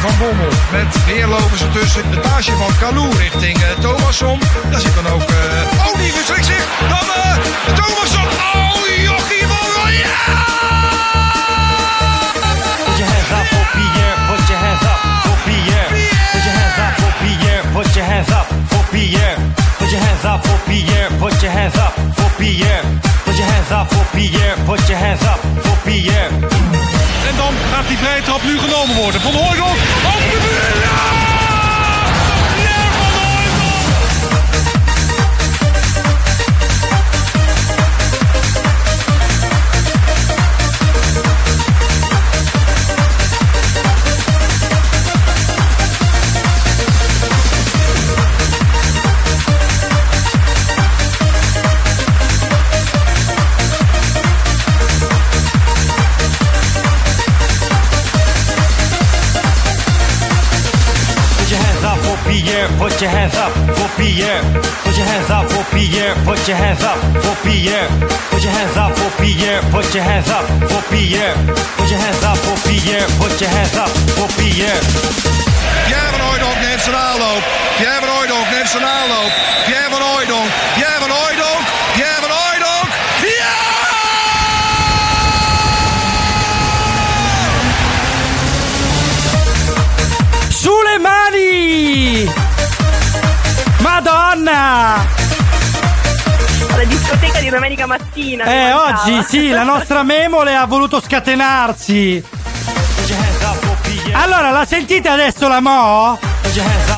Van 0.00 0.18
Bommel. 0.18 0.48
Met 0.72 1.04
weer 1.04 1.26
lopen 1.26 1.58
ze 1.58 1.68
tussen. 1.68 2.10
Het 2.10 2.20
paasje 2.20 2.52
van 2.52 2.76
Kalou 2.78 3.16
richting 3.16 3.62
eh, 3.62 3.78
Thomasson. 3.80 4.40
Daar 4.70 4.80
zit 4.80 4.94
dan 4.94 5.06
ook... 5.06 5.22
eh, 5.22 5.86
oh, 5.86 5.96
die 5.96 6.12
verstrikt 6.12 6.46
zich. 6.46 6.64
Dan 6.88 7.08
eh 7.22 7.36
Thomasson. 7.74 8.26
Oh, 8.54 8.86
jochie 9.04 9.46
van! 9.46 10.59
Hands 20.22 20.36
up 20.36 20.46
for 20.46 20.70
Pierre, 20.70 21.08
put 21.18 21.42
your 21.42 21.50
hands 21.50 21.76
up 21.76 21.94
for 22.14 22.30
Pierre. 22.38 22.82
Put 23.24 23.36
your 23.36 23.46
hands 23.46 23.70
up 23.70 23.88
for 23.88 24.04
Pierre, 24.16 24.56
put 24.66 24.88
your 24.88 24.98
hands 24.98 25.22
up 25.22 25.40
for 25.64 25.76
Pierre. 25.84 26.28
En 27.28 27.36
dan 27.36 27.52
gaat 27.72 27.88
die 27.88 27.96
vrije 27.96 28.22
trap 28.22 28.42
nu 28.42 28.58
genomen 28.58 28.96
worden. 28.96 29.20
Van 29.20 29.32
Hooydonk. 29.32 29.78
Over 30.06 30.30
de 30.30 30.38
muur. 30.42 31.59
Put 62.80 62.96
your 63.02 63.10
hands 63.10 63.36
up 63.36 63.52
for 63.76 63.88
Pierre. 64.00 64.40
Put 64.84 64.96
your 64.96 65.04
hands 65.04 65.28
up 65.28 65.44
for 65.52 65.64
Pierre, 65.68 66.16
put 66.24 66.40
your 66.48 66.56
hands 66.56 66.82
up 66.82 66.96
for 67.20 67.36
Pierre. 67.44 67.88
Put 68.32 68.42
your 68.42 68.52
hands 68.56 68.76
up 68.76 68.96
for 68.96 69.10
Pierre, 69.20 69.60
put 69.70 69.92
your 69.94 70.02
hands 70.02 70.30
up 70.32 70.44
for 70.70 70.82
Pierre. 70.88 71.36
Put 71.76 71.90
your 71.92 72.00
hands 72.00 72.24
up 72.24 72.38
for 72.40 72.56
Pierre, 72.64 73.06
put 73.20 73.36
your 73.40 73.52
hands 73.52 73.76
up 73.76 73.92
for 74.16 74.28
Pierre. 74.40 74.80
Pierre 75.86 76.10
van 76.12 76.20
Hooydonk 76.20 76.56
neemt 76.64 76.80
zijn 76.80 76.96
aanloop. 76.96 77.42
Pierre 77.76 78.00
van 78.00 78.08
Hooydonk 78.16 78.46
neemt 78.50 78.68
zijn 78.68 78.84
aanloop. 78.84 79.32
Pierre 79.66 79.90
van 79.90 80.02
Hooydonk. 80.08 80.50
Pierre 80.74 81.00
van 81.04 81.10
Hooydonk. 81.10 81.64
Pierre 81.94 82.20
van 82.24 82.30
Hooydonk. 82.30 82.88
Ja! 83.38 83.70
Madonna! 94.02 95.04
alla 96.72 96.84
discoteca 96.84 97.38
di 97.40 97.50
domenica 97.50 97.84
mattina. 97.84 98.44
Eh, 98.44 98.72
oggi 98.72 99.22
sì, 99.24 99.50
la 99.50 99.62
nostra 99.62 100.02
memole 100.02 100.54
ha 100.56 100.64
voluto 100.64 101.02
scatenarsi. 101.02 102.24
Allora, 104.12 104.50
la 104.50 104.64
sentite 104.64 105.08
adesso 105.08 105.46
la 105.48 105.60
Mo? 105.60 106.18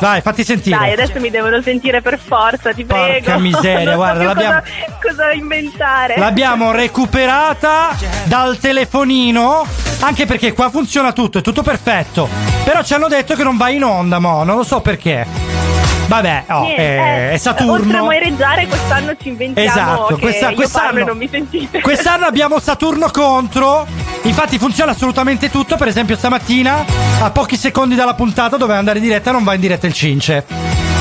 Vai, 0.00 0.20
fatti 0.20 0.44
sentire. 0.44 0.76
Dai, 0.78 0.92
adesso 0.92 1.18
mi 1.18 1.30
devono 1.30 1.61
sentire 1.61 2.00
per 2.00 2.20
forza, 2.24 2.72
ti 2.72 2.84
Porca 2.84 3.05
prego. 3.05 3.38
miseria, 3.40 3.78
Non 3.78 3.88
so 3.88 3.96
guarda, 3.96 4.22
l'abbiamo- 4.24 4.61
Cosa, 4.61 4.98
cosa 5.14 5.32
inventare? 5.32 6.14
L'abbiamo 6.18 6.70
recuperata 6.70 7.96
dal 8.24 8.59
telefonino, 8.59 9.66
anche 10.00 10.24
perché 10.26 10.53
qua 10.53 10.70
funziona 10.70 11.12
tutto, 11.12 11.38
è 11.38 11.42
tutto 11.42 11.62
perfetto. 11.62 12.28
Però 12.62 12.80
ci 12.84 12.94
hanno 12.94 13.09
detto 13.09 13.34
che 13.34 13.42
non 13.42 13.57
va 13.57 13.70
in 13.70 13.82
onda, 13.82 14.20
Mo, 14.20 14.44
non 14.44 14.57
lo 14.57 14.62
so 14.62 14.80
perché. 14.80 15.26
Vabbè, 16.07 16.44
oh, 16.48 16.62
Niente, 16.64 16.76
è, 16.76 16.80
eh, 16.82 16.96
è 16.96 17.32
Oltre 17.32 17.34
a 17.34 17.38
Saturno. 17.38 18.05
moireggiare, 18.05 18.66
quest'anno 18.66 19.16
ci 19.20 19.28
inventiamo 19.28 19.70
Esatto, 19.70 20.18
questa- 20.18 20.53
quest'anno- 20.53 21.05
non 21.05 21.16
mi 21.16 21.28
sentite. 21.30 21.80
Quest'anno 21.80 22.26
abbiamo 22.26 22.59
Saturno 22.61 23.09
contro. 23.11 23.86
Infatti 24.22 24.59
funziona 24.59 24.92
assolutamente 24.92 25.50
tutto. 25.50 25.76
Per 25.76 25.88
esempio, 25.88 26.16
stamattina, 26.16 26.84
a 27.20 27.30
pochi 27.30 27.57
secondi 27.57 27.94
dalla 27.94 28.14
puntata, 28.14 28.57
doveva 28.59 28.78
andare 28.78 28.98
in 28.98 29.05
diretta, 29.05 29.30
non 29.32 29.42
va 29.42 29.55
in 29.55 29.61
diretta 29.61 29.86
il 29.86 29.94
Cince. 29.94 30.44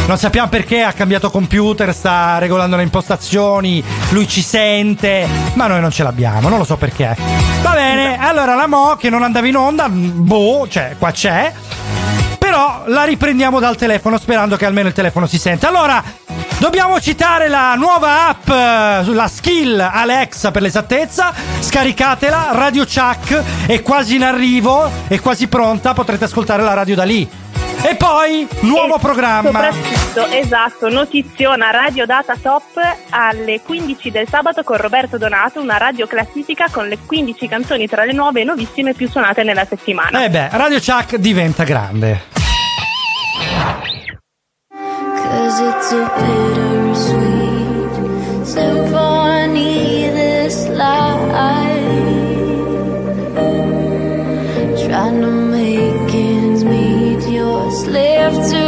Non 0.08 0.18
sappiamo 0.18 0.48
perché, 0.50 0.82
ha 0.82 0.94
cambiato 0.94 1.30
computer, 1.30 1.94
sta 1.94 2.38
regolando 2.40 2.76
le 2.76 2.84
impostazioni, 2.84 3.84
lui 4.10 4.28
ci 4.28 4.42
sente, 4.42 5.28
ma 5.54 5.68
noi 5.68 5.80
non 5.82 5.92
ce 5.92 6.04
l'abbiamo, 6.04 6.50
non 6.50 6.58
lo 6.58 6.64
so 6.64 6.76
perché. 6.78 7.16
Va 7.62 7.72
bene, 7.72 8.18
allora 8.20 8.56
la 8.56 8.68
Mo 8.68 8.96
che 8.98 9.10
non 9.10 9.24
andava 9.24 9.48
in 9.48 9.56
onda, 9.58 9.88
boh, 9.90 10.68
cioè 10.70 10.96
qua 10.98 11.12
c'è. 11.12 11.52
Però 12.82 12.84
la 12.88 13.04
riprendiamo 13.04 13.60
dal 13.60 13.76
telefono 13.76 14.18
sperando 14.18 14.56
che 14.56 14.66
almeno 14.66 14.88
il 14.88 14.94
telefono 14.94 15.28
si 15.28 15.38
senta. 15.38 15.68
Allora, 15.68 16.04
dobbiamo 16.58 17.00
citare 17.00 17.48
la 17.48 17.76
nuova 17.76 18.28
app, 18.30 18.48
eh, 18.48 19.14
la 19.14 19.28
skill 19.28 19.80
Alexa 19.80 20.52
per 20.52 20.62
l'esattezza. 20.62 21.34
Scaricatela, 21.60 22.50
Radio 22.52 22.86
Chuck 22.86 23.68
è 23.68 23.82
quasi 23.82 24.16
in 24.16 24.24
arrivo, 24.24 24.90
è 25.08 25.20
quasi 25.20 25.48
pronta, 25.48 25.94
potrete 25.94 26.26
ascoltare 26.26 26.64
la 26.64 26.74
radio 26.74 26.96
da 26.96 27.04
lì. 27.04 27.30
E 27.84 27.96
poi, 27.96 28.48
nuovo 28.62 29.00
programma. 29.00 29.50
Soprattutto, 29.50 30.28
esatto, 30.28 30.90
notiziona 30.90 31.72
Radio 31.72 32.06
Data 32.06 32.36
Top 32.40 32.80
alle 33.10 33.62
15 33.62 34.12
del 34.12 34.28
sabato 34.28 34.64
con 34.64 34.78
Roberto 34.78 35.18
Donato, 35.18 35.60
una 35.60 35.78
radio 35.78 36.06
classifica 36.06 36.68
con 36.70 36.88
le 36.88 37.00
15 37.04 37.48
canzoni 37.48 37.88
tra 37.88 38.06
le 38.06 38.14
nuove 38.14 38.42
e 38.42 38.44
nuovissime 38.44 38.94
più 38.94 39.10
suonate 39.10 39.44
nella 39.44 39.66
settimana. 39.66 40.24
Eh 40.24 40.30
beh, 40.30 40.50
Radio 40.52 40.80
Chuck 40.80 41.16
diventa 41.16 41.64
grande. 41.64 42.41
Cause 44.74 45.60
it's 45.70 45.92
a 45.94 46.06
bittersweet 46.20 47.94
symphony, 48.46 50.10
this 50.10 50.68
life. 50.68 51.32
Trying 54.86 55.22
to 55.22 55.32
make 55.32 56.14
ends 56.14 56.64
meet, 56.66 57.22
you're 57.34 57.68
a 57.68 57.72
slave 57.72 58.34
to 58.52 58.61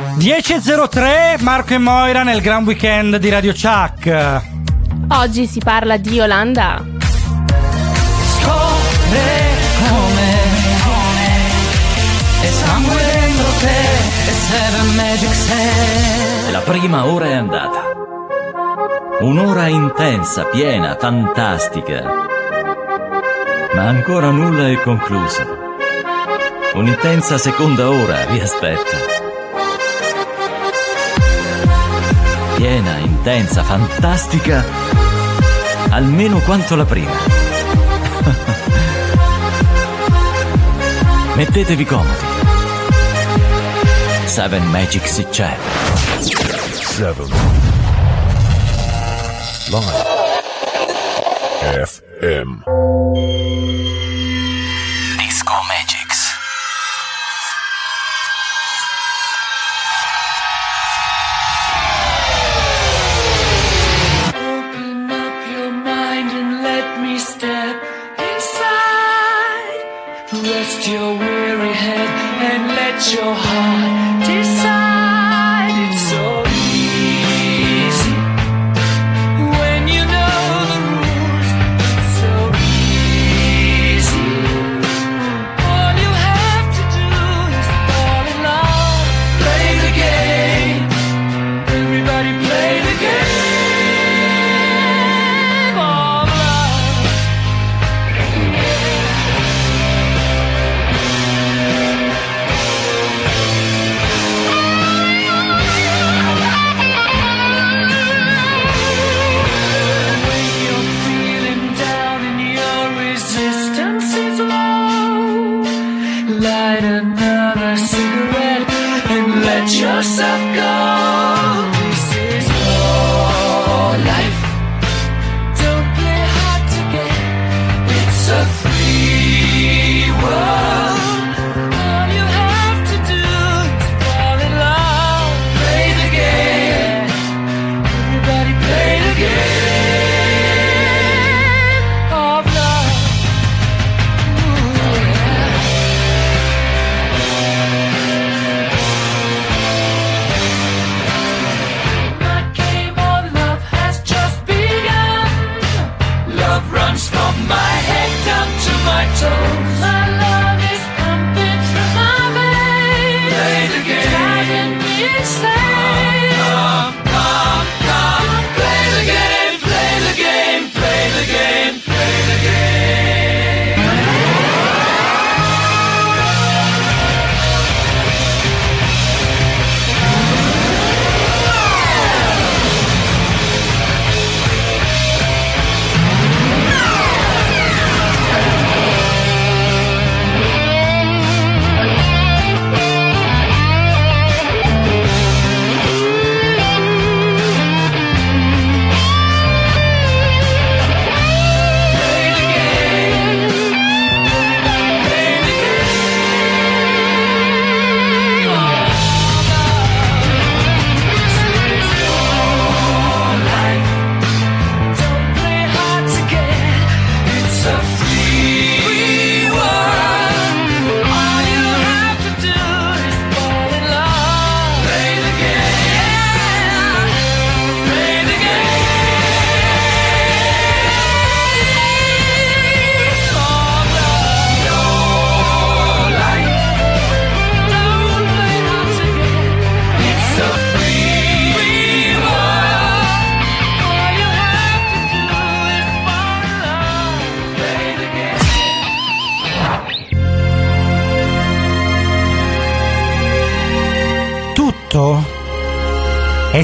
10.03 0.00 1.42
Marco 1.42 1.74
e 1.74 1.78
Moira 1.78 2.22
nel 2.22 2.40
gran 2.40 2.64
weekend 2.64 3.16
di 3.16 3.28
Radio 3.28 3.52
Chuck. 3.52 4.42
Oggi 5.08 5.46
si 5.46 5.60
parla 5.60 5.98
di 5.98 6.18
Olanda. 6.18 6.82
Scopre 8.38 9.28
come, 9.76 10.32
come, 10.84 11.28
e 12.42 12.48
sangue 12.48 12.94
dentro 12.94 13.44
te, 13.60 13.80
e 14.26 14.32
seven 14.32 14.94
magic 14.94 15.34
set. 15.34 16.50
La 16.52 16.60
prima 16.60 17.04
ora 17.04 17.26
è 17.26 17.34
andata. 17.34 17.82
Un'ora 19.20 19.66
intensa, 19.66 20.44
piena, 20.44 20.96
fantastica. 20.98 22.04
Ma 23.74 23.82
ancora 23.82 24.30
nulla 24.30 24.66
è 24.66 24.80
concluso. 24.80 25.58
Un'intensa 26.72 27.36
seconda 27.36 27.90
ora 27.90 28.24
vi 28.30 28.40
aspetta 28.40 29.19
piena, 32.70 32.98
intensa, 32.98 33.64
fantastica, 33.64 34.64
almeno 35.88 36.38
quanto 36.38 36.76
la 36.76 36.84
prima. 36.84 37.10
Mettetevi 41.34 41.84
comodi. 41.84 42.28
Seven 44.26 44.64
Magic 44.66 45.08
si 45.08 45.26
c'è. 45.26 45.56
Seven. 46.20 47.28
Live. 49.70 50.06
FM. 51.86 53.69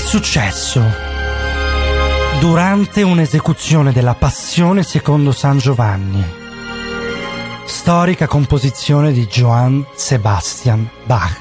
Successo 0.06 0.80
durante 2.38 3.02
un'esecuzione 3.02 3.90
della 3.90 4.14
Passione 4.14 4.84
secondo 4.84 5.32
San 5.32 5.58
Giovanni, 5.58 6.24
storica 7.64 8.28
composizione 8.28 9.10
di 9.10 9.26
Johann 9.26 9.80
Sebastian 9.96 10.88
Bach. 11.06 11.36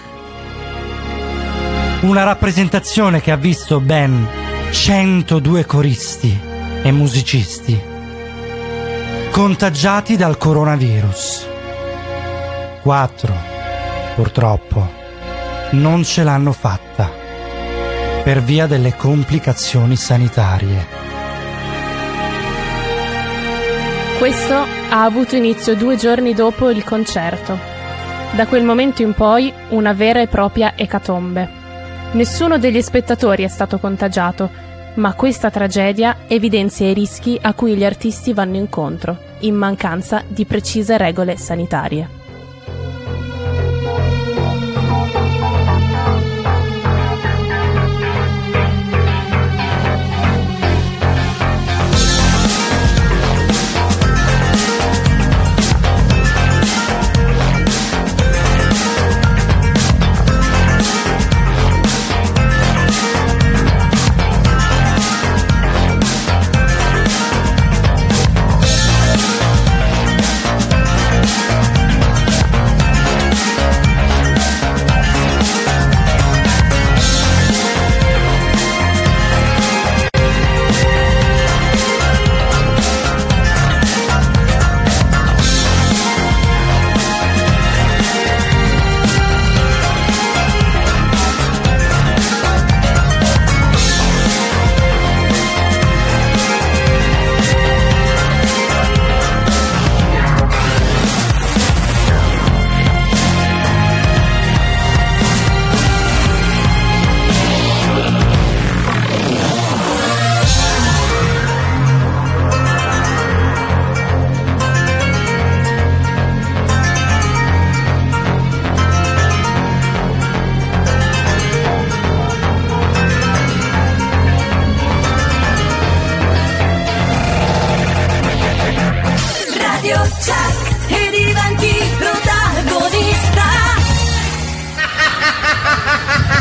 Una 2.01 2.23
rappresentazione 2.23 3.21
che 3.21 3.29
ha 3.29 3.35
visto 3.35 3.79
ben 3.79 4.27
102 4.71 5.65
coristi 5.67 6.35
e 6.81 6.91
musicisti 6.91 7.79
contagiati 9.29 10.15
dal 10.15 10.39
coronavirus. 10.39 11.47
Quattro, 12.81 13.35
purtroppo, 14.15 14.91
non 15.73 16.03
ce 16.03 16.23
l'hanno 16.23 16.51
fatta 16.51 16.84
per 18.25 18.41
via 18.41 18.65
delle 18.65 18.95
complicazioni 18.95 19.95
sanitarie. 19.95 20.87
Questo 24.17 24.55
ha 24.55 25.03
avuto 25.03 25.35
inizio 25.35 25.75
due 25.75 25.95
giorni 25.95 26.33
dopo 26.33 26.71
il 26.71 26.83
concerto. 26.83 27.55
Da 28.35 28.47
quel 28.47 28.63
momento 28.63 29.03
in 29.03 29.13
poi 29.13 29.53
una 29.69 29.93
vera 29.93 30.21
e 30.21 30.27
propria 30.27 30.73
ecatombe. 30.75 31.47
Nessuno 32.13 32.57
degli 32.57 32.81
spettatori 32.81 33.43
è 33.43 33.47
stato 33.47 33.77
contagiato, 33.77 34.49
ma 34.95 35.13
questa 35.13 35.51
tragedia 35.51 36.21
evidenzia 36.25 36.89
i 36.89 36.95
rischi 36.95 37.37
a 37.39 37.53
cui 37.53 37.75
gli 37.75 37.85
artisti 37.85 38.33
vanno 38.33 38.55
incontro, 38.55 39.19
in 39.41 39.53
mancanza 39.53 40.23
di 40.27 40.45
precise 40.45 40.97
regole 40.97 41.37
sanitarie. 41.37 42.14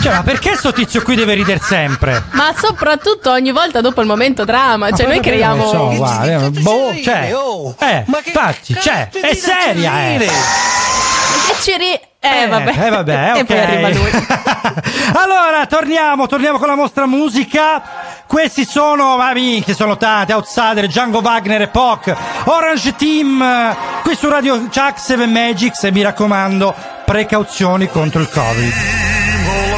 Cioè, 0.04 0.12
ma 0.12 0.22
perché 0.22 0.54
sto 0.54 0.70
tizio 0.70 1.00
qui 1.00 1.14
deve 1.14 1.32
ridere 1.32 1.58
sempre? 1.62 2.24
Ma 2.32 2.52
soprattutto 2.54 3.30
ogni 3.30 3.52
volta 3.52 3.80
dopo 3.80 4.02
il 4.02 4.06
momento 4.06 4.44
dramma, 4.44 4.90
cioè 4.90 5.06
noi 5.06 5.18
creiamo... 5.18 5.72
Non 5.72 5.92
so, 5.92 5.96
guarda, 5.96 6.50
boh, 6.50 6.92
cioè, 7.02 7.34
eh, 7.78 8.04
infatti, 8.06 8.76
cioè, 8.78 9.08
è 9.08 9.32
seria, 9.34 10.08
eh. 10.10 10.18
Che 10.18 11.54
ci 11.62 11.74
ri- 11.78 11.98
Eh, 12.20 12.46
vabbè. 12.46 12.74
Eh, 12.84 12.90
vabbè, 12.90 13.32
e 13.36 13.40
ok. 13.40 13.44
poi 13.46 13.58
arriva 13.58 13.88
lui. 13.88 14.10
Allora, 15.16 15.64
torniamo, 15.64 16.26
torniamo 16.26 16.58
con 16.58 16.68
la 16.68 16.74
nostra 16.74 17.06
musica. 17.06 17.80
Questi 18.26 18.66
sono, 18.66 19.16
ma 19.16 19.32
minchia, 19.32 19.72
sono 19.72 19.96
tanti, 19.96 20.32
Outsider, 20.32 20.86
Django 20.86 21.20
Wagner 21.20 21.62
e 21.62 21.68
Poc, 21.68 22.14
Orange 22.44 22.94
Team, 22.94 23.74
qui 24.02 24.14
su 24.14 24.28
Radio 24.28 24.58
Chuck 24.64 24.98
7 24.98 25.24
Magics 25.26 25.84
e 25.84 25.92
mi 25.92 26.02
raccomando, 26.02 26.74
precauzioni 27.06 27.88
contro 27.88 28.20
il 28.20 28.28
Covid. 28.28 29.13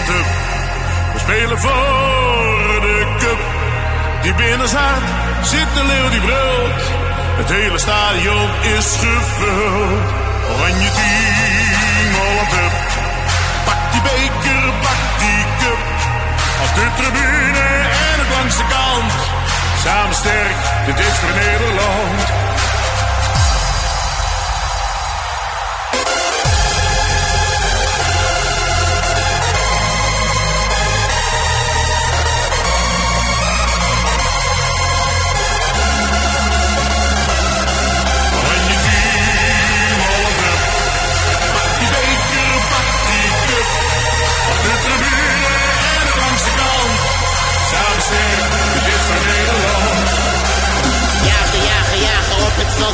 We 0.07 1.18
spelen 1.18 1.59
voor 1.59 2.80
de 2.80 3.07
cup. 3.18 3.40
Die 4.22 4.34
binnen 4.34 4.68
staat, 4.68 5.02
zit 5.42 5.68
de 5.74 5.84
leeuw 5.84 6.11
die 6.11 6.20
brult. 6.20 6.82
Het 7.40 7.48
hele 7.48 7.78
stadion 7.78 8.48
is 8.76 8.88
gevuld. 9.04 10.07
Oranje 10.52 10.90
team, 10.98 12.11
Holland 12.18 12.52
Up. 12.64 12.74
Pak 13.64 13.80
die 13.92 14.02
beker, 14.09 14.72
pak 14.84 15.00
die 15.20 15.44
cup. 15.61 15.82
Op 16.64 16.74
de 16.74 16.86
tribune 16.96 17.68
en 18.11 18.20
ook 18.22 18.30
langs 18.38 18.57
de 18.57 18.66
kant. 18.76 19.12
Samen 19.84 20.14
sterk, 20.14 20.57
dit 20.86 20.98
is 20.98 21.16
voor 21.20 21.34
Nederland. 21.44 22.45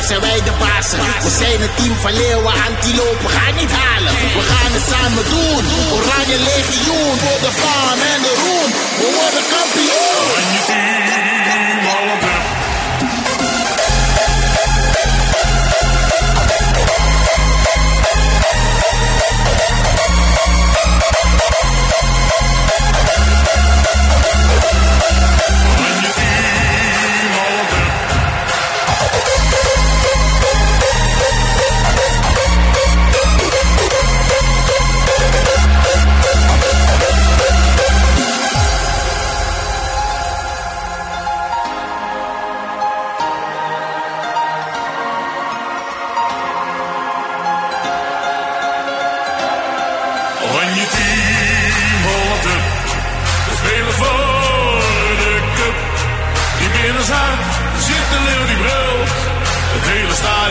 Zijn 0.07 0.21
wij 0.21 0.41
de 0.43 0.51
bazen. 0.59 0.99
We 0.99 1.29
zijn 1.39 1.61
het 1.61 1.77
team 1.77 1.95
van 1.95 2.13
leeuwen, 2.13 2.53
antilopen, 2.67 3.29
gaan 3.29 3.55
niet 3.55 3.71
halen. 3.71 4.13
We 4.37 4.43
gaan 4.51 4.71
het 4.77 4.85
samen 4.91 5.25
doen. 5.33 5.63
Oranje 5.97 6.37
legioen 6.49 7.17
voor 7.23 7.39
de 7.45 7.51
faam 7.61 7.99
en 8.13 8.21
de 8.25 8.33
roem. 8.43 8.71
We 8.99 9.07
worden 9.19 9.43
kampioen. 9.53 9.93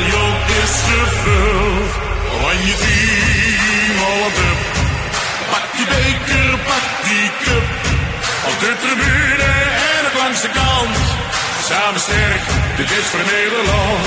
jong 0.01 0.36
is 0.62 0.74
gevuld. 0.88 1.90
Oranje 2.34 2.74
team, 2.82 3.97
alle 4.09 4.30
up. 4.49 4.61
Pak 5.51 5.66
die 5.76 5.86
beker, 5.86 6.59
pak 6.68 6.86
die 7.07 7.30
cup. 7.45 7.66
Op 8.51 8.57
de 8.61 8.72
tribune 8.82 9.53
en 9.95 10.03
op 10.09 10.14
langs 10.22 10.40
de 10.40 10.51
kant. 10.61 10.97
Samen 11.68 12.01
sterk, 12.01 12.45
dit 12.76 12.90
is 12.90 13.07
voor 13.12 13.24
Nederland. 13.34 14.07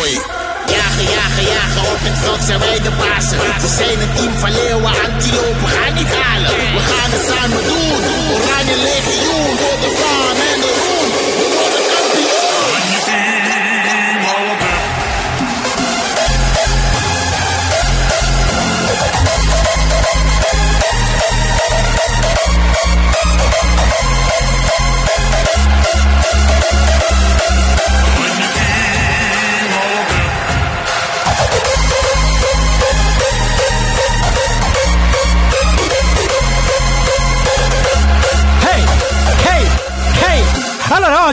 Oei. 0.00 0.12
Jagen, 0.76 1.06
jagen, 1.16 1.44
jagen, 1.54 1.82
op 1.94 2.00
het 2.08 2.18
veld 2.18 2.42
zijn 2.42 2.58
wij 2.58 2.80
de 2.80 2.90
bazen. 2.90 3.38
We 3.60 3.68
zijn 3.78 4.00
een 4.00 4.12
team 4.14 4.34
van 4.38 4.52
leeuwen, 4.52 4.94
antilopen, 5.04 5.68
gaan 5.68 5.94
niet 5.94 6.12
halen. 6.22 6.50
We 6.76 6.82
gaan 6.90 7.10
het 7.14 7.24
samen 7.30 7.62
doen, 7.68 8.00
oranje 8.34 8.76
legioen, 8.88 9.56
voor 9.60 9.78
de 9.84 9.90
faam 10.00 10.38
en 10.52 10.60
de 10.60 10.89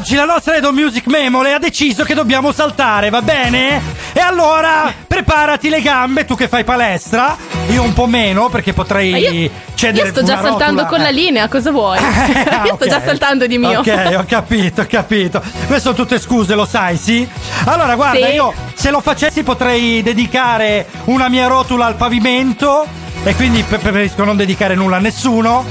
oggi 0.07 0.15
la 0.15 0.23
nostra 0.23 0.55
Edo 0.55 0.71
Music 0.71 1.05
Memole 1.07 1.51
ha 1.51 1.59
deciso 1.59 2.05
che 2.05 2.13
dobbiamo 2.13 2.53
saltare, 2.53 3.09
va 3.09 3.21
bene? 3.21 3.81
E 4.13 4.21
allora 4.21 4.93
preparati 5.05 5.67
le 5.67 5.81
gambe, 5.81 6.23
tu 6.23 6.33
che 6.33 6.47
fai 6.47 6.63
palestra, 6.63 7.35
io 7.67 7.83
un 7.83 7.91
po' 7.91 8.05
meno 8.07 8.47
perché 8.47 8.71
potrei 8.71 9.11
Ma 9.11 9.17
io- 9.17 9.49
cedere 9.75 10.05
Io 10.07 10.13
sto 10.13 10.23
già 10.23 10.39
una 10.39 10.41
saltando 10.43 10.81
rotula, 10.83 10.87
con 10.87 10.99
la 11.01 11.09
linea, 11.09 11.49
cosa 11.49 11.71
vuoi? 11.71 11.99
io 12.65 12.75
sto 12.75 12.87
già 12.87 13.01
saltando 13.03 13.47
di 13.47 13.57
mio. 13.57 13.79
Ok, 13.79 14.15
ho 14.17 14.23
capito, 14.25 14.79
ho 14.79 14.87
capito. 14.87 15.41
Queste 15.65 15.81
sono 15.81 15.95
tutte 15.95 16.19
scuse, 16.19 16.55
lo 16.55 16.65
sai, 16.65 16.95
sì? 16.95 17.27
Allora, 17.65 17.95
guarda, 17.95 18.27
Sì. 18.27 18.33
io 18.33 18.53
se 18.75 18.91
lo 18.91 19.01
facessi 19.01 19.43
potrei 19.43 20.01
dedicare 20.03 20.87
una 21.05 21.27
mia 21.27 21.47
rotula 21.47 21.85
al 21.85 21.95
pavimento 21.95 22.87
e 23.25 23.35
quindi 23.35 23.61
pre- 23.63 23.79
preferisco 23.79 24.23
non 24.23 24.37
dedicare 24.37 24.73
nulla 24.73 24.95
a 24.95 24.99
nessuno. 24.99 25.65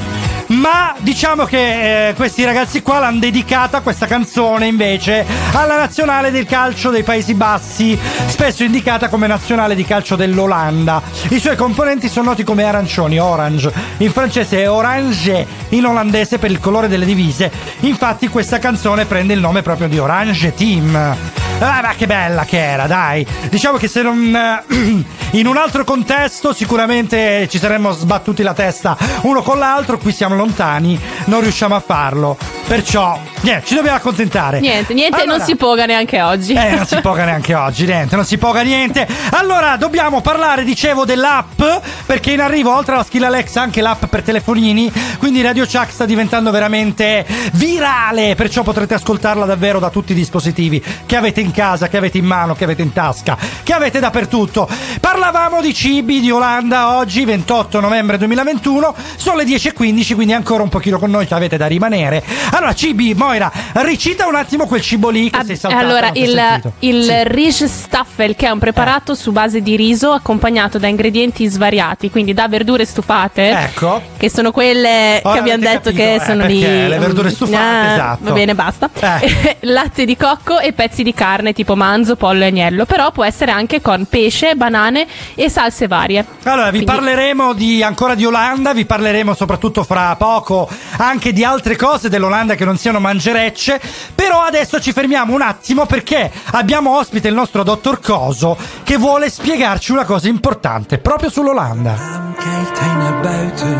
Ma 0.48 0.94
diciamo 0.98 1.44
che 1.44 2.08
eh, 2.08 2.14
questi 2.14 2.44
ragazzi 2.44 2.82
qua 2.82 3.00
l'hanno 3.00 3.18
dedicata 3.18 3.80
questa 3.80 4.06
canzone 4.06 4.66
invece 4.66 5.26
alla 5.52 5.76
nazionale 5.76 6.30
del 6.30 6.46
calcio 6.46 6.90
dei 6.90 7.02
Paesi 7.02 7.34
Bassi, 7.34 7.98
spesso 8.26 8.62
indicata 8.62 9.08
come 9.08 9.26
nazionale 9.26 9.74
di 9.74 9.84
calcio 9.84 10.14
dell'Olanda. 10.14 11.02
I 11.30 11.40
suoi 11.40 11.56
componenti 11.56 12.08
sono 12.08 12.30
noti 12.30 12.44
come 12.44 12.62
arancioni, 12.62 13.18
orange, 13.18 13.72
in 13.98 14.12
francese 14.12 14.62
è 14.62 14.70
orange, 14.70 15.46
in 15.70 15.84
olandese 15.84 16.38
per 16.38 16.50
il 16.50 16.60
colore 16.60 16.88
delle 16.88 17.04
divise. 17.04 17.50
Infatti 17.80 18.28
questa 18.28 18.58
canzone 18.58 19.04
prende 19.04 19.34
il 19.34 19.40
nome 19.40 19.62
proprio 19.62 19.88
di 19.88 19.98
Orange 19.98 20.54
Team. 20.54 21.45
Ah, 21.58 21.80
ma 21.82 21.94
che 21.96 22.06
bella 22.06 22.44
che 22.44 22.58
era, 22.62 22.86
dai! 22.86 23.26
Diciamo 23.48 23.78
che 23.78 23.88
se 23.88 24.02
non. 24.02 24.34
eh, 24.36 25.04
in 25.38 25.46
un 25.46 25.56
altro 25.56 25.84
contesto 25.84 26.52
sicuramente 26.52 27.48
ci 27.50 27.58
saremmo 27.58 27.90
sbattuti 27.92 28.42
la 28.42 28.54
testa 28.54 28.96
uno 29.22 29.42
con 29.42 29.58
l'altro, 29.58 29.96
qui 29.98 30.12
siamo 30.12 30.34
lontani, 30.36 31.00
non 31.26 31.40
riusciamo 31.40 31.74
a 31.74 31.80
farlo. 31.80 32.36
Perciò, 32.66 33.18
niente, 33.42 33.64
ci 33.66 33.74
dobbiamo 33.76 33.96
accontentare. 33.96 34.58
Niente, 34.60 34.92
niente, 34.92 35.20
Allora- 35.22 35.36
non 35.38 35.46
si 35.46 35.54
poga 35.56 35.86
neanche 35.86 36.20
oggi. 36.20 36.52
eh, 36.52 36.70
non 36.74 36.84
si 36.84 37.00
poga 37.00 37.24
neanche 37.24 37.54
oggi, 37.54 37.86
niente, 37.86 38.16
non 38.16 38.24
si 38.24 38.36
poga 38.38 38.60
niente. 38.62 39.06
Allora, 39.30 39.76
dobbiamo 39.76 40.20
parlare, 40.20 40.62
dicevo, 40.64 41.04
dell'app, 41.04 41.62
perché 42.06 42.32
in 42.32 42.40
arrivo, 42.40 42.74
oltre 42.74 42.94
alla 42.94 43.04
skill 43.04 43.22
Alexa, 43.22 43.62
anche 43.62 43.80
l'app 43.80 44.04
per 44.06 44.22
telefonini, 44.22 44.92
quindi 45.18 45.42
Radio 45.42 45.64
Chuck 45.64 45.90
sta 45.90 46.04
diventando 46.04 46.50
veramente 46.50 47.24
virale, 47.52 48.34
perciò 48.34 48.62
potrete 48.62 48.94
ascoltarla 48.94 49.44
davvero 49.46 49.78
da 49.78 49.88
tutti 49.90 50.10
i 50.12 50.16
dispositivi 50.16 50.82
che 51.06 51.16
avete 51.16 51.40
in 51.40 51.45
casa, 51.52 51.88
che 51.88 51.96
avete 51.96 52.18
in 52.18 52.24
mano, 52.24 52.54
che 52.54 52.64
avete 52.64 52.82
in 52.82 52.92
tasca, 52.92 53.36
che 53.62 53.72
avete 53.72 54.00
dappertutto. 54.00 54.68
Parlavamo 55.00 55.60
di 55.60 55.72
cibi 55.74 56.20
di 56.20 56.30
Olanda 56.30 56.96
oggi, 56.96 57.24
28 57.24 57.80
novembre 57.80 58.18
2021, 58.18 58.94
sono 59.16 59.36
le 59.36 59.44
10.15, 59.44 60.14
quindi 60.14 60.32
ancora 60.32 60.62
un 60.62 60.68
pochino 60.68 60.98
con 60.98 61.10
noi 61.10 61.26
che 61.26 61.34
avete 61.34 61.56
da 61.56 61.66
rimanere. 61.66 62.22
Allora, 62.52 62.74
cibi, 62.74 63.14
Moira, 63.14 63.50
ricita 63.74 64.26
un 64.26 64.34
attimo 64.34 64.66
quel 64.66 64.80
cibo 64.80 65.08
lì 65.10 65.30
che 65.30 65.44
sei 65.44 65.56
saltato. 65.56 65.84
Allora, 65.84 66.10
il, 66.14 66.72
il 66.80 67.02
Sì. 67.04 67.22
Ridge 67.24 67.68
Staffel, 67.68 68.34
che 68.36 68.46
è 68.46 68.50
un 68.50 68.58
preparato 68.58 69.14
su 69.14 69.32
base 69.32 69.60
di 69.62 69.76
riso 69.76 70.10
accompagnato 70.12 70.78
da 70.78 70.86
ingredienti 70.88 71.46
svariati, 71.46 72.10
quindi 72.10 72.32
da 72.34 72.48
verdure 72.48 72.84
stufate, 72.84 73.48
Ecco. 73.50 74.02
che 74.16 74.28
sono 74.30 74.50
quelle 74.50 75.20
Ora 75.22 75.34
che 75.34 75.38
abbiamo 75.40 75.62
detto 75.62 75.90
capito, 75.90 75.96
che 76.02 76.14
eh, 76.14 76.20
sono 76.20 76.46
lì. 76.46 76.60
le 76.60 76.98
verdure 76.98 77.30
stufate, 77.30 77.54
Ah, 77.56 77.92
esatto. 77.92 78.24
Va 78.24 78.30
bene, 78.32 78.54
basta. 78.54 78.90
Eh. 78.98 79.56
Latte 79.66 80.04
di 80.04 80.16
cocco 80.16 80.58
e 80.58 80.72
pezzi 80.72 81.02
di 81.02 81.12
carne 81.14 81.34
tipo 81.52 81.76
manzo, 81.76 82.16
pollo 82.16 82.42
e 82.44 82.46
agnello, 82.46 82.84
però 82.84 83.10
può 83.10 83.24
essere 83.24 83.50
anche 83.50 83.80
con 83.80 84.06
pesce, 84.08 84.54
banane 84.54 85.06
e 85.34 85.48
salse 85.48 85.86
varie. 85.86 86.24
Allora, 86.44 86.70
vi 86.70 86.82
Quindi- 86.82 86.86
parleremo 86.86 87.52
di, 87.52 87.82
ancora 87.82 88.14
di 88.14 88.24
Olanda, 88.24 88.72
vi 88.72 88.84
parleremo 88.86 89.34
soprattutto 89.34 89.84
fra 89.84 90.14
poco 90.16 90.68
anche 90.98 91.32
di 91.32 91.44
altre 91.44 91.76
cose 91.76 92.08
dell'Olanda 92.08 92.54
che 92.54 92.64
non 92.64 92.76
siano 92.76 93.00
mangerecce, 93.00 93.80
però 94.14 94.42
adesso 94.42 94.80
ci 94.80 94.92
fermiamo 94.92 95.34
un 95.34 95.42
attimo 95.42 95.86
perché 95.86 96.30
abbiamo 96.52 96.96
ospite 96.96 97.28
il 97.28 97.34
nostro 97.34 97.62
dottor 97.62 98.00
Coso 98.00 98.56
che 98.82 98.96
vuole 98.96 99.28
spiegarci 99.30 99.92
una 99.92 100.04
cosa 100.04 100.28
importante 100.28 100.98
proprio 100.98 101.30
sull'Olanda. 101.30 102.34
kijkt 102.36 102.80
hij 102.80 102.94
naar 102.96 103.20
buiten 103.20 103.76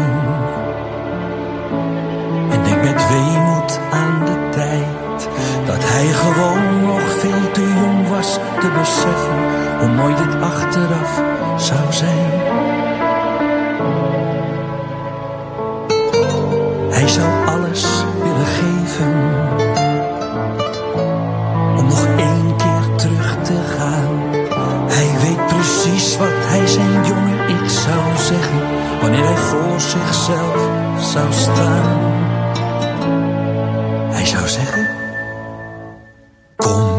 en 2.50 2.62
denkt 2.62 2.82
met 2.82 3.08
weemoed 3.08 3.80
aan 3.92 4.24
de 4.24 4.48
tijd 4.50 5.28
dat 5.66 5.76
hij 5.84 6.06
gewoon 6.06 6.80
nog 6.84 7.15
te 8.34 8.70
beseffen 8.78 9.38
hoe 9.78 9.88
mooi 9.88 10.14
dit 10.14 10.42
achteraf 10.42 11.22
zou 11.56 11.92
zijn. 11.92 12.30
Hij 16.90 17.08
zou 17.08 17.28
alles 17.46 18.04
willen 18.22 18.46
geven 18.46 19.14
om 21.76 21.86
nog 21.86 22.06
één 22.16 22.56
keer 22.56 22.96
terug 22.96 23.36
te 23.42 23.58
gaan. 23.78 24.34
Hij 24.88 25.10
weet 25.22 25.46
precies 25.46 26.16
wat 26.16 26.28
hij 26.32 26.66
zijn 26.66 27.04
jonge 27.04 27.36
ik 27.48 27.68
zou 27.68 28.16
zeggen 28.16 28.60
wanneer 29.00 29.24
hij 29.24 29.36
voor 29.36 29.80
zichzelf 29.80 30.68
zou 31.00 31.32
staan. 31.32 32.14
Hij 34.10 34.26
zou 34.26 34.48
zeggen: 34.48 34.88
Kom, 36.56 36.95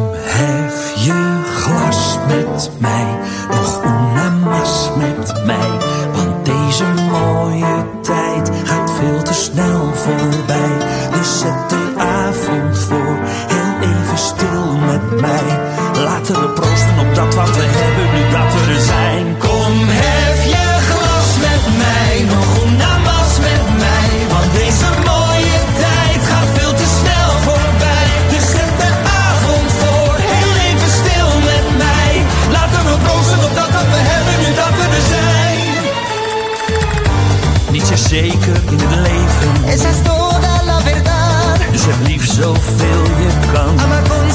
mij, 2.80 3.18
nog 3.50 3.84
una 3.84 4.30
mas 4.30 4.90
met 4.98 5.46
mij, 5.46 5.70
want 6.14 6.46
deze 6.46 6.86
mooie 7.12 7.86
tijd 8.02 8.52
gaat 8.64 8.92
veel 8.92 9.22
te 9.24 9.34
snel 9.34 9.94
voorbij. 9.94 10.78
Dus 11.12 11.40
zet 11.40 11.70
de 11.70 11.94
avond 11.98 12.78
voor, 12.78 13.18
heel 13.48 13.90
even 13.90 14.18
stil 14.18 14.78
met 14.86 15.22
mij. 15.22 15.60
Laten 16.04 16.42
we 16.42 16.48
proosten 16.50 17.00
op 17.00 17.16
dat 17.16 17.36
wat 17.36 17.56
we 17.56 17.64
hebben, 17.64 18.14
nu 18.14 18.32
dat 18.32 18.54
we 18.54 18.74
er 18.74 18.82
zijn. 18.82 19.38
Kom, 19.38 19.88
hef 19.88 20.17
zeker 38.22 38.62
in 38.70 38.80
het 38.80 38.96
leven. 38.96 39.52
Esa 39.74 39.90
es 39.90 40.02
toda 40.04 40.54
la 40.70 40.80
verdad. 40.82 41.58
Dus 41.72 41.86
heb 41.86 42.00
lief 42.08 42.26
zoveel 42.26 43.04
je 43.24 43.32
kan. 43.54 43.74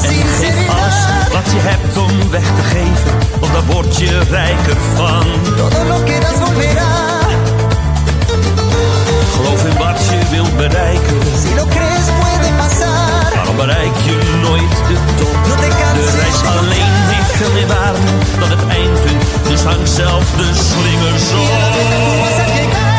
En 0.03 0.27
geef 0.39 0.57
alles 0.77 0.99
wat 1.35 1.47
je 1.53 1.61
hebt 1.69 1.97
om 1.97 2.29
weg 2.29 2.47
te 2.57 2.63
geven. 2.75 3.11
Want 3.39 3.53
daar 3.53 3.65
word 3.73 3.97
je 3.97 4.19
rijker 4.29 4.77
van. 4.95 5.25
Todo 5.57 5.81
lo 5.91 5.97
que 6.07 6.17
das 6.25 6.37
volverá. 6.41 6.93
Geloof 9.35 9.61
in 9.69 9.77
wat 9.77 9.99
je 10.09 10.19
wilt 10.31 10.55
bereiken. 10.57 11.17
Si 11.41 11.51
lo 11.55 11.65
crees 11.75 12.07
puede 12.19 12.49
pasar. 12.61 13.29
Waarom 13.35 13.55
bereik 13.55 13.97
je 14.07 14.15
nooit 14.45 14.75
de 14.89 14.97
top? 15.19 15.35
de 15.99 16.09
reis 16.21 16.39
alleen 16.57 16.95
heeft 17.11 17.31
veel 17.39 17.53
meer 17.53 17.67
waarde 17.67 18.09
dan 18.39 18.49
het 18.49 18.63
eindpunt. 18.67 19.23
Dus 19.47 19.61
hang 19.61 19.87
zelf 19.87 20.25
de 20.37 20.49
slingers 20.69 21.27
op 21.41 22.92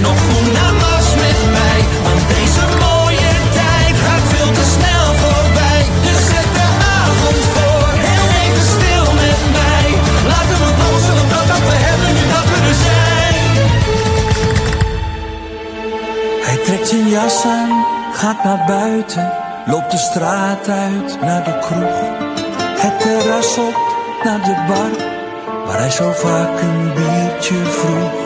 nog 0.00 0.18
goed 0.28 0.52
naar 0.52 0.74
Mars 0.74 1.08
met 1.24 1.38
mij? 1.58 1.80
Want 2.06 2.22
deze 2.36 2.64
mooie 2.84 3.30
tijd 3.60 3.94
gaat 4.06 4.26
veel 4.32 4.50
te 4.58 4.66
snel 4.76 5.06
voorbij. 5.22 5.82
Dus 6.06 6.20
zet 6.32 6.50
de 6.58 6.68
avond 7.00 7.42
voor, 7.54 7.88
heel 8.08 8.28
even 8.42 8.66
stil 8.76 9.06
met 9.22 9.40
mij. 9.58 9.88
Laten 10.32 10.58
we 10.62 10.70
dansen 10.82 11.16
omdat 11.24 11.46
dat 11.52 11.62
we 11.70 11.76
hebben 11.86 12.10
nu 12.16 12.24
dat 12.34 12.46
we 12.52 12.58
er 12.70 12.78
zijn. 12.88 13.50
Hij 16.46 16.58
trekt 16.64 16.88
zijn 16.88 17.08
jas 17.08 17.44
aan, 17.44 17.84
gaat 18.12 18.44
naar 18.44 18.64
buiten. 18.66 19.32
Loopt 19.66 19.90
de 19.90 19.98
straat 19.98 20.68
uit 20.68 21.20
naar 21.20 21.44
de 21.44 21.58
kroeg. 21.58 21.98
Het 22.84 23.00
terras 23.00 23.58
op 23.58 23.76
naar 24.24 24.42
de 24.42 24.64
bar, 24.68 24.92
waar 25.66 25.78
hij 25.78 25.90
zo 25.90 26.12
vaak 26.12 26.60
een 26.60 26.92
beetje 26.94 27.64
vroeg. 27.64 28.21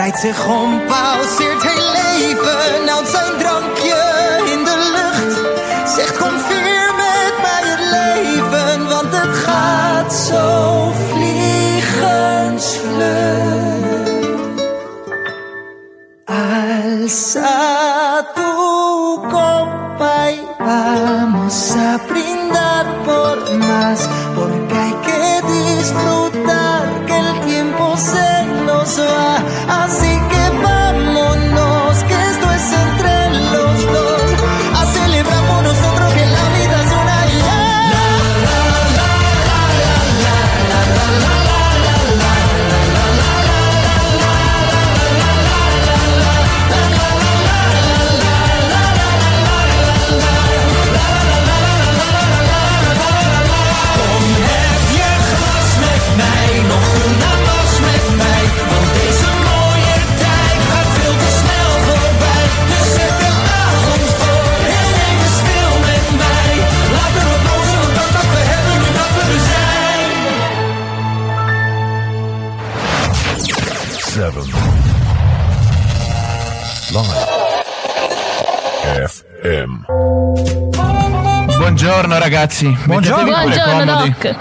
Draait 0.00 0.18
zich 0.18 0.46
om, 0.46 0.80
pauzeert 0.86 1.62
heel 1.62 1.79
ragazzi, 82.40 82.74
Buongiorno. 82.84 83.30
Buongiorno. 83.32 83.84
Doc. 83.84 84.34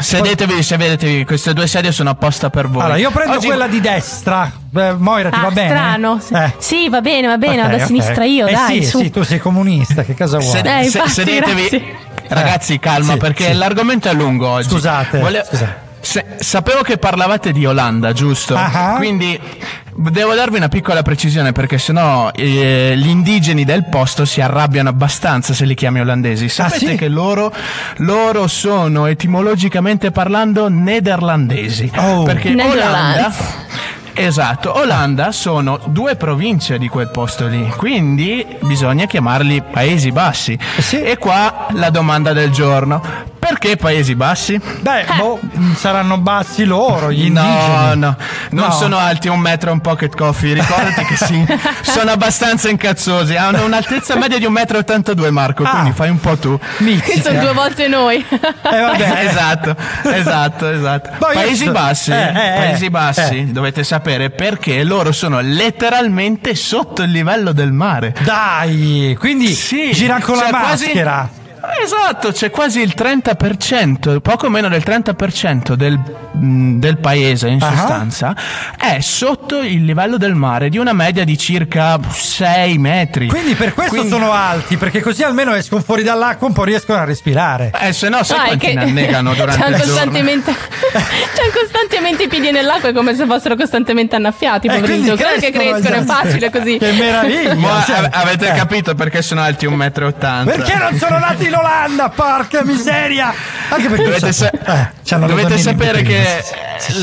Sedetevi, 0.00 0.62
sedetevi, 0.62 1.24
queste 1.26 1.52
due 1.52 1.66
sedie 1.66 1.92
sono 1.92 2.10
apposta 2.10 2.48
per 2.48 2.68
voi. 2.68 2.82
Allora, 2.82 2.98
io 2.98 3.10
prendo 3.10 3.36
Oggi- 3.36 3.46
quella 3.46 3.66
di 3.66 3.80
destra. 3.80 4.50
Eh, 4.74 4.94
Moira, 4.96 5.28
ti 5.28 5.36
Ah, 5.38 5.42
va 5.42 5.50
bene? 5.50 5.68
strano. 5.68 6.20
Eh. 6.32 6.52
Sì, 6.58 6.88
va 6.88 7.00
bene, 7.02 7.26
va 7.26 7.36
bene, 7.36 7.60
Ok, 7.62 7.70
vado 7.70 7.82
a 7.82 7.86
sinistra 7.86 8.24
io, 8.24 8.46
eh 8.46 8.52
dai, 8.52 8.82
sì, 8.82 8.88
su. 8.88 8.98
sì, 9.00 9.10
tu 9.10 9.22
sei 9.22 9.38
comunista, 9.38 10.02
che 10.02 10.16
cosa 10.16 10.38
vuoi? 10.38 10.50
Sed- 10.50 10.66
Eh, 10.66 10.84
infatti, 10.84 11.10
sedetevi. 11.10 11.68
grazie. 11.68 11.94
Ragazzi, 12.28 12.78
calma, 12.78 13.12
sì, 13.12 13.18
perché 13.18 13.44
sì. 13.50 13.52
l'argomento 13.54 14.08
è 14.08 14.14
lungo 14.14 14.48
oggi. 14.48 14.68
Scusate, 14.70 15.18
Vole- 15.18 15.44
scusate. 15.46 15.76
se- 16.00 16.24
sapevo 16.38 16.80
che 16.80 16.96
parlavate 16.96 17.52
di 17.52 17.66
Olanda, 17.66 18.12
giusto? 18.14 18.56
Ah. 18.56 18.94
Quindi 18.96 19.38
devo 19.94 20.34
darvi 20.34 20.56
una 20.56 20.68
piccola 20.68 21.02
precisione 21.02 21.52
perché 21.52 21.78
sennò 21.78 22.30
eh, 22.34 22.94
gli 22.96 23.08
indigeni 23.08 23.64
del 23.64 23.84
posto 23.84 24.24
si 24.24 24.40
arrabbiano 24.40 24.88
abbastanza 24.88 25.52
se 25.54 25.64
li 25.64 25.74
chiami 25.74 26.00
olandesi. 26.00 26.48
Sapete 26.48 26.84
Ah, 26.86 26.88
sì? 26.90 26.96
che 26.96 27.08
loro, 27.08 27.52
loro 27.98 28.46
sono 28.46 29.06
etimologicamente 29.06 30.10
parlando 30.10 30.68
nederlandesi. 30.68 31.90
Oh. 31.96 32.22
Perché. 32.22 32.50
Olanda 32.52 33.32
Esatto, 34.14 34.76
Olanda 34.76 35.32
sono 35.32 35.80
due 35.86 36.16
province 36.16 36.78
di 36.78 36.88
quel 36.88 37.08
posto 37.08 37.46
lì, 37.46 37.66
quindi 37.76 38.46
bisogna 38.60 39.06
chiamarli 39.06 39.62
Paesi 39.70 40.12
Bassi. 40.12 40.58
E 40.90 41.16
qua 41.18 41.66
la 41.70 41.88
domanda 41.90 42.32
del 42.32 42.50
giorno. 42.50 43.30
Perché 43.42 43.76
Paesi 43.76 44.14
Bassi? 44.14 44.58
Beh, 44.80 45.04
boh, 45.16 45.40
saranno 45.74 46.16
bassi 46.18 46.64
loro, 46.64 47.10
gli 47.10 47.28
No, 47.28 47.40
indigeni. 47.42 47.98
no, 48.00 48.16
non 48.50 48.66
No. 48.68 48.70
sono 48.70 48.98
alti 48.98 49.26
un 49.26 49.40
metro 49.40 49.70
e 49.70 49.72
un 49.72 49.80
pocket 49.80 50.14
coffee, 50.14 50.54
ricordati 50.54 51.04
che 51.04 51.16
sì, 51.16 51.44
sono 51.82 52.12
abbastanza 52.12 52.68
incazzosi, 52.68 53.34
hanno 53.34 53.64
un'altezza 53.64 54.16
media 54.16 54.38
di 54.38 54.44
un 54.44 54.52
metro 54.52 54.76
e 54.76 54.80
82 54.80 55.30
Marco, 55.32 55.64
quindi 55.64 55.90
fai 55.90 56.10
un 56.10 56.20
po' 56.20 56.36
tu. 56.36 56.56
Sono 57.22 57.40
due 57.40 57.52
volte 57.52 57.88
noi. 57.88 58.24
Eh, 58.30 58.80
vabbè. 58.80 59.24
esatto, 59.26 59.76
esatto, 60.04 60.68
esatto. 60.70 61.10
Paesi 61.18 61.64
so- 61.64 61.72
Bassi, 61.72 62.10
eh, 62.12 62.14
eh, 62.14 62.28
eh, 62.28 62.54
Paesi 62.58 62.90
Bassi, 62.90 63.38
eh. 63.38 63.44
dovete 63.46 63.82
sapere 63.82 64.01
perché 64.02 64.82
loro 64.84 65.12
sono 65.12 65.40
letteralmente 65.40 66.54
sotto 66.54 67.02
il 67.02 67.10
livello 67.10 67.52
del 67.52 67.72
mare. 67.72 68.14
Dai, 68.22 69.16
quindi 69.18 69.52
girano 69.54 70.24
con 70.24 70.36
la 70.36 70.42
c'è 70.44 70.50
quasi- 70.50 70.84
maschera. 70.86 71.30
Esatto, 71.82 72.32
c'è 72.32 72.50
quasi 72.50 72.80
il 72.80 72.92
30%, 72.96 74.20
poco 74.20 74.48
meno 74.48 74.68
del 74.68 74.82
30% 74.84 75.74
del, 75.74 75.98
del 76.32 76.98
paese 76.98 77.48
in 77.48 77.62
Ah. 77.62 77.70
sostanza 77.76 78.34
è 78.78 79.00
sotto 79.00 79.60
il 79.60 79.84
livello 79.84 80.16
del 80.16 80.34
mare 80.34 80.68
di 80.68 80.78
una 80.78 80.92
media 80.92 81.24
di 81.24 81.36
circa 81.38 81.98
6 82.10 82.78
metri. 82.78 83.28
Quindi 83.28 83.54
per 83.54 83.74
questo 83.74 83.94
Quindi- 83.94 84.10
sono 84.10 84.32
alti, 84.32 84.76
perché 84.76 85.00
così 85.00 85.22
almeno 85.22 85.54
escono 85.54 85.82
fuori 85.82 86.02
dall'acqua 86.02 86.46
un 86.48 86.52
po' 86.52 86.64
riescono 86.64 86.98
a 86.98 87.04
respirare. 87.04 87.70
Eh, 87.80 87.92
se 87.92 88.08
no, 88.08 88.22
sai 88.24 88.36
No, 88.38 88.42
è 88.44 88.46
quanti 88.48 88.66
che- 88.66 88.74
ne 88.74 88.80
annegano 88.82 89.32
durante 89.34 89.60
il 89.66 89.76
giorno? 89.76 89.84
costantemente, 89.84 90.52
c'hanno 90.92 91.50
costantemente 91.60 92.22
i 92.24 92.28
piedi 92.28 92.50
nell'acqua 92.50 92.88
è 92.88 92.92
come 92.92 93.14
se 93.14 93.24
fossero 93.26 93.54
costantemente 93.56 94.16
annaffiati. 94.16 94.66
Eh, 94.66 94.80
quindi 94.80 95.10
Claro 95.14 95.38
che 95.38 95.50
crescono, 95.50 95.94
è 95.94 95.98
esatto. 96.00 96.26
facile 96.26 96.50
così. 96.50 96.78
Che 96.78 96.92
meraviglia! 96.92 97.54
Ma 97.54 97.82
cioè, 97.86 97.96
ave- 97.98 98.10
avete 98.12 98.48
eh. 98.50 98.54
capito 98.56 98.94
perché 98.94 99.22
sono 99.22 99.40
alti 99.42 99.66
1,80 99.66 100.42
m? 100.42 100.44
Perché 100.46 100.74
non 100.76 100.96
sono 100.98 101.18
nati 101.18 101.48
in 101.52 101.58
Olanda, 101.58 102.08
porca 102.08 102.64
miseria! 102.64 103.32
Anche 103.68 103.88
perché 103.88 104.04
Dovete, 104.04 104.32
sa- 104.32 104.50
eh, 104.50 105.18
dovete 105.18 105.58
sapere 105.58 106.02
che 106.02 106.42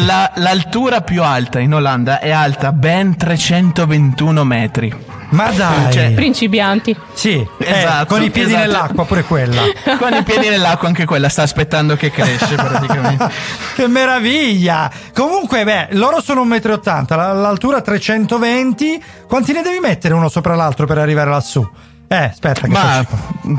la- 0.06 0.32
l'altura 0.36 1.02
più 1.02 1.22
alta 1.24 1.60
in 1.60 1.74
Olanda 1.74 2.20
è 2.20 2.32
alta 2.32 2.72
ben 2.72 3.16
321 3.16 4.44
metri. 4.44 5.08
Ma 5.32 5.52
dai! 5.52 5.94
Cioè, 5.94 6.12
Principianti. 6.14 6.96
Sì, 7.14 7.34
eh, 7.60 7.72
Esatto, 7.72 8.06
con 8.08 8.24
i 8.24 8.32
piedi 8.32 8.52
esatto. 8.54 8.66
nell'acqua 8.66 9.06
pure 9.06 9.24
quella. 9.24 9.62
Con 10.00 10.12
i 10.14 10.24
piedi 10.24 10.50
nell'acqua 10.50 10.88
anche 10.88 11.06
quella 11.06 11.30
sta 11.30 11.44
aspettando 11.44 11.96
che 11.96 12.10
cresce 12.10 12.56
praticamente. 12.56 13.30
che 13.76 13.88
meraviglia! 13.88 14.90
Comunque, 15.14 15.64
beh, 15.64 15.90
loro 15.92 16.20
sono 16.22 16.44
1,80 16.44 17.14
m, 17.14 17.16
la- 17.16 17.34
l'altura 17.34 17.82
320. 17.82 19.04
Quanti 19.28 19.54
ne 19.54 19.62
devi 19.62 19.78
mettere 19.80 20.16
uno 20.16 20.30
sopra 20.30 20.56
l'altro 20.56 20.88
per 20.88 20.98
arrivare 20.98 21.30
lassù? 21.30 21.68
Eh, 22.12 22.16
aspetta, 22.24 22.62
che 22.62 22.68
Ma? 22.70 23.00
Eh. 23.02 23.06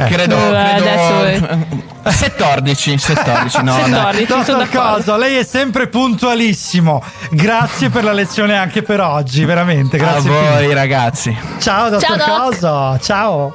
credo, 0.09 0.36
Eh, 0.36 0.74
credo 0.74 0.90
adesso- 0.90 1.59
14, 2.02 2.98
14, 2.98 3.62
no, 3.62 3.77
dai. 3.77 3.90
14, 4.27 4.44
sono 4.44 4.64
Dottor. 4.64 4.94
Coso, 4.97 5.16
lei 5.16 5.36
è 5.36 5.44
sempre 5.44 5.86
puntualissimo. 5.86 7.01
Grazie 7.31 7.90
per 7.90 8.02
la 8.02 8.12
lezione 8.12 8.56
anche 8.56 8.82
per 8.82 9.01
oggi, 9.01 9.44
veramente. 9.44 9.97
A 9.97 10.01
Grazie. 10.01 10.31
voi 10.31 10.44
infinite. 10.47 10.74
ragazzi. 10.74 11.36
Ciao, 11.60 11.90
dottor 11.90 12.16
Ciao, 12.16 12.16
Doc. 12.16 12.51
Coso. 12.59 12.98
Ciao. 13.01 13.55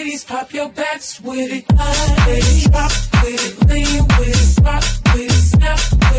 Ladies, 0.00 0.24
pop 0.24 0.50
your 0.54 0.68
backs 0.70 1.20
with 1.20 1.52
it. 1.52 1.64
It, 1.68 2.70
drop 2.70 2.90
with 3.22 3.44
it, 3.46 3.68
lean 3.68 4.02
with 4.18 4.58
it, 4.58 4.64
rock 4.64 4.84
with 5.12 5.28
it, 5.28 5.42
snap 5.42 6.09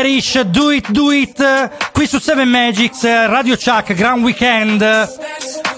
Cherish, 0.00 0.38
Do 0.42 0.70
It 0.72 0.90
Do 0.90 1.10
It, 1.10 1.70
qui 1.92 2.06
su 2.06 2.18
7 2.20 2.44
Magics, 2.44 3.02
Radio 3.04 3.56
Chuck, 3.56 3.94
Grand 3.94 4.22
Weekend. 4.22 4.84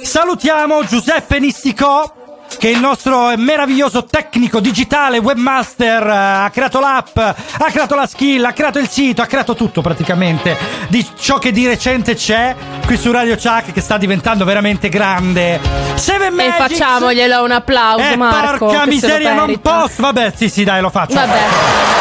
Salutiamo 0.02 0.84
Giuseppe 0.84 1.38
Nisticò, 1.38 2.12
che 2.58 2.68
è 2.68 2.72
il 2.72 2.80
nostro 2.80 3.32
meraviglioso 3.36 4.06
tecnico 4.06 4.58
digitale, 4.58 5.18
webmaster, 5.18 6.04
ha 6.04 6.50
creato 6.52 6.80
l'app, 6.80 7.16
ha 7.16 7.70
creato 7.70 7.94
la 7.94 8.08
skill, 8.08 8.44
ha 8.44 8.52
creato 8.52 8.80
il 8.80 8.88
sito, 8.88 9.22
ha 9.22 9.26
creato 9.26 9.54
tutto 9.54 9.82
praticamente 9.82 10.56
di 10.88 11.06
ciò 11.16 11.38
che 11.38 11.52
di 11.52 11.68
recente 11.68 12.16
c'è 12.16 12.56
qui 12.86 12.96
su 12.96 13.12
Radio 13.12 13.36
Chuck 13.36 13.70
che 13.72 13.80
sta 13.80 13.98
diventando 13.98 14.44
veramente 14.44 14.88
grande. 14.88 15.60
7 15.94 16.26
E 16.26 16.30
Magics. 16.30 16.56
facciamoglielo 16.56 17.44
un 17.44 17.52
applauso, 17.52 18.02
Eh, 18.02 18.16
Marco. 18.16 18.66
porca 18.66 18.84
miseria, 18.84 19.32
non 19.34 19.60
posso. 19.60 19.94
Vabbè, 20.02 20.32
sì, 20.34 20.48
sì, 20.48 20.64
dai, 20.64 20.80
lo 20.80 20.90
faccio. 20.90 21.14
Vabbè. 21.14 21.97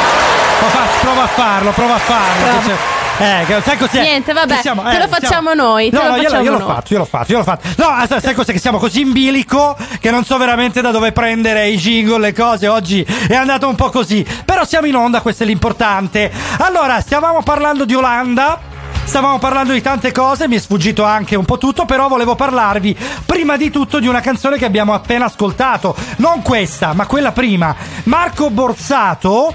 Faccio, 0.67 0.99
prova 1.01 1.23
a 1.23 1.27
farlo, 1.27 1.71
prova 1.71 1.93
a 1.95 1.97
farlo. 1.99 2.59
Prova. 2.59 2.95
Eh, 3.19 3.45
che- 3.47 3.61
sai 3.63 3.77
cos'è? 3.77 4.01
Niente, 4.01 4.31
vabbè, 4.31 4.59
siamo- 4.61 4.83
te 4.83 4.95
eh, 4.95 4.99
lo 4.99 5.07
facciamo 5.07 5.53
noi, 5.55 5.89
te 5.89 5.97
No, 5.97 6.03
lo 6.03 6.09
no, 6.09 6.15
io, 6.17 6.23
facciamo 6.23 6.43
io 6.43 6.51
l'ho 6.51 6.57
noi. 6.59 6.67
fatto, 6.67 6.93
io 6.93 6.99
l'ho 6.99 7.05
fatto, 7.05 7.31
io 7.31 7.37
l'ho 7.39 7.43
fatto. 7.43 7.67
No, 7.77 7.85
ah, 7.87 8.05
sai 8.07 8.21
sai 8.21 8.33
cos'è? 8.35 8.51
Che 8.51 8.59
siamo 8.59 8.77
così 8.77 9.01
in 9.01 9.11
bilico 9.11 9.75
che 9.99 10.11
non 10.11 10.23
so 10.23 10.37
veramente 10.37 10.81
da 10.81 10.91
dove 10.91 11.11
prendere 11.11 11.67
i 11.67 11.77
jingle, 11.77 12.19
le 12.19 12.33
cose. 12.33 12.67
Oggi 12.67 13.03
è 13.27 13.33
andato 13.33 13.67
un 13.67 13.73
po' 13.75 13.89
così. 13.89 14.23
Però 14.45 14.63
siamo 14.65 14.85
in 14.85 14.95
onda, 14.95 15.21
questo 15.21 15.43
è 15.43 15.45
l'importante. 15.47 16.31
Allora, 16.59 17.01
stavamo 17.01 17.41
parlando 17.41 17.85
di 17.85 17.95
Olanda. 17.95 18.59
Stavamo 19.03 19.39
parlando 19.39 19.71
di 19.71 19.81
tante 19.81 20.11
cose, 20.11 20.49
mi 20.49 20.57
è 20.57 20.59
sfuggito 20.59 21.05
anche 21.05 21.37
un 21.37 21.45
po' 21.45 21.57
tutto, 21.57 21.85
però 21.85 22.09
volevo 22.09 22.35
parlarvi 22.35 22.95
prima 23.25 23.55
di 23.55 23.71
tutto 23.71 23.99
di 23.99 24.07
una 24.07 24.19
canzone 24.19 24.57
che 24.57 24.65
abbiamo 24.65 24.93
appena 24.93 25.23
ascoltato. 25.25 25.95
Non 26.17 26.41
questa, 26.41 26.91
ma 26.91 27.05
quella 27.05 27.31
prima. 27.31 27.73
Marco 28.03 28.49
Borsato, 28.49 29.53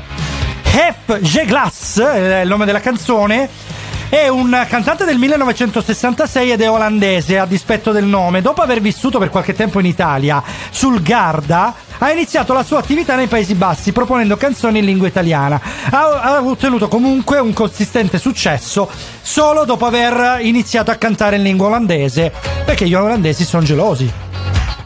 Hef 0.75 1.21
Geglas, 1.21 2.01
è 2.01 2.41
il 2.41 2.49
nome 2.49 2.65
della 2.65 2.81
canzone. 2.81 3.47
È 4.09 4.29
un 4.29 4.67
cantante 4.67 5.05
del 5.05 5.19
1966 5.19 6.51
ed 6.51 6.63
è 6.63 6.71
olandese, 6.71 7.39
a 7.39 7.45
dispetto 7.45 7.93
del 7.93 8.07
nome. 8.07 8.41
Dopo 8.41 8.63
aver 8.63 8.81
vissuto 8.81 9.19
per 9.19 9.29
qualche 9.29 9.53
tempo 9.53 9.81
in 9.81 9.87
Italia, 9.87 10.43
sul 10.71 11.03
Garda, 11.03 11.75
ha 11.99 12.11
iniziato 12.11 12.55
la 12.55 12.63
sua 12.63 12.79
attività 12.79 13.17
nei 13.17 13.27
Paesi 13.27 13.55
Bassi 13.55 13.93
proponendo 13.93 14.39
canzoni 14.39 14.79
in 14.79 14.87
lingua 14.87 15.09
italiana. 15.09 15.61
Ha, 15.91 16.21
ha 16.21 16.43
ottenuto 16.43 16.89
comunque 16.89 17.39
un 17.39 17.53
consistente 17.53 18.19
successo 18.19 18.89
solo 19.21 19.67
dopo 19.67 19.85
aver 19.85 20.39
iniziato 20.41 20.91
a 20.91 20.95
cantare 20.95 21.37
in 21.37 21.43
lingua 21.43 21.67
olandese, 21.67 22.33
perché 22.65 22.89
gli 22.89 22.95
olandesi 22.95 23.45
sono 23.45 23.63
gelosi 23.63 24.31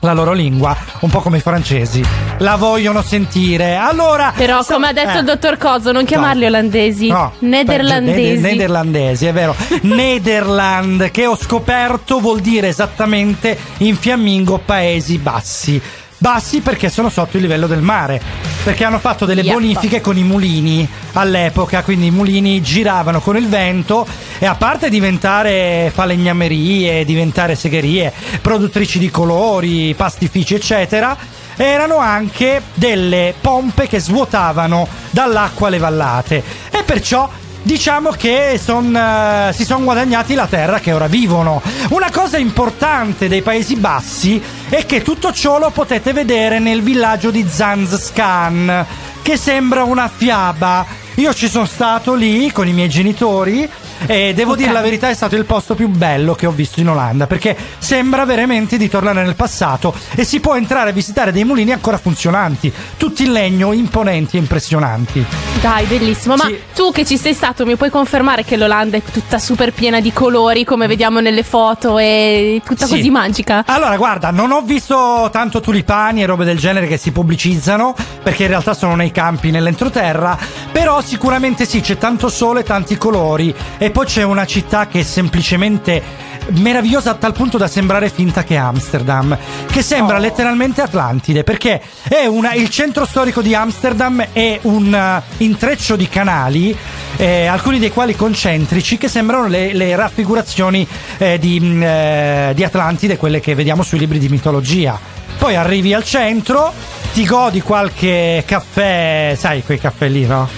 la 0.07 0.13
loro 0.13 0.33
lingua, 0.33 0.77
un 1.01 1.11
po' 1.11 1.21
come 1.21 1.39
i 1.39 1.41
francesi. 1.41 2.03
La 2.39 2.57
vogliono 2.57 3.03
sentire. 3.03 3.77
Allora. 3.77 4.33
Però, 4.35 4.63
come 4.65 4.89
ha 4.89 4.93
detto 4.93 5.17
eh. 5.17 5.19
il 5.19 5.25
dottor 5.25 5.59
Coso, 5.59 5.93
non 5.93 6.05
chiamarli 6.05 6.47
olandesi, 6.47 7.09
No, 7.09 7.33
nederlandesi. 7.41 8.15
peggio, 8.15 8.31
neder- 8.35 8.53
nederlandesi, 8.53 9.27
è 9.27 9.33
vero. 9.33 9.55
Nederland, 9.83 11.11
che 11.11 11.27
ho 11.27 11.37
scoperto 11.37 12.21
vuol 12.21 12.41
dire 12.41 12.69
esattamente 12.69 13.59
in 13.79 13.97
fiammingo 13.97 14.59
Paesi 14.65 15.19
Bassi. 15.19 15.83
Bassi 16.19 16.61
perché 16.61 16.89
sono 16.89 17.11
sotto 17.11 17.37
il 17.37 17.43
livello 17.43 17.67
del 17.67 17.83
mare. 17.83 18.21
Perché 18.65 18.85
hanno 18.85 18.99
fatto 18.99 19.27
delle 19.27 19.43
Yep. 19.43 19.53
bonifiche 19.53 20.01
con 20.01 20.17
i 20.17 20.25
mulini 20.25 20.89
all'epoca, 21.13 21.83
quindi 21.83 22.07
i 22.07 22.11
mulini 22.11 22.61
giravano 22.63 23.21
con 23.21 23.37
il 23.37 23.49
vento 23.49 24.07
e 24.39 24.47
a 24.47 24.55
parte 24.55 24.89
diventare 24.89 25.93
falegnamerie, 25.95 27.05
diventare 27.05 27.55
segherie, 27.55 28.13
produttrici 28.41 28.99
di 28.99 29.11
colori, 29.11 29.95
pastifici, 29.95 30.55
eccetera, 30.55 31.17
erano 31.57 31.99
anche 31.99 32.61
delle 32.75 33.35
pompe 33.41 33.87
che 33.87 34.01
svuotavano 34.01 34.89
dall'acqua 35.11 35.69
le 35.69 35.79
vallate 35.79 36.43
e 36.71 36.83
perciò 36.83 37.29
diciamo 37.67 38.11
che 38.11 38.61
son, 38.63 38.95
eh, 38.95 39.53
si 39.53 39.65
sono 39.65 39.85
guadagnati 39.85 40.35
la 40.35 40.47
terra 40.47 40.79
che 40.79 40.93
ora 40.93 41.09
vivono. 41.09 41.61
Una 41.89 42.11
cosa 42.13 42.39
importante 42.39 43.27
dei 43.27 43.43
Paesi 43.43 43.75
Bassi 43.75 44.41
è 44.69 44.87
che 44.87 45.03
tutto 45.03 45.33
ciò 45.33 45.59
lo 45.59 45.71
potete 45.71 46.13
vedere 46.13 46.61
nel 46.61 46.81
villaggio 46.81 47.33
di 47.33 47.45
Zanzskan, 47.47 48.87
che 49.21 49.37
sembra 49.37 49.83
una 49.83 50.09
fiaba. 50.09 50.87
Io 51.17 51.35
ci 51.35 51.49
sono 51.49 51.67
stato 51.67 52.15
lì 52.15 52.53
con 52.53 52.69
i 52.69 52.73
miei 52.73 52.89
genitori 52.89 53.69
e 54.07 54.35
devo 54.35 54.53
Ok. 54.53 54.59
dire 54.59 54.73
la 54.73 54.81
verità 54.83 55.09
è 55.09 55.15
stato 55.15 55.37
il 55.37 55.45
posto 55.45 55.75
più 55.75 55.89
bello 55.89 56.35
che 56.35 56.47
ho 56.47 56.51
visto 56.51 56.81
in 56.81 56.89
Olanda 56.89 57.27
perché 57.27 57.57
sembra 57.79 58.25
veramente 58.25 58.77
di 58.77 58.89
tornare 58.89 59.23
nel 59.23 59.35
passato 59.35 59.95
e 60.15 60.25
si 60.25 60.41
può 60.41 60.55
entrare 60.57 60.91
a 60.91 60.93
visitare 60.93 61.33
dei 61.33 61.45
mulini 61.45 61.73
ancora 61.73 61.99
funzionanti, 61.99 62.73
tutti 62.97 63.25
in 63.25 63.33
legno, 63.33 63.73
imponenti 63.73 64.37
e 64.37 64.41
impressionanti. 64.41 65.25
Dai, 65.61 65.85
bellissimo. 65.87 66.37
Ma 66.37 66.51
tu 66.75 66.93
che 66.93 67.05
ci 67.05 67.17
sei 67.17 67.33
stato, 67.35 67.65
mi 67.65 67.77
puoi 67.77 67.91
confermare 67.91 68.45
che 68.45 68.57
l'Olanda 68.57 68.97
è 68.97 69.03
tutta 69.03 69.39
super 69.39 69.73
piena 69.73 70.01
di 70.01 70.13
colori, 70.13 70.65
come 70.65 70.87
vediamo 70.87 71.21
nelle 71.21 71.43
foto, 71.43 71.99
e 71.99 72.61
tutta 72.65 72.87
Sì. 72.87 72.97
così 72.97 73.11
magica? 73.11 73.65
Allora, 73.67 73.97
guarda, 73.97 74.31
non 74.31 74.51
ho 74.53 74.61
visto 74.63 75.29
tanto 75.33 75.61
tulipani 75.61 76.23
e 76.23 76.27
robe 76.27 76.45
del 76.45 76.59
genere 76.59 76.87
che 76.87 76.97
si 76.97 77.11
pubblicizzano, 77.13 77.95
perché 78.23 78.43
in 78.43 78.49
realtà 78.49 78.75
sono 78.75 78.95
nei 78.95 79.11
campi 79.11 79.51
nell'entroterra, 79.51 80.37
però 80.73 81.01
sicuramente 81.01 81.65
sì, 81.65 81.81
c'è 81.81 81.97
tanto 81.99 82.29
sole, 82.29 82.63
tanti 82.63 82.97
colori 82.99 83.55
e 83.79 83.86
poi 83.91 84.07
c'è 84.07 84.23
una 84.23 84.47
città 84.47 84.87
che 84.87 85.01
è 85.01 85.03
semplicemente 85.03 86.03
meravigliosa 86.49 87.11
a 87.11 87.15
tal 87.15 87.33
punto 87.33 87.59
da 87.59 87.67
sembrare 87.67 88.09
finta 88.09 88.45
che 88.45 88.57
Amsterdam, 88.57 89.37
che 89.71 89.83
sembra 89.83 90.19
letteralmente 90.19 90.81
Atlantide, 90.83 91.43
perché 91.45 91.81
è 92.09 92.27
una, 92.27 92.55
il 92.55 92.71
centro 92.71 93.05
storico 93.05 93.43
di 93.43 93.55
Amsterdam 93.55 94.27
è 94.33 94.59
un 94.63 94.95
eh, 94.95 95.23
intreccio 95.39 95.97
di 95.97 96.09
canali 96.09 96.77
eh, 97.17 97.47
alcuni 97.47 97.79
dei 97.79 97.91
quali 97.91 98.15
concentrici, 98.15 98.99
che 98.99 99.09
sembrano 99.09 99.49
le, 99.49 99.73
le 99.73 99.97
raffigurazioni 99.97 100.87
eh, 101.19 101.39
di, 101.39 101.59
mh, 101.59 101.83
eh, 101.83 102.53
di 102.55 102.65
Atlantide, 102.65 103.17
quelle 103.17 103.41
che 103.41 103.55
vediamo 103.55 103.83
sui 103.83 103.99
libri 103.99 104.19
di 104.19 104.29
mitologia. 104.29 104.99
Poi 105.39 105.55
arrivi 105.55 105.93
al 105.93 106.05
centro, 106.05 106.73
ti 107.13 107.25
godi 107.25 107.61
qualche 107.61 108.43
caffè, 108.47 109.35
sai 109.37 109.63
quei 109.63 109.79
caffè 109.79 110.09
lì, 110.09 110.27
no? 110.27 110.49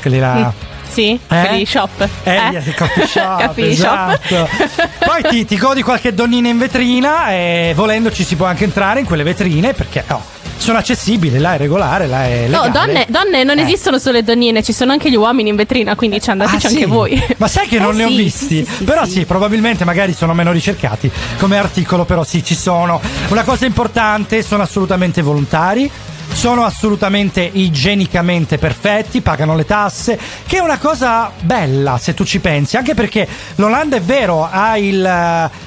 Quelli 0.00 0.18
là. 0.18 0.34
Mm, 0.34 0.71
Sì, 0.92 1.18
Eh? 1.28 1.46
quelli 1.46 1.64
shop. 1.66 2.08
Eh, 2.24 2.36
il 2.66 2.74
coffee 2.74 3.06
shop, 3.08 3.46
Coffee 3.46 3.74
shop. 3.74 4.18
esatto. 4.28 4.48
Poi 5.04 5.22
ti, 5.30 5.44
ti 5.46 5.56
godi 5.56 5.82
qualche 5.82 6.12
donnina 6.12 6.48
in 6.48 6.58
vetrina 6.58 7.30
e 7.30 7.72
volendo 7.74 8.10
ci 8.12 8.24
si 8.24 8.36
può 8.36 8.46
anche 8.46 8.64
entrare 8.64 9.00
in 9.00 9.06
quelle 9.06 9.22
vetrine 9.22 9.72
perché 9.72 10.04
no, 10.06 10.22
sono 10.58 10.78
accessibili, 10.78 11.38
là 11.38 11.54
è 11.54 11.58
regolare, 11.58 12.06
là 12.06 12.24
è 12.24 12.46
No, 12.48 12.62
legale. 12.64 12.70
donne, 12.70 13.06
donne 13.08 13.42
non 13.44 13.58
Eh. 13.58 13.62
esistono 13.62 13.98
solo 13.98 14.16
le 14.18 14.22
donnine, 14.22 14.62
ci 14.62 14.72
sono 14.72 14.92
anche 14.92 15.10
gli 15.10 15.16
uomini 15.16 15.48
in 15.48 15.56
vetrina, 15.56 15.94
quindi 15.96 16.20
ci 16.20 16.30
andateci 16.30 16.66
Ah, 16.66 16.68
sì? 16.68 16.74
anche 16.76 16.86
voi. 16.86 17.22
Ma 17.38 17.48
sai 17.48 17.66
che 17.66 17.78
non 17.78 17.94
Eh 17.94 17.96
ne 17.96 18.04
ho 18.04 18.08
sì, 18.08 18.16
visti? 18.16 18.64
sì, 18.64 18.84
però 18.84 19.04
sì. 19.06 19.24
probabilmente 19.24 19.84
magari 19.84 20.12
sono 20.12 20.34
meno 20.34 20.52
ricercati 20.52 21.10
come 21.38 21.56
articolo, 21.58 22.04
però 22.04 22.22
sì, 22.22 22.44
ci 22.44 22.54
sono. 22.54 23.00
Una 23.28 23.42
cosa 23.44 23.64
importante, 23.66 24.42
sono 24.42 24.62
assolutamente 24.62 25.22
volontari. 25.22 25.90
Sono 26.32 26.64
assolutamente 26.64 27.48
igienicamente 27.52 28.58
perfetti, 28.58 29.20
pagano 29.20 29.54
le 29.54 29.64
tasse, 29.64 30.18
che 30.44 30.56
è 30.56 30.60
una 30.60 30.78
cosa 30.78 31.30
bella 31.40 31.98
se 31.98 32.14
tu 32.14 32.24
ci 32.24 32.40
pensi, 32.40 32.76
anche 32.76 32.94
perché 32.94 33.28
l'Olanda 33.56 33.96
è 33.96 34.00
vero, 34.00 34.48
ha 34.50 34.76
il 34.76 35.04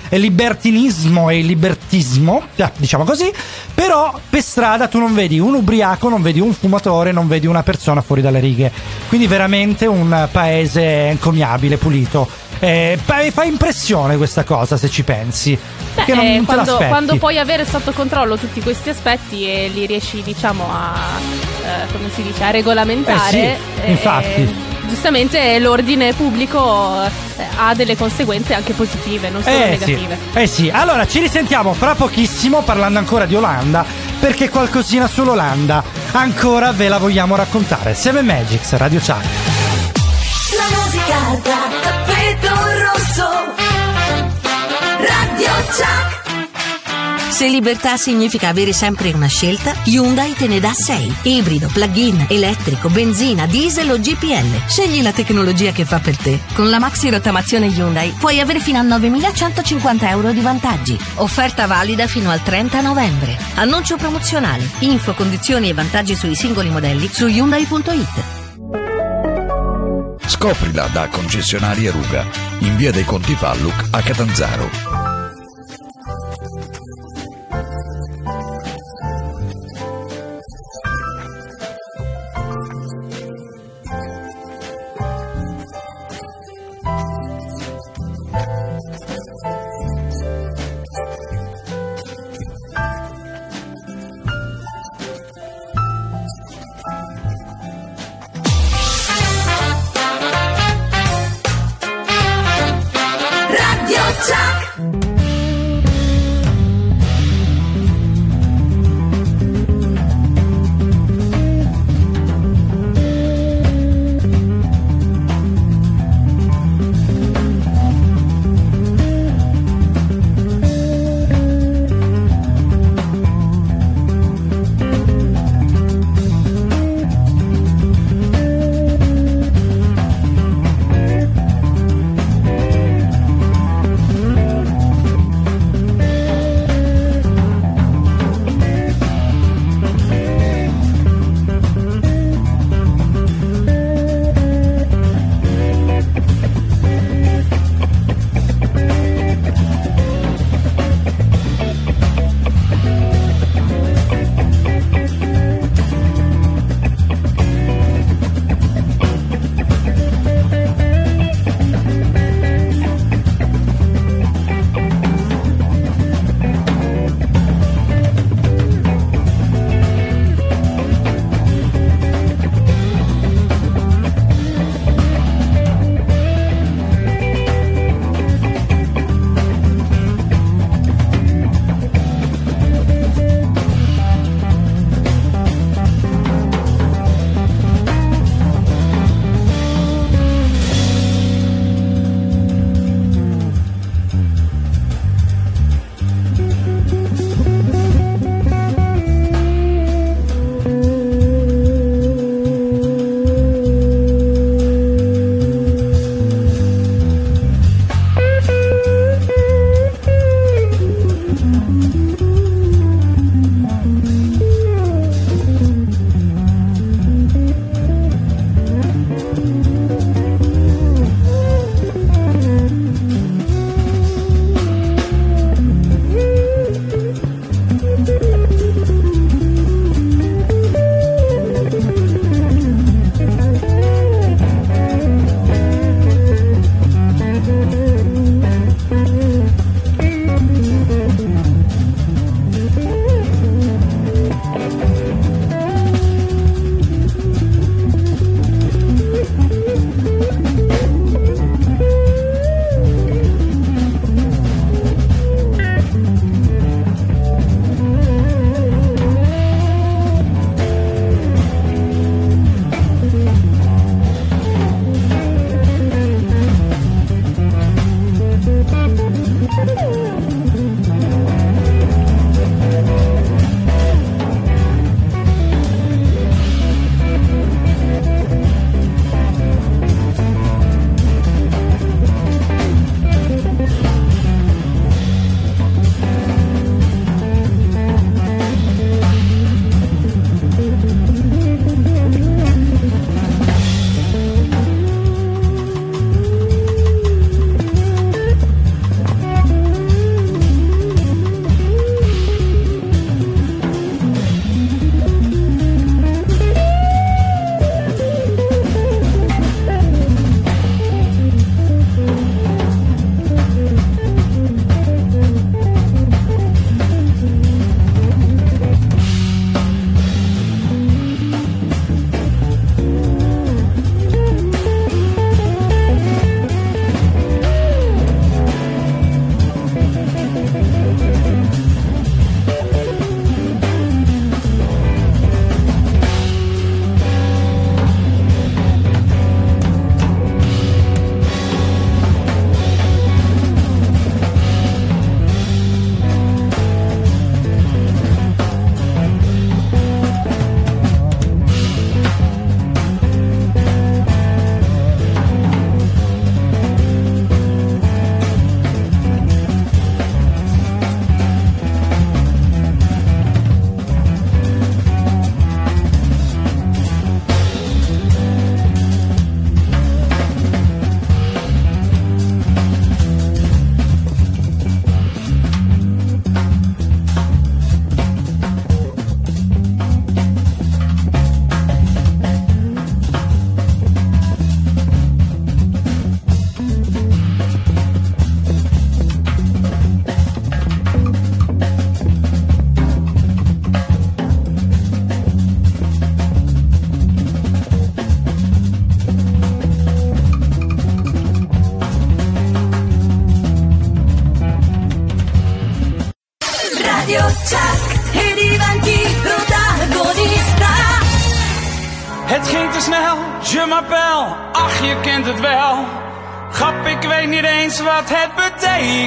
eh, 0.09 0.17
libertinismo 0.17 1.29
e 1.29 1.39
il 1.39 1.45
libertismo, 1.45 2.47
eh, 2.55 2.69
diciamo 2.75 3.05
così, 3.05 3.31
però 3.73 4.19
per 4.29 4.41
strada 4.41 4.87
tu 4.87 4.99
non 4.99 5.13
vedi 5.13 5.39
un 5.39 5.53
ubriaco, 5.53 6.09
non 6.09 6.21
vedi 6.21 6.41
un 6.41 6.53
fumatore, 6.53 7.13
non 7.13 7.29
vedi 7.29 7.47
una 7.47 7.63
persona 7.63 8.01
fuori 8.01 8.21
dalle 8.21 8.39
righe. 8.39 8.71
Quindi 9.07 9.27
veramente 9.27 9.85
un 9.85 10.27
paese 10.29 11.07
encomiabile, 11.07 11.77
pulito. 11.77 12.27
Eh, 12.59 12.97
fa 13.05 13.43
impressione 13.43 14.17
questa 14.17 14.43
cosa 14.43 14.77
se 14.77 14.89
ci 14.89 15.03
pensi. 15.03 15.57
che 16.05 16.13
non, 16.13 16.25
Eh, 16.25 16.35
non 16.37 16.45
quando, 16.45 16.77
quando 16.77 17.15
puoi 17.17 17.37
avere 17.39 17.65
sotto 17.65 17.91
controllo 17.91 18.37
tutti 18.37 18.61
questi 18.61 18.89
aspetti 18.89 19.47
e 19.49 19.69
li 19.73 19.85
riesci, 19.85 20.21
diciamo, 20.21 20.65
a 20.69 20.93
eh, 21.63 21.91
come 21.91 22.09
si 22.13 22.21
dice, 22.23 22.43
a 22.43 22.51
regolamentare, 22.51 23.37
Eh 23.39 23.57
sì, 23.83 23.89
infatti. 23.91 24.55
giustamente 24.87 25.57
l'ordine 25.59 26.13
pubblico 26.13 27.03
eh, 27.37 27.43
ha 27.57 27.73
delle 27.73 27.95
conseguenze 27.95 28.53
anche 28.53 28.73
positive, 28.73 29.29
non 29.29 29.41
solo 29.43 29.55
Eh 29.55 29.77
sì, 29.81 29.91
negative. 29.93 30.17
eh 30.33 30.47
sì, 30.47 30.69
allora 30.69 31.05
ci 31.07 31.19
risentiamo 31.19 31.73
fra 31.73 31.95
pochissimo 31.95 32.61
parlando 32.61 32.99
ancora 32.99 33.25
di 33.25 33.35
Olanda 33.35 33.85
perché 34.19 34.49
qualcosina 34.49 35.07
sull'Olanda 35.07 35.83
ancora 36.13 36.71
ve 36.71 36.87
la 36.89 36.97
vogliamo 36.97 37.35
raccontare. 37.35 37.93
Seven 37.93 38.25
Magics, 38.25 38.73
Radio 38.75 38.99
Chuck. 38.99 39.54
La 40.51 40.77
musica 40.77 41.41
da 41.41 41.57
tappeto 41.81 42.53
rosso. 42.83 43.27
Radio 44.99 45.49
Chuck. 45.71 46.23
Se 47.31 47.47
libertà 47.47 47.97
significa 47.97 48.49
avere 48.49 48.71
sempre 48.71 49.11
una 49.11 49.25
scelta, 49.25 49.73
Hyundai 49.85 50.33
te 50.33 50.47
ne 50.47 50.59
dà 50.59 50.71
6. 50.71 51.15
Ibrido, 51.23 51.67
plug-in, 51.73 52.27
elettrico, 52.29 52.89
benzina, 52.89 53.47
diesel 53.47 53.89
o 53.89 53.99
GPL. 53.99 54.67
Scegli 54.67 55.01
la 55.01 55.11
tecnologia 55.11 55.71
che 55.71 55.83
fa 55.83 55.97
per 55.97 56.15
te. 56.15 56.39
Con 56.53 56.69
la 56.69 56.77
maxi 56.77 57.09
rottamazione 57.09 57.65
Hyundai 57.65 58.13
puoi 58.19 58.39
avere 58.39 58.59
fino 58.59 58.77
a 58.77 58.83
9.150 58.83 60.09
euro 60.09 60.31
di 60.31 60.41
vantaggi. 60.41 60.97
Offerta 61.15 61.65
valida 61.65 62.05
fino 62.05 62.29
al 62.29 62.43
30 62.43 62.81
novembre. 62.81 63.35
Annuncio 63.55 63.97
promozionale. 63.97 64.69
Info, 64.79 65.15
condizioni 65.15 65.69
e 65.69 65.73
vantaggi 65.73 66.15
sui 66.15 66.35
singoli 66.35 66.69
modelli 66.69 67.09
su 67.11 67.25
Hyundai.it. 67.25 68.44
Scoprila 70.27 70.87
da 70.87 71.07
concessionarie 71.07 71.91
Ruga, 71.91 72.25
in 72.59 72.75
via 72.75 72.91
dei 72.91 73.03
Conti 73.03 73.35
Palluc 73.35 73.87
a 73.91 74.01
Catanzaro. 74.01 75.04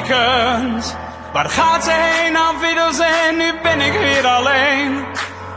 Betekent. 0.00 0.96
Waar 1.32 1.48
gaat 1.48 1.84
ze 1.84 1.90
heen, 1.90 2.36
afwiddels 2.36 2.98
en 2.98 3.36
nu 3.36 3.52
ben 3.62 3.80
ik 3.80 3.92
weer 3.92 4.26
alleen. 4.26 5.04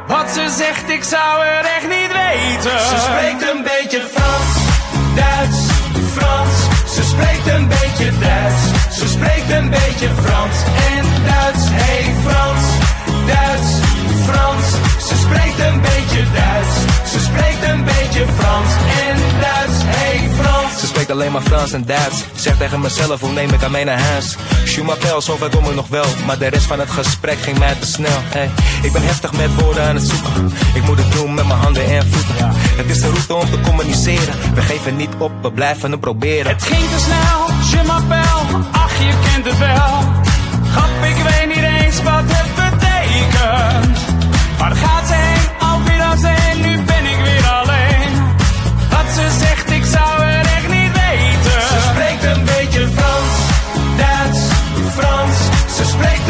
Wat 0.08 0.30
ze 0.30 0.50
zegt, 0.50 0.90
ik 0.90 1.04
zou 1.04 1.46
het 1.46 1.66
echt 1.66 1.88
niet 1.88 2.12
weten. 2.24 2.80
Ze 2.80 2.98
spreekt 3.00 3.52
een 3.52 3.64
beetje 3.64 4.02
Frans, 4.14 4.52
Duits, 5.16 5.60
Frans. 6.16 6.56
Ze 6.96 7.04
spreekt 7.04 7.48
een 7.48 7.68
beetje 7.68 8.12
Duits. 8.20 8.62
Ze 9.00 9.08
spreekt 9.08 9.52
een 9.52 9.70
beetje 9.70 10.10
Frans 10.24 10.58
en 10.96 11.06
Duits. 11.26 11.64
Hey 11.70 12.14
Frans, 12.26 12.64
Duits, 13.26 13.72
Frans. 14.28 14.66
Ze 15.08 15.16
spreekt 15.18 15.60
een 15.60 15.82
beetje 15.82 16.22
Duits. 16.34 16.76
Ze 17.12 17.20
spreekt 17.20 17.64
een 17.72 17.84
beetje 17.84 18.26
Frans 18.38 18.72
en 19.08 19.18
Duits. 19.42 19.78
Hey 19.86 20.30
Frans. 20.40 20.61
Ze 20.82 20.88
spreekt 20.88 21.12
alleen 21.12 21.32
maar 21.32 21.42
Frans 21.42 21.72
en 21.72 21.86
Duits. 21.86 22.24
Zeg 22.36 22.58
tegen 22.58 22.80
mezelf, 22.80 23.20
hoe 23.20 23.32
neem 23.32 23.50
ik 23.50 23.62
haar 23.62 23.72
mee 23.72 23.84
naar 23.84 24.00
huis? 24.00 24.36
Je 24.66 24.84
m'appelle, 24.84 25.22
zover 25.22 25.50
kom 25.50 25.66
ik 25.66 25.76
nog 25.76 25.88
wel. 25.88 26.06
Maar 26.26 26.38
de 26.38 26.48
rest 26.48 26.66
van 26.66 26.80
het 26.80 26.90
gesprek 26.90 27.40
ging 27.40 27.58
mij 27.58 27.76
te 27.76 27.86
snel. 27.86 28.20
Hey, 28.24 28.50
ik 28.82 28.92
ben 28.92 29.04
heftig 29.04 29.32
met 29.32 29.62
woorden 29.62 29.84
aan 29.84 29.96
het 29.96 30.08
zoeken. 30.08 30.52
Ik 30.74 30.84
moet 30.84 30.98
het 30.98 31.12
doen 31.12 31.34
met 31.34 31.48
mijn 31.48 31.60
handen 31.60 31.86
en 31.86 32.08
voeten. 32.12 32.50
Het 32.54 32.90
is 32.90 33.02
de 33.02 33.10
route 33.10 33.34
om 33.34 33.50
te 33.50 33.60
communiceren. 33.62 34.54
We 34.54 34.62
geven 34.62 34.96
niet 34.96 35.10
op, 35.18 35.32
we 35.42 35.52
blijven 35.52 35.92
het 35.92 36.00
proberen. 36.00 36.52
Het 36.52 36.64
ging 36.64 36.90
te 36.90 37.00
snel, 37.00 37.48
je 37.72 37.88
m'appelle, 37.88 38.64
ach 38.72 38.98
je 38.98 39.14
kent 39.32 39.46
het 39.46 39.58
wel. 39.58 39.94
Grap, 40.72 41.04
ik 41.04 41.24
weet 41.24 41.48
niet 41.56 41.66
eens 41.82 42.04
wat 42.04 42.24
het 42.26 42.52
betekent. 42.56 43.98
Waar 44.58 44.76
gaat 44.76 45.08
ze 45.08 45.14
heen, 45.14 45.41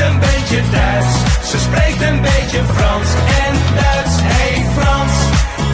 een 0.01 0.19
beetje 0.19 0.61
Duits. 0.71 1.13
Ze 1.49 1.59
spreekt 1.59 2.01
een 2.01 2.21
beetje 2.21 2.61
Frans 2.73 3.09
en 3.45 3.53
Duits. 3.75 4.15
Hey 4.33 4.65
Frans, 4.75 5.13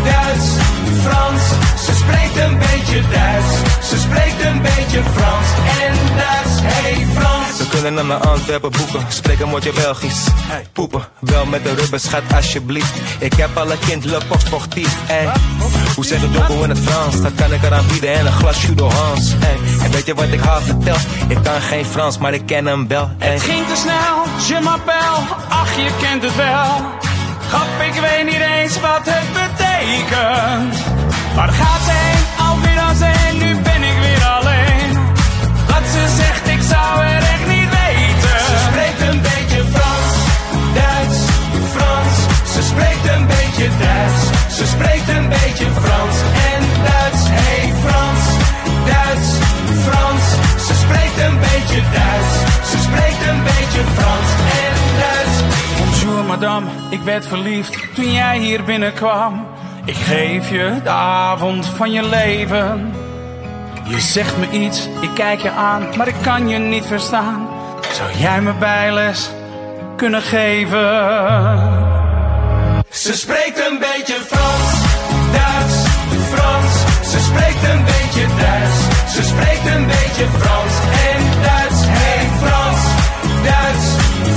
Duits, 0.04 0.48
Frans. 1.04 1.42
Ze 1.86 1.94
spreekt 1.96 2.38
een 2.38 2.58
beetje 2.58 3.02
Duits. 3.02 3.57
We 7.78 7.84
kunnen 7.84 8.08
naar 8.08 8.28
Antwerpen 8.28 8.72
boeken, 8.72 9.06
spreek 9.08 9.40
een 9.40 9.50
woordje 9.50 9.74
Belgisch. 9.74 10.28
Poepen, 10.74 11.08
wel 11.20 11.46
met 11.46 11.64
de 11.64 11.74
rubber, 11.74 12.00
schat 12.00 12.22
alsjeblieft. 12.36 12.94
Ik 13.20 13.34
heb 13.34 13.58
al 13.58 13.72
een 13.72 13.80
kind, 13.80 14.06
le 14.06 14.18
coq 14.18 14.42
sportief. 14.46 14.96
Ey. 15.08 15.30
Hoe 15.96 16.06
zeg 16.06 16.22
je 16.22 16.30
jongen 16.32 16.64
in 16.64 16.70
het 16.70 16.80
Frans? 16.80 17.22
Dat 17.22 17.32
kan 17.36 17.54
ik 17.54 17.64
eraan 17.64 17.86
bieden 17.88 18.14
en 18.14 18.26
een 18.26 18.32
glas 18.32 18.62
Judo 18.62 18.90
Hans. 18.90 19.32
Ey. 19.40 19.58
En 19.84 19.92
weet 19.92 20.06
je 20.06 20.14
wat 20.14 20.28
ik 20.32 20.40
haar 20.40 20.62
vertel? 20.62 20.96
Ik 21.28 21.38
kan 21.44 21.62
geen 21.62 21.86
Frans, 21.86 22.18
maar 22.18 22.34
ik 22.34 22.46
ken 22.46 22.66
hem 22.66 22.88
wel. 22.88 23.12
Het 23.18 23.42
ging 23.42 23.68
te 23.68 23.76
snel, 23.76 24.24
je 24.48 24.64
m'appelle, 24.64 25.20
ach 25.50 25.76
je 25.76 25.90
kent 26.02 26.24
het 26.24 26.36
wel. 26.36 26.86
Grap, 27.48 27.82
ik 27.86 28.02
weet 28.02 28.26
niet 28.26 28.42
eens 28.58 28.80
wat 28.80 29.02
het 29.04 29.28
betekent. 29.34 30.84
Waar 31.36 31.50
gaat 31.50 31.82
ze 31.86 31.92
heen, 31.92 32.46
alweer 32.48 32.78
en 33.28 33.38
nu 33.38 33.62
ben 33.62 33.84
ik 33.84 33.98
weer 34.02 34.26
alleen. 34.26 34.98
Wat 35.68 35.84
ze 35.92 36.16
zegt, 36.18 36.48
ik 36.48 36.62
zou 36.70 37.04
het 37.04 37.27
Duits. 43.80 44.22
Ze 44.58 44.66
spreekt 44.66 45.10
een 45.10 45.30
beetje 45.30 45.66
Frans 45.82 46.18
en 46.52 46.62
Duits. 46.88 47.24
Hey 47.30 47.74
Frans, 47.84 48.24
Duits, 48.90 49.30
Frans. 49.86 50.26
Ze 50.68 50.74
spreekt 50.84 51.18
een 51.28 51.38
beetje 51.40 51.82
Duits. 51.98 52.34
Ze 52.72 52.78
spreekt 52.78 53.22
een 53.30 53.44
beetje 53.44 53.82
Frans 53.96 54.30
en 54.64 54.76
Duits. 55.02 55.36
Bonjour 55.80 56.24
madame, 56.24 56.68
ik 56.90 57.02
werd 57.02 57.28
verliefd 57.28 57.96
toen 57.96 58.12
jij 58.12 58.38
hier 58.38 58.64
binnenkwam. 58.64 59.48
Ik 59.86 59.96
geef 59.96 60.50
je 60.50 60.80
de 60.84 60.90
avond 60.90 61.66
van 61.66 61.92
je 61.92 62.10
leven. 62.10 62.94
Je 63.84 64.00
zegt 64.00 64.38
me 64.38 64.50
iets, 64.50 64.88
ik 65.02 65.10
kijk 65.14 65.42
je 65.42 65.52
aan, 65.52 65.84
maar 65.98 66.08
ik 66.08 66.16
kan 66.22 66.50
je 66.50 66.58
niet 66.58 66.86
verstaan. 66.86 67.48
Zou 67.94 68.10
jij 68.18 68.42
me 68.42 68.54
bijles 68.54 69.30
kunnen 69.96 70.22
geven? 70.22 71.87
Ze 72.98 73.14
spreekt 73.14 73.60
een 73.60 73.80
beetje 73.80 74.18
Frans, 74.28 74.70
Duits, 75.32 75.76
Frans. 76.34 76.74
Ze 77.12 77.20
spreekt 77.20 77.64
een 77.72 77.84
beetje 77.84 78.26
Duits. 78.40 78.78
Ze 79.14 79.24
spreekt 79.24 79.66
een 79.76 79.86
beetje 79.86 80.26
Frans 80.40 80.74
en 81.14 81.22
Duits. 81.42 81.82
Hey 82.00 82.30
Frans, 82.42 82.82
Duits, 83.44 83.86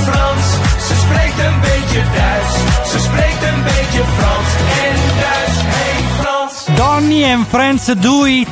Frans. 0.06 0.46
Ze 0.88 0.94
spreekt 1.04 1.38
een 1.46 1.60
beetje 1.60 2.02
Duits. 2.16 2.54
Ze 2.90 2.98
spreekt 2.98 3.42
een 3.50 3.62
beetje 3.62 4.02
Frans 4.16 4.50
en. 4.84 4.89
Donny 6.80 7.24
and 7.30 7.44
Friends 7.44 7.92
Do 7.92 8.24
It. 8.24 8.48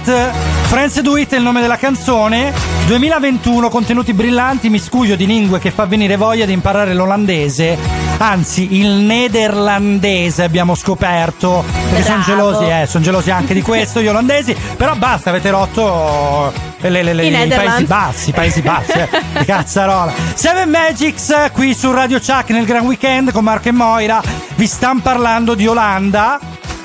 Friends 0.66 1.00
Do 1.00 1.16
It 1.16 1.32
è 1.32 1.36
il 1.38 1.42
nome 1.42 1.62
della 1.62 1.78
canzone. 1.78 2.52
2021, 2.84 3.70
contenuti 3.70 4.12
brillanti, 4.12 4.68
miscuglio 4.68 5.16
di 5.16 5.24
lingue 5.24 5.58
che 5.58 5.70
fa 5.70 5.86
venire 5.86 6.16
voglia 6.16 6.44
di 6.44 6.52
imparare 6.52 6.92
l'olandese. 6.92 7.78
Anzi, 8.18 8.76
il 8.78 8.86
nederlandese 8.90 10.42
abbiamo 10.42 10.74
scoperto. 10.74 11.64
Perché 11.88 12.02
sono 12.02 12.22
gelosi, 12.22 12.64
eh, 12.64 12.84
sono 12.86 13.02
gelosi 13.02 13.30
anche 13.30 13.54
di 13.54 13.62
questo, 13.62 14.02
gli 14.02 14.08
olandesi. 14.08 14.54
Però 14.76 14.94
basta, 14.94 15.30
avete 15.30 15.48
rotto 15.48 16.52
le- 16.80 17.02
le- 17.02 17.14
le- 17.14 17.24
I 17.28 17.46
i 17.46 17.48
Paesi. 17.48 17.84
Bassi, 17.84 18.28
i 18.28 18.32
Paesi 18.34 18.60
Bassi, 18.60 18.92
eh, 18.92 19.44
cazzarola. 19.46 20.12
Seven 20.34 20.68
Magics 20.68 21.30
eh, 21.30 21.50
qui 21.50 21.72
su 21.72 21.90
Radio 21.92 22.18
Chuck 22.18 22.50
nel 22.50 22.66
Gran 22.66 22.84
Weekend 22.84 23.32
con 23.32 23.42
Marco 23.42 23.68
e 23.68 23.72
Moira. 23.72 24.20
Vi 24.54 24.66
stanno 24.66 25.00
parlando 25.02 25.54
di 25.54 25.66
Olanda. 25.66 26.38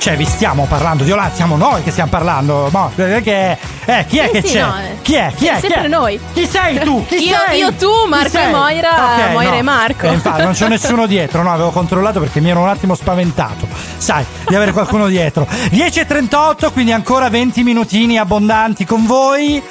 Cioè, 0.03 0.17
vi 0.17 0.25
stiamo 0.25 0.65
parlando 0.65 1.05
di 1.05 1.11
Olanda, 1.13 1.33
siamo 1.33 1.55
noi 1.55 1.81
che 1.81 1.89
stiamo 1.91 2.09
parlando. 2.09 2.67
Mo, 2.73 2.91
eh, 2.97 3.21
che, 3.23 3.57
eh, 3.85 4.05
chi 4.05 4.17
è 4.17 4.25
Sì, 4.25 4.31
che 4.41 4.47
sì, 4.47 4.53
c'è? 4.55 4.61
no, 4.61 4.77
eh. 4.77 4.97
Chi 5.01 5.13
è? 5.13 5.31
Chi 5.33 5.45
è? 5.47 5.59
Sempre 5.61 5.79
Chi 5.79 5.85
è? 5.85 5.87
noi. 5.87 6.19
Chi 6.33 6.45
sei 6.45 6.79
tu? 6.79 7.05
Chi 7.05 7.15
Io- 7.23 7.37
sei? 7.47 7.57
io, 7.59 7.73
tu, 7.75 7.89
Marco 8.09 8.37
e? 8.37 8.47
Moira, 8.49 8.89
Ok, 8.91 9.31
Moira 9.31 9.51
no. 9.51 9.57
e 9.57 9.61
Marco. 9.61 10.05
Eh, 10.07 10.11
infatti, 10.11 10.41
non 10.41 10.51
c'è 10.51 10.67
nessuno 10.67 11.05
dietro, 11.05 11.41
no, 11.41 11.53
avevo 11.53 11.69
controllato 11.69 12.19
perché 12.19 12.41
mi 12.41 12.49
ero 12.49 12.59
un 12.59 12.67
attimo 12.67 12.95
spaventato. 12.95 13.65
Sai, 13.95 14.25
di 14.45 14.53
avere 14.55 14.73
qualcuno 14.73 15.07
dietro. 15.07 15.47
10.38, 15.71 16.73
quindi 16.73 16.91
ancora 16.91 17.29
20 17.29 17.63
minutini 17.63 18.17
abbondanti 18.17 18.83
con 18.83 19.05
voi. 19.05 19.63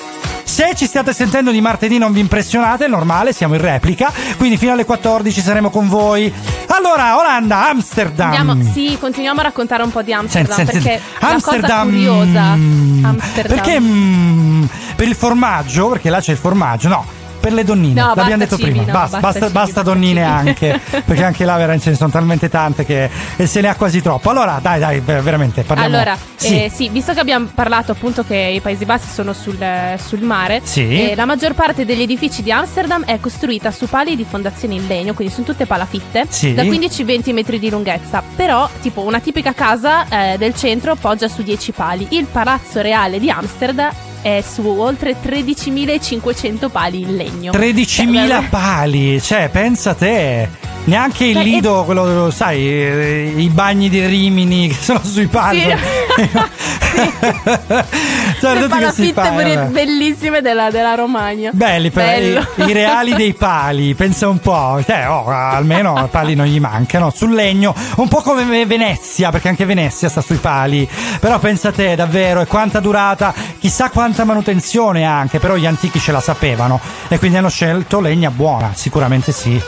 Se 0.45 0.73
ci 0.75 0.87
state 0.87 1.13
sentendo 1.13 1.51
di 1.51 1.61
martedì 1.61 1.99
non 1.99 2.13
vi 2.13 2.21
impressionate, 2.21 2.85
è 2.85 2.89
normale, 2.89 3.33
siamo 3.33 3.55
in 3.55 3.61
replica, 3.61 4.13
quindi 4.37 4.57
fino 4.57 4.73
alle 4.73 4.85
14 4.85 5.41
saremo 5.41 5.71
con 5.71 5.89
voi. 5.89 6.33
Allora, 6.67 7.19
Olanda, 7.19 7.69
Amsterdam. 7.69 8.33
Andiamo, 8.33 8.73
sì, 8.73 8.97
continuiamo 8.99 9.41
a 9.41 9.45
raccontare 9.45 9.83
un 9.83 9.91
po' 9.91 10.03
di 10.03 10.13
Amsterdam 10.13 10.57
Senti, 10.57 10.73
senti, 10.73 10.89
perché 10.89 11.03
Amsterdam, 11.21 11.61
la 11.61 11.69
cosa 11.69 11.83
curiosa 11.85 12.43
Amsterdam. 12.43 13.57
Perché 13.57 13.81
mm, 13.81 14.65
per 14.97 15.09
il 15.09 15.15
formaggio, 15.15 15.89
perché 15.89 16.11
là 16.11 16.21
c'è 16.21 16.33
il 16.33 16.39
formaggio, 16.39 16.89
no. 16.89 17.21
Per 17.43 17.53
le 17.53 17.65
donnine, 17.65 18.01
No, 18.01 18.07
l'abbiamo 18.15 18.29
basta 18.29 18.45
detto 18.45 18.57
cibi, 18.57 18.71
prima. 18.71 18.87
no, 18.87 18.93
basta, 18.93 19.19
basta 19.19 19.19
basta, 19.19 19.41
cibi, 19.41 19.53
basta 19.53 19.83
basta 19.83 19.83
donnine 19.83 20.21
cibi. 20.25 20.49
anche. 20.49 20.81
perché 21.05 21.25
anche 21.25 21.45
là 21.45 21.57
veramente 21.57 21.83
ce 21.85 21.91
ne 21.91 21.97
sono 21.97 22.11
talmente 22.11 22.49
tante 22.49 22.85
che 22.85 23.11
e 23.37 23.47
se 23.47 23.61
ne 23.61 23.69
ha 23.69 23.75
quasi 23.75 24.01
troppo. 24.01 24.31
Allora, 24.31 24.61
dai, 24.63 24.79
dai, 24.79 25.01
ver- 25.01 25.23
veramente 25.23 25.63
parliamo. 25.65 25.93
Allora, 25.95 26.17
sì. 26.37 26.63
eh, 26.65 26.71
sì, 26.71 26.89
visto 26.89 27.13
che 27.13 27.19
abbiamo 27.21 27.49
parlato 27.53 27.91
appunto 27.93 28.23
che 28.25 28.37
i 28.37 28.61
Paesi 28.61 28.85
Bassi 28.85 29.09
sono 29.13 29.33
sul, 29.33 29.59
sul 29.99 30.21
mare, 30.21 30.61
Sì. 30.63 31.11
eh, 31.11 31.15
la 31.17 31.25
maggior 31.25 31.55
parte 31.55 31.85
degli 31.85 32.03
edifici 32.03 32.43
di 32.45 32.53
Amsterdam 32.53 33.05
è 33.05 33.19
costruita 33.19 33.73
su 33.73 33.89
pali 33.89 34.15
di 34.15 34.25
fondazione 34.25 34.75
in 34.75 34.87
legno, 34.87 35.13
quindi 35.13 35.35
sono 35.35 35.45
tutte 35.47 35.67
palafitte, 35.67 36.27
Sì. 36.29 36.55
da 36.55 36.63
15-20 36.63 37.33
metri 37.33 37.59
di 37.59 37.71
lunghezza. 37.71 38.23
Però, 38.37 38.69
tipo, 38.81 39.01
una 39.03 39.19
tipica 39.19 39.53
casa 39.53 40.07
eh, 40.09 40.39
del 40.39 40.55
centro 40.55 40.95
poggia 40.95 41.27
su 41.27 41.43
10 41.43 41.73
pali. 41.73 42.07
Il 42.11 42.27
palazzo 42.27 42.81
reale 42.81 43.19
di 43.19 43.29
Amsterdam 43.31 43.91
è 44.23 44.43
su 44.47 44.67
oltre 44.67 45.17
13.500 45.21 46.71
pali 46.71 47.01
in 47.01 47.17
legno. 47.17 47.53
13.000 47.53 48.49
pali, 48.49 49.21
cioè, 49.21 49.51
pensa 49.51 49.95
te. 49.95 50.49
Neanche 50.85 51.27
il 51.27 51.35
Cioè, 51.35 51.45
lido, 51.45 51.85
quello, 51.85 52.31
sai, 52.31 52.59
eh, 52.67 53.33
i 53.37 53.49
bagni 53.49 53.89
di 53.89 54.05
Rimini 54.05 54.69
che 54.69 54.75
sono 54.75 55.01
sui 55.03 55.27
pali. 55.27 55.63
Cioè, 56.93 58.55
Le 58.55 58.61
tutti 58.63 58.79
questi 58.79 59.13
palafitte 59.13 59.69
bellissime 59.71 60.41
della, 60.41 60.71
della 60.71 60.95
Romagna. 60.95 61.51
Belli 61.53 61.91
però 61.91 62.07
Bello. 62.07 62.47
i, 62.57 62.63
i 62.65 62.73
reali 62.73 63.15
dei 63.15 63.35
pali, 63.35 63.95
pensa 63.95 64.29
un 64.29 64.39
po', 64.39 64.83
cioè, 64.85 65.09
oh, 65.09 65.27
almeno 65.29 66.03
i 66.05 66.09
pali 66.11 66.35
non 66.35 66.47
gli 66.47 66.59
mancano, 66.59 67.11
sul 67.15 67.33
legno, 67.33 67.75
un 67.97 68.09
po' 68.09 68.21
come 68.21 68.45
Ve- 68.45 68.67
Venezia, 68.67 69.31
perché 69.31 69.49
anche 69.49 69.65
Venezia 69.65 70.09
sta 70.09 70.21
sui 70.21 70.37
pali, 70.37 70.89
però 71.21 71.39
pensa 71.39 71.71
te 71.71 71.95
davvero, 71.95 72.41
e 72.41 72.47
quanta 72.47 72.81
durata, 72.81 73.33
chissà 73.59 73.91
quanta 73.91 74.25
manutenzione 74.25 75.05
anche, 75.05 75.39
però 75.39 75.55
gli 75.55 75.67
antichi 75.67 76.01
ce 76.01 76.13
la 76.13 76.21
sapevano 76.21 76.81
e 77.09 77.19
quindi 77.19 77.39
hanno 77.39 77.51
scelto 77.51 78.01
legna 78.01 78.31
buona, 78.31 78.73
sicuramente 78.75 79.31
sì. 79.33 79.61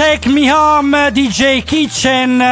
Take 0.00 0.30
Me 0.30 0.50
Home 0.50 1.12
DJ 1.12 1.62
Kitchen 1.62 2.42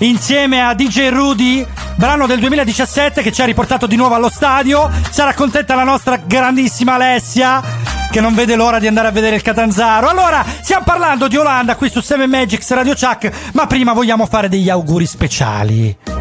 insieme 0.00 0.60
a 0.60 0.74
DJ 0.74 1.08
Rudy 1.08 1.66
brano 1.94 2.26
del 2.26 2.38
2017 2.38 3.22
che 3.22 3.32
ci 3.32 3.40
ha 3.40 3.46
riportato 3.46 3.86
di 3.86 3.96
nuovo 3.96 4.14
allo 4.14 4.28
stadio. 4.28 4.90
Sarà 5.08 5.32
contenta 5.32 5.74
la 5.74 5.84
nostra 5.84 6.18
grandissima 6.18 6.92
Alessia 6.92 7.62
che 8.10 8.20
non 8.20 8.34
vede 8.34 8.56
l'ora 8.56 8.78
di 8.78 8.86
andare 8.86 9.08
a 9.08 9.10
vedere 9.10 9.36
il 9.36 9.42
Catanzaro. 9.42 10.08
Allora 10.08 10.44
stiamo 10.60 10.84
parlando 10.84 11.28
di 11.28 11.38
Olanda 11.38 11.76
qui 11.76 11.88
su 11.88 12.02
7 12.02 12.26
Magics 12.26 12.70
Radio 12.72 12.92
Chuck 12.92 13.32
ma 13.52 13.66
prima 13.66 13.94
vogliamo 13.94 14.26
fare 14.26 14.50
degli 14.50 14.68
auguri 14.68 15.06
speciali 15.06 16.15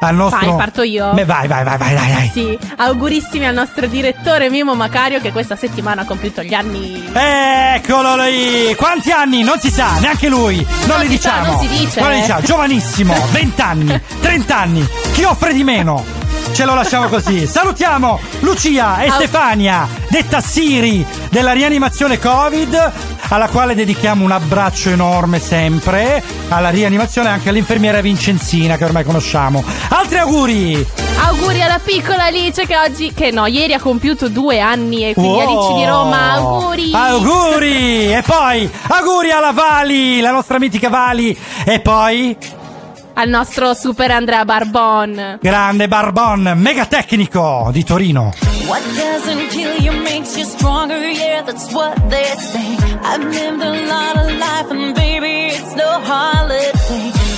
al 0.00 0.14
nostro 0.14 0.46
Vai, 0.46 0.56
parto 0.56 0.82
io. 0.82 1.12
Beh, 1.12 1.24
vai 1.24 1.46
vai 1.46 1.62
vai 1.64 1.76
vai 1.78 1.94
vai. 1.94 2.30
Sì, 2.32 2.58
augurissimi 2.76 3.46
al 3.46 3.54
nostro 3.54 3.86
direttore 3.86 4.48
Mimo 4.50 4.74
Macario 4.74 5.20
che 5.20 5.30
questa 5.32 5.56
settimana 5.56 6.02
ha 6.02 6.04
compiuto 6.04 6.42
gli 6.42 6.54
anni. 6.54 7.08
Eccolo 7.12 8.16
lì! 8.16 8.74
Quanti 8.76 9.10
anni? 9.10 9.42
Non 9.42 9.58
si 9.60 9.70
sa, 9.70 9.98
neanche 10.00 10.28
lui. 10.28 10.56
Non, 10.86 10.98
Non 10.98 11.00
li 11.06 11.08
si 11.16 11.18
sa, 11.20 11.30
diciamo. 11.40 11.46
non 11.52 11.60
si 11.60 11.68
dice. 11.68 12.00
Non 12.00 12.10
li 12.12 12.20
diciamo. 12.20 12.40
Giovanissimo, 12.42 13.14
20 13.30 13.60
anni, 13.60 14.00
30 14.20 14.56
anni. 14.58 14.88
Chi 15.12 15.22
offre 15.24 15.52
di 15.52 15.64
meno? 15.64 16.04
Ce 16.52 16.64
lo 16.64 16.74
lasciamo 16.74 17.08
così. 17.08 17.46
Salutiamo 17.48 18.20
Lucia 18.40 19.00
e 19.02 19.08
Au- 19.08 19.14
Stefania, 19.14 19.88
detta 20.08 20.40
Siri 20.40 21.06
della 21.30 21.52
rianimazione 21.52 22.18
Covid, 22.18 22.92
alla 23.28 23.48
quale 23.48 23.74
dedichiamo 23.74 24.24
un 24.24 24.30
abbraccio 24.32 24.90
enorme 24.90 25.38
sempre. 25.38 26.22
Alla 26.48 26.70
rianimazione 26.70 27.28
e 27.28 27.32
anche 27.32 27.48
all'infermiera 27.48 28.00
Vincenzina 28.00 28.76
che 28.76 28.84
ormai 28.84 29.04
conosciamo. 29.04 29.62
Altri 29.88 30.18
auguri! 30.18 30.86
Auguri 31.22 31.62
alla 31.62 31.78
piccola 31.82 32.24
Alice 32.24 32.66
che 32.66 32.76
oggi, 32.76 33.12
che 33.14 33.30
no, 33.30 33.46
ieri 33.46 33.72
ha 33.74 33.80
compiuto 33.80 34.28
due 34.28 34.58
anni 34.60 35.08
e 35.08 35.14
quindi 35.14 35.30
Wow. 35.32 35.40
Alice 35.40 35.74
di 35.74 35.86
Roma, 35.86 36.32
auguri! 36.32 36.90
Auguri! 36.92 38.12
E 38.12 38.22
poi 38.26 38.70
auguri 38.88 39.30
alla 39.30 39.52
Vali, 39.52 40.20
la 40.20 40.30
nostra 40.32 40.58
mitica 40.58 40.88
Vali. 40.88 41.36
E 41.64 41.80
poi 41.80 42.36
Al 43.14 43.28
nostro 43.28 43.74
super 43.74 44.10
Andrea 44.10 44.44
Barbon. 44.44 45.38
grande 45.40 45.88
Barbon, 45.88 46.52
mega 46.56 46.86
tecnico 46.86 47.68
di 47.72 47.84
Torino. 47.84 48.32
What 48.66 48.82
doesn't 48.94 49.48
kill 49.48 49.76
you 49.82 49.92
makes 50.02 50.36
you 50.36 50.44
stronger, 50.44 50.96
yeah, 50.96 51.42
that's 51.44 51.70
what 51.72 51.94
they 52.08 52.24
say. 52.38 52.76
I've 53.02 53.22
lived 53.24 53.62
a 53.62 53.86
lot 53.86 54.16
of 54.16 54.30
life, 54.38 54.70
and 54.70 54.94
baby, 54.94 55.48
it's 55.54 55.74
no 55.74 56.00
holiday. 56.02 56.70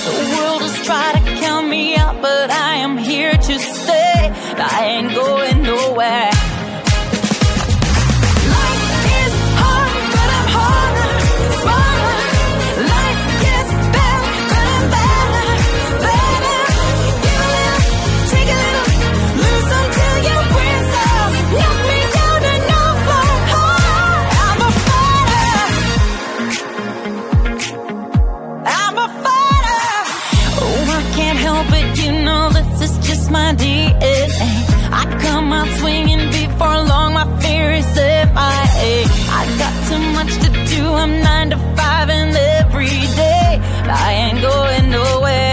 The 0.05 0.35
world 0.37 0.61
has 0.61 0.85
tried 0.85 1.13
to 1.25 1.45
count 1.45 1.67
me 1.67 1.95
out, 1.95 2.21
but 2.21 2.49
I 2.51 2.75
am 2.75 2.97
here 2.97 3.33
to 3.33 3.59
stay. 3.59 4.31
I 4.57 4.85
ain't 4.85 5.13
going 5.13 5.63
nowhere. 5.63 6.29
My 33.33 33.51
DNA. 33.55 34.15
I 35.01 35.03
come 35.25 35.51
out 35.51 35.67
swinging 35.79 36.25
before 36.29 36.79
long, 36.91 37.13
my 37.13 37.25
fear 37.41 37.71
is 37.81 37.95
MIA. 37.95 38.93
I 39.39 39.41
got 39.61 39.73
too 39.89 40.03
much 40.17 40.31
to 40.43 40.49
do, 40.71 40.81
I'm 41.01 41.13
nine 41.27 41.49
to 41.49 41.57
five 41.75 42.09
and 42.09 42.35
every 42.59 42.95
day. 43.23 43.59
I 44.05 44.07
ain't 44.23 44.39
going 44.49 44.91
nowhere. 44.91 45.52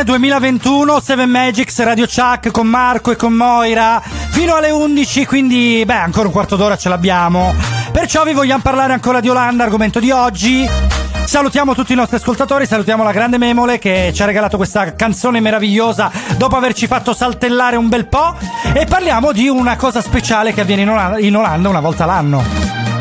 Train 0.00 0.04
Rain 0.04 0.04
2021 0.04 1.00
Seven 1.00 1.28
Magics 1.28 1.82
Radio 1.82 2.06
Chuck 2.06 2.50
con 2.50 2.66
Marco 2.66 3.10
e 3.10 3.16
con 3.16 3.32
Moira. 3.32 4.00
Fino 4.30 4.54
alle 4.54 4.70
11 4.70 5.26
quindi 5.26 5.82
beh 5.84 5.94
ancora 5.94 6.26
un 6.26 6.32
quarto 6.32 6.56
d'ora 6.56 6.76
ce 6.76 6.88
l'abbiamo. 6.88 7.54
Perciò 7.92 8.24
vi 8.24 8.32
vogliamo 8.32 8.62
parlare 8.62 8.92
ancora 8.92 9.20
di 9.20 9.28
Olanda 9.28 9.64
argomento 9.64 10.00
di 10.00 10.10
oggi. 10.10 10.68
Salutiamo 11.24 11.74
tutti 11.74 11.92
i 11.92 11.96
nostri 11.96 12.16
ascoltatori, 12.16 12.66
salutiamo 12.66 13.02
la 13.02 13.12
grande 13.12 13.38
Memole 13.38 13.78
che 13.78 14.10
ci 14.14 14.22
ha 14.22 14.26
regalato 14.26 14.56
questa 14.56 14.94
canzone 14.94 15.40
meravigliosa 15.40 16.10
dopo 16.36 16.56
averci 16.56 16.86
fatto 16.86 17.12
saltellare 17.12 17.76
un 17.76 17.88
bel 17.88 18.06
po' 18.06 18.36
e 18.72 18.86
parliamo 18.86 19.32
di 19.32 19.48
una 19.48 19.76
cosa 19.76 20.00
speciale 20.00 20.52
che 20.52 20.62
avviene 20.62 20.82
in 20.82 20.90
Olanda, 20.90 21.18
in 21.18 21.36
Olanda 21.36 21.68
una 21.68 21.80
volta 21.80 22.04
l'anno. 22.06 22.59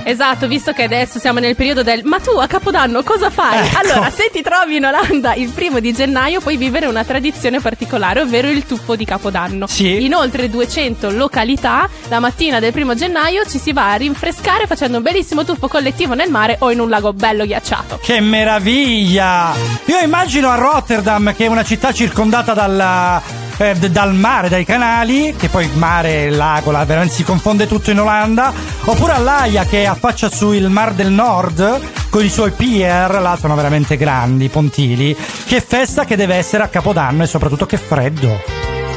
Esatto, 0.10 0.48
visto 0.48 0.74
che 0.74 0.84
adesso 0.84 1.20
siamo 1.20 1.40
nel 1.40 1.56
periodo 1.56 1.84
del 1.84 2.02
ma 2.04 2.20
tu 2.20 2.32
a 2.32 2.48
Capodanno 2.48 3.04
cosa 3.04 3.30
fai? 3.30 3.66
Ecco. 3.66 3.78
Allora, 3.78 4.10
se 4.10 4.30
ti 4.32 4.42
trovi 4.42 4.78
in 4.78 4.86
Olanda 4.86 5.36
il 5.36 5.50
primo 5.50 5.80
di 5.80 5.94
gennaio 5.94 6.40
puoi 6.40 6.58
vivere 6.58 6.88
una 6.88 7.04
tradizione 7.04 7.60
particolare, 7.60 8.22
ovvero 8.22 8.50
il 8.50 8.66
tuffo 8.66 8.96
di 8.96 9.06
Capodanno. 9.06 9.68
Sì. 9.68 10.04
In 10.04 10.16
oltre 10.16 10.50
200 10.50 11.12
località, 11.12 11.88
la 12.08 12.20
mattina 12.20 12.60
del 12.60 12.72
primo 12.72 12.96
gennaio 12.96 13.46
ci 13.46 13.60
si 13.60 13.72
va 13.72 13.92
a 13.92 13.96
rinfrescare 13.96 14.66
facendo 14.66 14.98
un 14.98 15.04
bellissimo 15.04 15.46
tuffo 15.46 15.68
collettivo 15.68 16.16
nel 16.16 16.32
mare 16.32 16.56
o 16.60 16.72
in 16.72 16.80
un 16.80 16.90
lago 16.90 17.14
bello 17.14 17.46
ghiacciato. 17.46 18.00
Che 18.02 18.20
meraviglia! 18.20 19.54
Io 19.86 20.00
immagino 20.00 20.50
a 20.50 20.56
Rotterdam, 20.56 21.36
che 21.36 21.46
è 21.46 21.48
una 21.48 21.64
città 21.64 21.92
circondata 21.92 22.54
dalla- 22.54 23.49
eh, 23.60 23.76
dal 23.76 24.14
mare, 24.16 24.48
dai 24.50 24.64
canali, 24.64 25.36
che 25.38 25.50
poi 25.50 25.70
mare 25.74 26.30
lago, 26.30 26.72
la- 26.72 26.86
veramente 26.86 27.14
si 27.14 27.24
confonde 27.24 27.68
tutto 27.68 27.92
in 27.92 28.00
Olanda, 28.00 28.52
oppure 28.86 29.12
all'Aia 29.14 29.66
che 29.66 29.86
affaccia 29.86 30.30
sul 30.30 30.70
Mar 30.70 30.94
del 30.94 31.12
Nord 31.12 31.82
con 32.10 32.24
i 32.24 32.30
suoi 32.30 32.52
pier, 32.52 33.22
là 33.22 33.38
sono 33.40 33.56
veramente 33.56 33.98
grandi, 33.98 34.48
pontili. 34.48 35.16
Che 35.46 35.62
festa 35.62 36.06
che 36.06 36.16
deve 36.16 36.36
essere 36.36 36.64
a 36.64 36.68
Capodanno 36.68 37.24
e 37.24 37.28
soprattutto 37.28 37.66
che 37.66 37.78
freddo. 37.78 38.42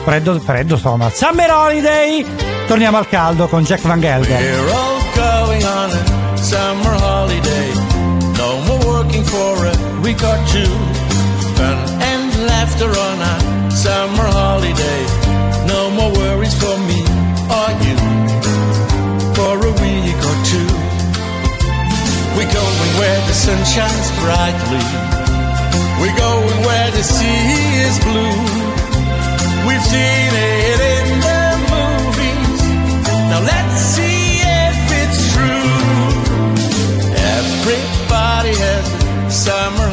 Freddo, 0.04 0.38
freddo 0.40 0.74
insomma. 0.74 1.10
Summer 1.10 1.50
Holiday! 1.50 2.24
Torniamo 2.66 2.98
al 2.98 3.08
caldo 3.08 3.48
con 3.48 3.64
Jack 3.64 3.82
Van 3.82 4.00
Gelder. 4.00 4.40
We're 4.40 4.72
all 4.72 5.02
going 5.14 5.64
on 5.64 5.90
a 5.90 6.36
summer 6.36 6.94
holiday. 7.02 7.72
No 8.36 8.58
more 8.66 8.84
working 8.86 9.24
for 9.24 9.66
a 9.66 10.00
week 10.02 10.22
or 10.22 10.38
two. 10.46 10.70
Fun 11.54 11.76
and 12.00 12.46
laughter 12.46 12.88
on 12.88 13.20
a 13.20 13.51
summer 13.82 14.28
holiday. 14.30 15.02
No 15.66 15.90
more 15.90 16.12
worries 16.14 16.54
for 16.62 16.76
me 16.88 17.00
or 17.58 17.70
you. 17.84 17.96
For 19.36 19.54
a 19.70 19.72
week 19.82 20.20
or 20.30 20.36
two. 20.50 20.70
We're 22.36 22.52
going 22.60 22.92
where 23.00 23.20
the 23.28 23.36
sun 23.44 23.60
shines 23.74 24.08
brightly. 24.22 24.84
We're 26.00 26.18
going 26.26 26.58
where 26.68 26.90
the 26.98 27.02
sea 27.02 27.46
is 27.86 27.96
blue. 28.06 28.38
We've 29.66 29.86
seen 29.94 30.30
it 30.54 30.78
in 30.94 31.06
the 31.26 31.44
movies. 31.74 32.60
Now 33.30 33.42
let's 33.52 33.78
see 33.94 34.46
if 34.62 34.78
it's 35.02 35.20
true. 35.34 35.74
Everybody 37.34 38.54
has 38.64 38.86
a 39.26 39.30
summer 39.30 39.91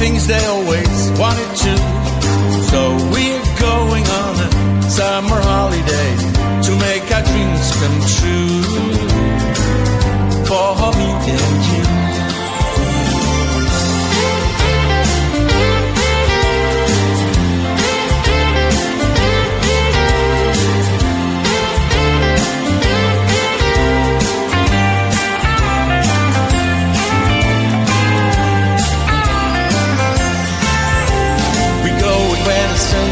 things 0.00 0.26
they 0.26 0.42
always 0.46 1.10
wanted 1.20 1.50
to. 1.64 1.74
So 2.72 2.80
we're 3.12 3.46
going 3.60 4.06
on 4.22 4.32
a 4.46 4.90
summer 4.90 5.40
holiday 5.52 6.10
to 6.66 6.72
make 6.86 7.04
our 7.16 7.24
dreams 7.30 7.66
come 7.80 7.98
true. 8.16 8.62
For 10.48 10.90
me 10.98 11.08
and 11.36 11.94
you. 11.94 11.99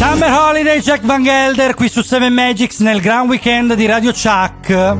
Summer 0.00 0.30
Holiday 0.32 0.80
Jack 0.80 1.04
Van 1.04 1.22
Gelder 1.22 1.74
qui 1.74 1.88
su 1.90 2.02
7 2.02 2.30
Magics 2.30 2.78
nel 2.80 3.00
Grand 3.02 3.28
Weekend 3.28 3.74
di 3.74 3.84
Radio 3.86 4.12
Chuck. 4.12 4.96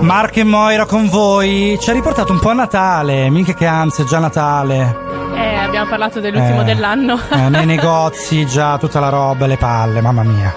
Marco 0.00 0.38
e 0.40 0.44
Moira 0.44 0.84
con 0.84 1.08
voi. 1.08 1.78
Ci 1.80 1.88
ha 1.88 1.94
riportato 1.94 2.30
un 2.32 2.38
po' 2.38 2.50
a 2.50 2.54
Natale. 2.54 3.30
Mica 3.30 3.54
che 3.54 3.64
ansia, 3.66 4.04
è 4.04 4.06
già 4.06 4.18
Natale. 4.18 4.94
Eh, 5.34 5.54
abbiamo 5.56 5.88
parlato 5.88 6.20
dell'ultimo 6.20 6.60
Eh, 6.60 6.64
dell'anno. 6.64 7.18
eh, 7.32 7.48
nei 7.48 7.64
negozi, 7.66 8.46
già 8.46 8.76
tutta 8.76 9.00
la 9.00 9.08
roba, 9.08 9.46
le 9.46 9.56
palle, 9.56 10.02
mamma 10.02 10.22
mia. 10.22 10.54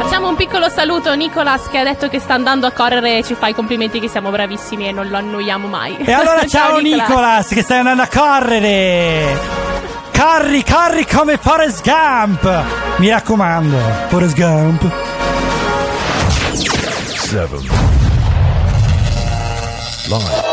Facciamo 0.00 0.28
un 0.28 0.34
piccolo 0.34 0.68
saluto 0.68 1.10
a 1.10 1.14
Nicolas 1.14 1.68
che 1.70 1.78
ha 1.78 1.84
detto 1.84 2.08
che 2.08 2.18
sta 2.18 2.34
andando 2.34 2.66
a 2.66 2.72
correre 2.72 3.18
e 3.18 3.22
ci 3.22 3.34
fa 3.34 3.46
i 3.46 3.54
complimenti 3.54 4.00
che 4.00 4.08
siamo 4.08 4.30
bravissimi 4.30 4.88
e 4.88 4.92
non 4.92 5.08
lo 5.08 5.16
annoiamo 5.16 5.68
mai. 5.68 5.96
E 5.98 6.12
allora 6.12 6.42
ciao, 6.48 6.78
Nicolas, 6.80 7.46
che 7.48 7.62
stai 7.62 7.78
andando 7.78 8.02
a 8.02 8.08
correre. 8.12 9.66
Corri, 10.18 10.64
corri 10.64 11.06
come 11.06 11.38
Forrest 11.40 11.80
Gump. 11.84 12.64
Mi 12.96 13.08
raccomando, 13.08 13.78
Forrest 14.08 14.34
Gump. 14.34 14.90
Seven. 17.14 17.60
Live. 20.08 20.46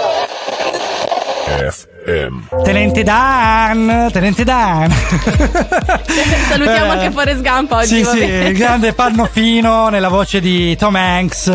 FM. 2.05 2.61
Tenente 2.63 3.01
Dan, 3.01 4.09
Tenente 4.11 4.43
Dan. 4.43 4.91
Salutiamo 6.47 6.85
Eh, 6.93 6.97
anche 6.97 7.09
Forrest 7.11 7.41
Gump 7.41 7.71
oggi. 7.71 7.87
Sì, 7.87 8.03
sì, 8.03 8.23
il 8.23 8.55
grande 8.55 8.93
panno 8.93 9.25
fino 9.25 9.89
nella 9.89 10.09
voce 10.09 10.39
di 10.41 10.75
Tom 10.75 10.95
Hanks. 10.95 11.51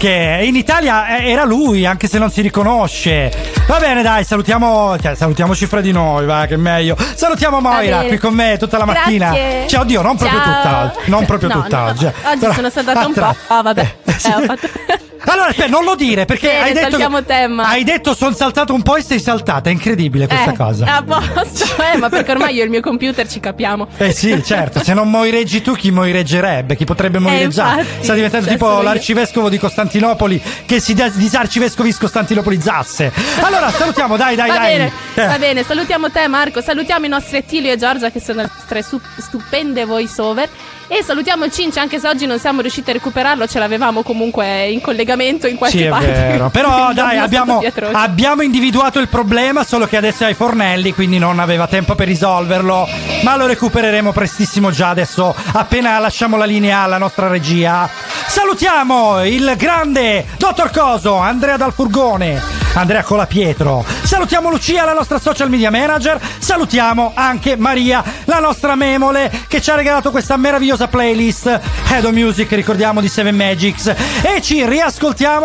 Che 0.00 0.40
in 0.44 0.56
Italia 0.56 1.18
eh, 1.18 1.30
era 1.30 1.44
lui, 1.44 1.84
anche 1.84 2.08
se 2.08 2.18
non 2.18 2.30
si 2.30 2.40
riconosce. 2.40 3.30
Va 3.66 3.78
bene, 3.78 4.00
dai, 4.00 4.24
salutiamo. 4.24 4.96
Cioè, 4.98 5.14
salutiamoci 5.14 5.66
fra 5.66 5.82
di 5.82 5.92
noi, 5.92 6.24
va, 6.24 6.46
che 6.46 6.54
è 6.54 6.56
meglio. 6.56 6.96
Salutiamo 7.14 7.60
Moira 7.60 8.04
qui 8.04 8.16
con 8.16 8.32
me 8.32 8.56
tutta 8.58 8.78
la 8.78 8.86
mattina. 8.86 9.26
Grazie. 9.26 9.68
Cioè, 9.68 9.80
oddio, 9.80 10.00
non 10.00 10.16
proprio 10.16 10.40
Ciao. 10.40 10.54
tutta 10.54 10.80
oggi. 10.84 11.10
Non 11.10 11.26
proprio 11.26 11.48
No, 11.50 11.60
tutta 11.60 11.78
no, 11.80 11.84
oggi. 11.90 12.06
Oggi 12.06 12.38
Però- 12.38 12.52
sono 12.54 12.70
stata 12.70 13.06
un 13.06 13.12
po'. 13.12 13.36
Ah, 13.48 13.60
vabbè. 13.62 13.94
Eh, 14.06 14.12
ho 14.34 14.40
fatto- 14.46 14.68
Allora, 15.26 15.48
aspetta, 15.48 15.68
non 15.68 15.84
lo 15.84 15.94
dire 15.94 16.24
perché 16.24 16.48
Bene, 16.48 16.60
hai 16.62 16.72
detto. 16.72 16.90
saltiamo 16.90 17.22
tema. 17.24 17.64
Hai 17.68 17.84
detto 17.84 18.14
sono 18.14 18.34
saltato 18.34 18.72
un 18.74 18.82
po' 18.82 18.96
e 18.96 19.02
sei 19.02 19.20
saltata. 19.20 19.68
È 19.68 19.72
incredibile 19.72 20.26
questa 20.26 20.52
Eh, 20.52 20.56
cosa. 20.56 20.96
A 20.96 21.02
posto, 21.02 21.64
eh, 21.82 21.96
ma 21.98 22.08
perché 22.08 22.30
ormai 22.32 22.54
io 22.54 22.62
e 22.62 22.64
il 22.64 22.70
mio 22.70 22.80
computer 22.80 23.28
ci 23.28 23.38
capiamo. 23.40 23.88
Eh 23.98 24.12
sì, 24.12 24.42
certo, 24.44 24.82
se 24.82 24.94
non 24.94 25.10
moireggi 25.10 25.60
tu, 25.62 25.74
chi 25.74 25.90
moireggerebbe? 25.90 26.74
Chi 26.76 26.84
potrebbe 26.84 27.18
moireggiare? 27.18 27.80
Eh, 27.80 27.84
infatti, 27.84 28.04
Sta 28.04 28.14
diventando 28.14 28.46
cioè, 28.46 28.54
tipo 28.54 28.66
sono 28.66 28.78
io. 28.78 28.84
l'arcivescovo 28.84 29.48
di 29.48 29.58
Costantinopoli 29.58 30.42
che 30.66 30.80
si 30.80 30.94
dis- 30.94 31.14
disarcivescovis 31.16 31.98
Costantinopoli-Zasse. 31.98 33.12
Allora, 33.42 33.70
salutiamo, 33.70 34.16
dai, 34.16 34.36
dai, 34.36 34.48
va 34.48 34.56
dai. 34.58 34.76
bene, 34.76 34.92
Eh, 35.14 35.26
va 35.26 35.38
bene, 35.38 35.62
salutiamo 35.62 36.10
te 36.10 36.26
Marco, 36.28 36.60
salutiamo 36.62 37.04
i 37.06 37.08
nostri 37.08 37.36
Attilio 37.38 37.70
e 37.72 37.76
Giorgia 37.76 38.10
che 38.10 38.20
sono 38.20 38.40
le 38.42 38.48
nostre 38.54 38.82
stupende 39.18 39.84
voice 39.84 40.20
over 40.20 40.48
e 40.88 41.02
salutiamo 41.04 41.44
il 41.44 41.52
Cinci 41.52 41.78
anche 41.78 42.00
se 42.00 42.08
oggi 42.08 42.26
non 42.26 42.38
siamo 42.38 42.60
riusciti 42.62 42.90
a 42.90 42.92
recuperarlo, 42.94 43.46
ce 43.46 43.58
l'avevamo 43.60 44.02
comunque 44.02 44.66
in 44.68 44.80
collegamento 44.80 45.08
in 45.46 45.56
qualche 45.56 45.76
Sì, 45.78 45.84
è 45.84 45.88
parte. 45.88 46.06
vero. 46.06 46.48
Però 46.52 46.92
dai, 46.92 47.18
abbiamo, 47.18 47.62
abbiamo 47.92 48.42
individuato 48.42 48.98
il 48.98 49.08
problema, 49.08 49.64
solo 49.64 49.86
che 49.86 49.96
adesso 49.96 50.24
è 50.24 50.26
ai 50.26 50.34
fornelli, 50.34 50.92
quindi 50.92 51.18
non 51.18 51.38
aveva 51.38 51.66
tempo 51.66 51.94
per 51.94 52.06
risolverlo. 52.06 52.88
Ma 53.22 53.36
lo 53.36 53.46
recupereremo 53.46 54.12
prestissimo 54.12 54.70
già 54.70 54.88
adesso, 54.88 55.34
appena 55.52 55.98
lasciamo 55.98 56.36
la 56.36 56.44
linea 56.44 56.80
alla 56.80 56.98
nostra 56.98 57.28
regia. 57.28 57.88
Salutiamo 58.26 59.24
il 59.24 59.54
grande 59.56 60.24
dottor 60.38 60.70
Coso, 60.70 61.16
Andrea 61.16 61.56
Dal 61.56 61.72
Furgone, 61.72 62.40
Andrea 62.74 63.02
Colapietro. 63.02 63.84
Salutiamo 64.02 64.50
Lucia, 64.50 64.84
la 64.84 64.92
nostra 64.92 65.18
social 65.18 65.50
media 65.50 65.70
manager. 65.70 66.18
Salutiamo 66.38 67.12
anche 67.14 67.56
Maria, 67.56 68.02
la 68.24 68.38
nostra 68.38 68.76
memole, 68.76 69.30
che 69.48 69.60
ci 69.60 69.70
ha 69.70 69.74
regalato 69.74 70.10
questa 70.12 70.36
meravigliosa 70.36 70.86
playlist 70.88 71.60
Head 71.90 72.04
Music, 72.06 72.50
ricordiamo 72.52 73.00
di 73.00 73.08
Seven 73.08 73.34
Magics. 73.34 73.92
E 74.22 74.40
ci 74.40 74.64
riascoltiamo 74.64 74.98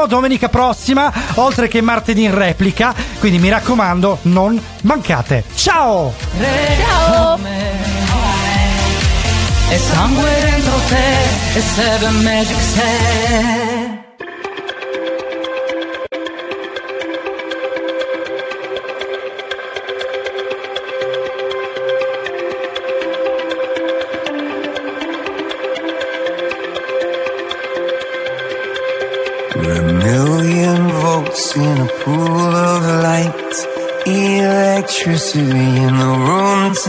domenica 0.07 0.49
prossima, 0.49 1.11
oltre 1.35 1.67
che 1.67 1.81
martedì 1.81 2.23
in 2.23 2.35
replica. 2.35 2.93
Quindi 3.19 3.39
mi 3.39 3.49
raccomando, 3.49 4.19
non 4.23 4.61
mancate. 4.81 5.43
Ciao! 5.55 6.13
Ciao! 6.39 7.39
E 9.67 9.77
sangue 9.77 10.29
dentro 10.41 10.79
te 10.87 11.57
e 11.57 11.61
Seven 11.61 12.21
Magic 12.21 12.59
sei 12.59 14.04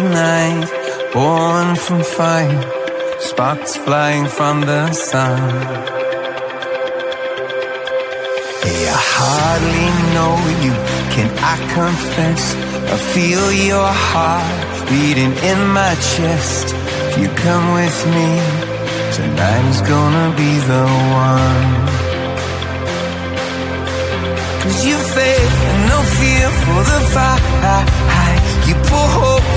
tonight. 0.07 0.69
Born 1.13 1.77
from 1.77 2.03
fire, 2.03 2.63
sparks 3.21 3.77
flying 3.77 4.27
from 4.27 4.61
the 4.71 4.93
sun. 4.93 5.39
Hey, 8.63 8.83
I 8.99 9.01
hardly 9.17 9.89
know 10.15 10.35
you, 10.65 10.75
can 11.15 11.29
I 11.53 11.57
confess? 11.79 12.43
I 12.95 12.97
feel 13.15 13.47
your 13.71 13.91
heart 14.09 14.89
beating 14.91 15.35
in 15.51 15.61
my 15.79 15.95
chest. 16.11 16.67
If 17.09 17.13
you 17.23 17.29
come 17.45 17.67
with 17.81 17.99
me, 18.17 18.31
tonight 19.17 19.65
is 19.73 19.81
gonna 19.93 20.29
be 20.43 20.53
the 20.71 20.85
one. 21.27 21.71
Cause 24.63 24.79
you 24.89 24.97
faith 25.17 25.57
and 25.71 25.83
no 25.93 25.99
fear 26.19 26.47
for 26.63 26.81
the 26.91 27.01
fight. 27.15 27.57
You 28.69 28.75
pull 28.91 29.36